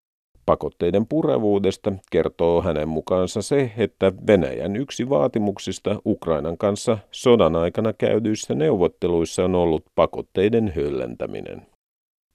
Pakotteiden 0.45 1.07
purevuudesta 1.07 1.93
kertoo 2.11 2.61
hänen 2.61 2.88
mukaansa 2.89 3.41
se, 3.41 3.71
että 3.77 4.13
Venäjän 4.27 4.75
yksi 4.75 5.09
vaatimuksista 5.09 6.01
Ukrainan 6.05 6.57
kanssa 6.57 6.97
sodan 7.11 7.55
aikana 7.55 7.93
käydyissä 7.93 8.55
neuvotteluissa 8.55 9.45
on 9.45 9.55
ollut 9.55 9.84
pakotteiden 9.95 10.73
höllentäminen. 10.75 11.70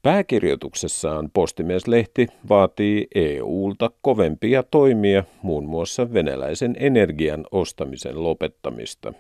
Pääkirjoituksessaan 0.06 1.30
Postimieslehti 1.34 2.26
vaatii 2.48 3.06
EUlta 3.14 3.90
kovempia 4.02 4.62
toimia, 4.62 5.24
muun 5.42 5.64
muassa 5.68 6.12
venäläisen 6.12 6.76
energian 6.78 7.44
ostamisen 7.52 8.22
lopettamista. 8.22 9.12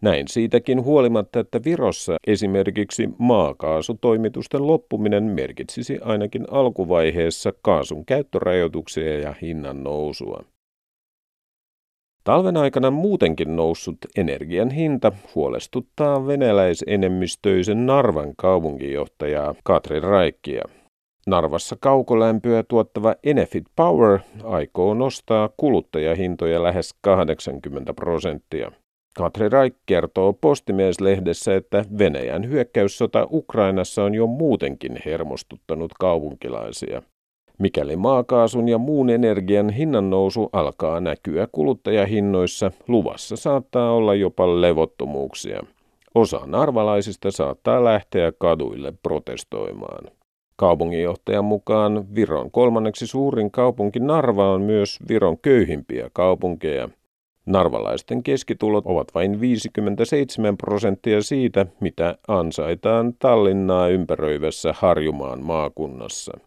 Näin 0.00 0.28
siitäkin 0.28 0.84
huolimatta, 0.84 1.40
että 1.40 1.60
Virossa 1.64 2.16
esimerkiksi 2.26 3.08
maakaasutoimitusten 3.18 4.66
loppuminen 4.66 5.24
merkitsisi 5.24 5.98
ainakin 6.02 6.44
alkuvaiheessa 6.50 7.52
kaasun 7.62 8.06
käyttörajoituksia 8.06 9.18
ja 9.18 9.34
hinnan 9.42 9.84
nousua. 9.84 10.44
Talven 12.24 12.56
aikana 12.56 12.90
muutenkin 12.90 13.56
noussut 13.56 13.96
energian 14.16 14.70
hinta 14.70 15.12
huolestuttaa 15.34 16.26
venäläisenemmistöisen 16.26 17.86
Narvan 17.86 18.32
kaupunginjohtajaa 18.36 19.54
Katri 19.64 20.00
Raikkia. 20.00 20.64
Narvassa 21.26 21.76
kaukolämpöä 21.80 22.62
tuottava 22.62 23.14
Enefit 23.24 23.64
Power 23.76 24.18
aikoo 24.44 24.94
nostaa 24.94 25.50
kuluttajahintoja 25.56 26.62
lähes 26.62 26.94
80 27.00 27.94
prosenttia. 27.94 28.72
Katri 29.16 29.48
Raik 29.48 29.74
kertoo 29.86 30.32
Postimies-lehdessä, 30.32 31.54
että 31.56 31.84
Venäjän 31.98 32.48
hyökkäyssota 32.48 33.28
Ukrainassa 33.30 34.04
on 34.04 34.14
jo 34.14 34.26
muutenkin 34.26 34.98
hermostuttanut 35.04 35.92
kaupunkilaisia. 36.00 37.02
Mikäli 37.58 37.96
maakaasun 37.96 38.68
ja 38.68 38.78
muun 38.78 39.10
energian 39.10 39.70
hinnan 39.70 40.10
nousu 40.10 40.48
alkaa 40.52 41.00
näkyä 41.00 41.48
kuluttajahinnoissa, 41.52 42.70
luvassa 42.88 43.36
saattaa 43.36 43.92
olla 43.92 44.14
jopa 44.14 44.60
levottomuuksia. 44.60 45.62
Osa 46.14 46.40
narvalaisista 46.46 47.30
saattaa 47.30 47.84
lähteä 47.84 48.32
kaduille 48.38 48.92
protestoimaan. 49.02 50.04
Kaupunginjohtajan 50.56 51.44
mukaan 51.44 52.14
Viron 52.14 52.50
kolmanneksi 52.50 53.06
suurin 53.06 53.50
kaupunki 53.50 54.00
Narva 54.00 54.50
on 54.50 54.62
myös 54.62 54.98
Viron 55.08 55.38
köyhimpiä 55.38 56.10
kaupunkeja. 56.12 56.88
Narvalaisten 57.46 58.22
keskitulot 58.22 58.86
ovat 58.86 59.08
vain 59.14 59.40
57 59.40 60.56
prosenttia 60.56 61.22
siitä, 61.22 61.66
mitä 61.80 62.18
ansaitaan 62.28 63.14
Tallinnaa 63.18 63.88
ympäröivässä 63.88 64.74
Harjumaan 64.76 65.42
maakunnassa. 65.42 66.38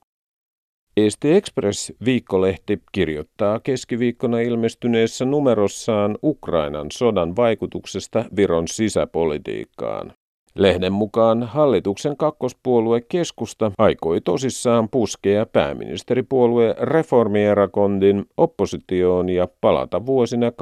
Eesti 0.98 1.34
Express 1.34 1.92
viikkolehti 2.06 2.82
kirjoittaa 2.92 3.60
keskiviikkona 3.60 4.40
ilmestyneessä 4.40 5.26
numerossaan 5.26 6.18
Ukrainan 6.24 6.88
sodan 6.92 7.36
vaikutuksesta 7.36 8.26
Viron 8.36 8.68
sisäpolitiikkaan. 8.68 10.14
Lehden 10.58 10.94
mukaan 10.94 11.44
hallituksen 11.44 12.18
kakkospuolue 12.18 13.02
keskusta 13.02 13.72
aikoi 13.78 14.22
tosissaan 14.22 14.90
puskea 14.90 15.46
pääministeripuolue 15.46 16.76
Reformierakondin 16.80 18.26
oppositioon 18.38 19.30
ja 19.30 19.48
palata 19.62 20.06
vuosina 20.06 20.50
2019-2021 20.50 20.54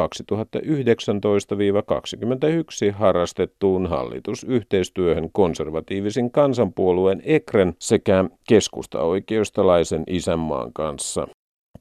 harrastettuun 2.91 3.87
hallitusyhteistyöhön 3.87 5.29
konservatiivisen 5.31 6.31
kansanpuolueen 6.31 7.21
Ekren 7.25 7.73
sekä 7.79 8.25
keskusta-oikeistolaisen 8.49 10.03
isänmaan 10.07 10.73
kanssa. 10.73 11.27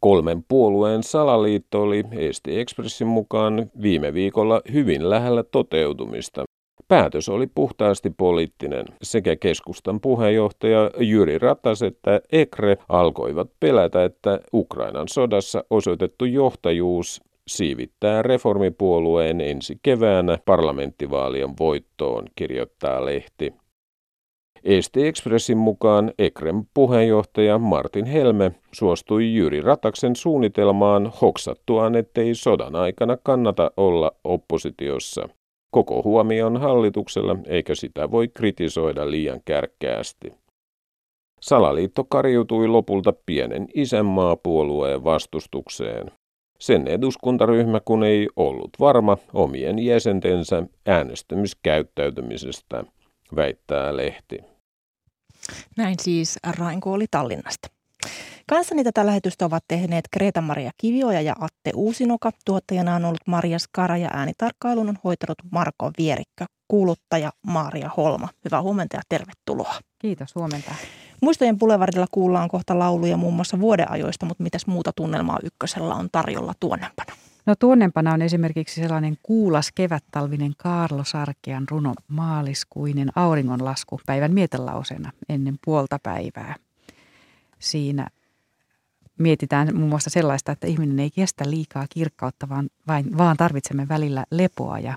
Kolmen 0.01 0.45
puolueen 0.49 1.03
salaliitto 1.03 1.83
oli 1.83 2.05
Eesti 2.12 2.61
Expressin 2.61 3.07
mukaan 3.07 3.71
viime 3.83 4.15
viikolla 4.15 4.61
hyvin 4.73 5.11
lähellä 5.11 5.43
toteutumista. 5.43 6.45
Päätös 6.89 7.28
oli 7.28 7.47
puhtaasti 7.55 8.11
poliittinen. 8.11 8.85
Sekä 9.03 9.37
keskustan 9.37 10.01
puheenjohtaja 10.01 10.91
Jyri 11.01 11.39
Ratas 11.39 11.82
että 11.82 12.20
Ekre 12.32 12.76
alkoivat 12.89 13.51
pelätä, 13.61 14.05
että 14.05 14.41
Ukrainan 14.55 15.09
sodassa 15.09 15.64
osoitettu 15.70 16.24
johtajuus 16.24 17.22
siivittää 17.49 18.22
reformipuolueen 18.22 19.41
ensi 19.41 19.78
keväänä 19.82 20.39
parlamenttivaalien 20.45 21.51
voittoon, 21.61 22.24
kirjoittaa 22.37 23.05
lehti. 23.05 23.55
Eesti 24.64 25.07
Expressin 25.07 25.59
mukaan 25.59 26.12
Ekrem 26.18 26.64
puheenjohtaja 26.74 27.59
Martin 27.59 28.05
Helme 28.05 28.53
suostui 28.72 29.35
Jyri 29.35 29.61
Rataksen 29.61 30.16
suunnitelmaan 30.16 31.12
hoksattuaan, 31.20 31.95
ettei 31.95 32.35
sodan 32.35 32.76
aikana 32.76 33.16
kannata 33.22 33.70
olla 33.76 34.12
oppositiossa. 34.24 35.28
Koko 35.75 36.03
huomio 36.03 36.47
on 36.47 36.61
hallituksella, 36.61 37.37
eikä 37.47 37.75
sitä 37.75 38.11
voi 38.11 38.29
kritisoida 38.29 39.11
liian 39.11 39.41
kärkkäästi. 39.45 40.33
Salaliitto 41.41 42.05
kariutui 42.05 42.68
lopulta 42.68 43.12
pienen 43.27 43.66
isänmaapuolueen 43.75 45.05
vastustukseen. 45.05 46.11
Sen 46.59 46.89
eduskuntaryhmä 46.89 47.81
kun 47.85 48.05
ei 48.05 48.29
ollut 48.37 48.70
varma 48.81 49.16
omien 49.33 49.79
jäsentensä 49.79 50.62
äänestämiskäyttäytymisestä, 50.87 52.85
väittää 53.37 53.97
lehti. 53.97 54.39
Näin 55.77 55.97
siis 56.01 56.39
Rainko 56.59 56.91
Tallinnasta. 57.11 57.68
Kanssani 58.47 58.85
tätä 58.85 59.07
lähetystä 59.07 59.47
ovat 59.47 59.65
tehneet 59.69 60.05
Kreta-Maria 60.11 60.71
Kivioja 60.77 61.21
ja 61.21 61.35
Atte 61.41 61.71
Uusinoka. 61.75 62.31
Tuottajana 62.45 62.95
on 62.95 63.05
ollut 63.05 63.27
Maria 63.27 63.59
Skara 63.59 63.97
ja 63.97 64.11
äänitarkkailun 64.13 64.89
on 64.89 64.99
hoitanut 65.05 65.39
Marko 65.51 65.91
Vierikkö, 65.99 66.45
kuuluttaja 66.69 67.33
Maria 67.43 67.91
Holma. 67.97 68.29
Hyvää 68.45 68.63
huomenta 68.63 68.97
ja 68.97 69.03
tervetuloa. 69.09 69.75
Kiitos, 69.99 70.35
huomenta. 70.35 70.75
Muistojen 71.21 71.59
Boulevardilla 71.59 72.07
kuullaan 72.11 72.49
kohta 72.49 72.79
lauluja 72.79 73.17
muun 73.17 73.35
muassa 73.35 73.61
vuodeajoista, 73.61 74.27
mutta 74.27 74.43
mitäs 74.43 74.67
muuta 74.67 74.93
tunnelmaa 74.97 75.39
ykkösellä 75.43 75.95
on 75.95 76.09
tarjolla 76.13 76.53
tuonnempana? 76.61 77.13
No 77.47 77.55
tuonnempana 77.59 78.13
on 78.13 78.23
esimerkiksi 78.23 78.81
sellainen 78.81 79.17
kuulas 79.23 79.73
kevättalvinen 79.75 80.53
Kaarlo 80.57 81.05
Sarkean 81.05 81.65
runo 81.71 81.95
Maaliskuinen 82.09 83.11
auringonlasku 83.17 84.01
päivän 84.07 84.35
mietelausena 84.35 85.13
ennen 85.29 85.59
puolta 85.65 85.99
päivää. 86.03 86.55
Siinä 87.59 88.09
mietitään 89.19 89.77
muun 89.77 89.89
muassa 89.89 90.11
sellaista, 90.11 90.53
että 90.53 90.67
ihminen 90.67 91.01
ei 91.01 91.11
kestä 91.11 91.51
liikaa 91.51 91.87
kirkkautta, 91.89 92.49
vaan, 92.49 92.71
vain, 92.87 93.19
vaan 93.19 93.37
tarvitsemme 93.37 93.89
välillä 93.89 94.25
lepoa 94.31 94.79
ja 94.79 94.97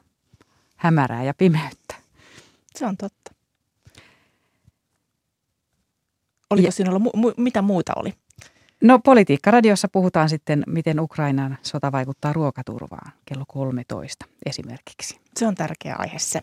hämärää 0.75 1.23
ja 1.23 1.33
pimeyttä. 1.33 1.95
Se 2.75 2.85
on 2.85 2.97
totta. 2.97 3.31
Oliko 6.49 6.67
ja, 6.67 6.71
sinulla, 6.71 6.99
mu- 6.99 7.17
mu- 7.17 7.33
mitä 7.37 7.61
muuta 7.61 7.93
oli? 7.95 8.13
No 8.83 8.99
Politiikka-radiossa 8.99 9.87
puhutaan 9.87 10.29
sitten, 10.29 10.63
miten 10.67 10.99
Ukrainan 10.99 11.57
sota 11.61 11.91
vaikuttaa 11.91 12.33
ruokaturvaan 12.33 13.11
kello 13.25 13.43
13 13.47 14.25
esimerkiksi. 14.45 15.19
Se 15.37 15.47
on 15.47 15.55
tärkeä 15.55 15.95
aihe 15.99 16.19
se. 16.19 16.41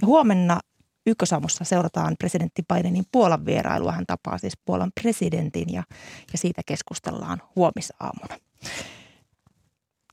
Ja 0.00 0.06
huomenna 0.06 0.60
Ykkösaamussa 1.06 1.64
seurataan 1.64 2.16
presidentti 2.18 2.62
Bidenin 2.74 3.04
Puolan 3.12 3.46
vierailua. 3.46 3.92
Hän 3.92 4.06
tapaa 4.06 4.38
siis 4.38 4.54
Puolan 4.64 4.92
presidentin 5.00 5.72
ja, 5.72 5.82
ja 6.32 6.38
siitä 6.38 6.62
keskustellaan 6.66 7.42
huomisaamuna. 7.56 8.36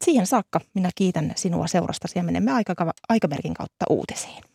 Siihen 0.04 0.28
saakka 0.28 0.60
minä 0.74 0.90
kiitän 0.96 1.34
sinua 1.36 1.68
seurastasi 1.68 2.20
ja 2.20 2.24
menemme 2.24 2.52
aikamerkin 3.10 3.54
kautta 3.54 3.86
uutisiin. 3.90 4.53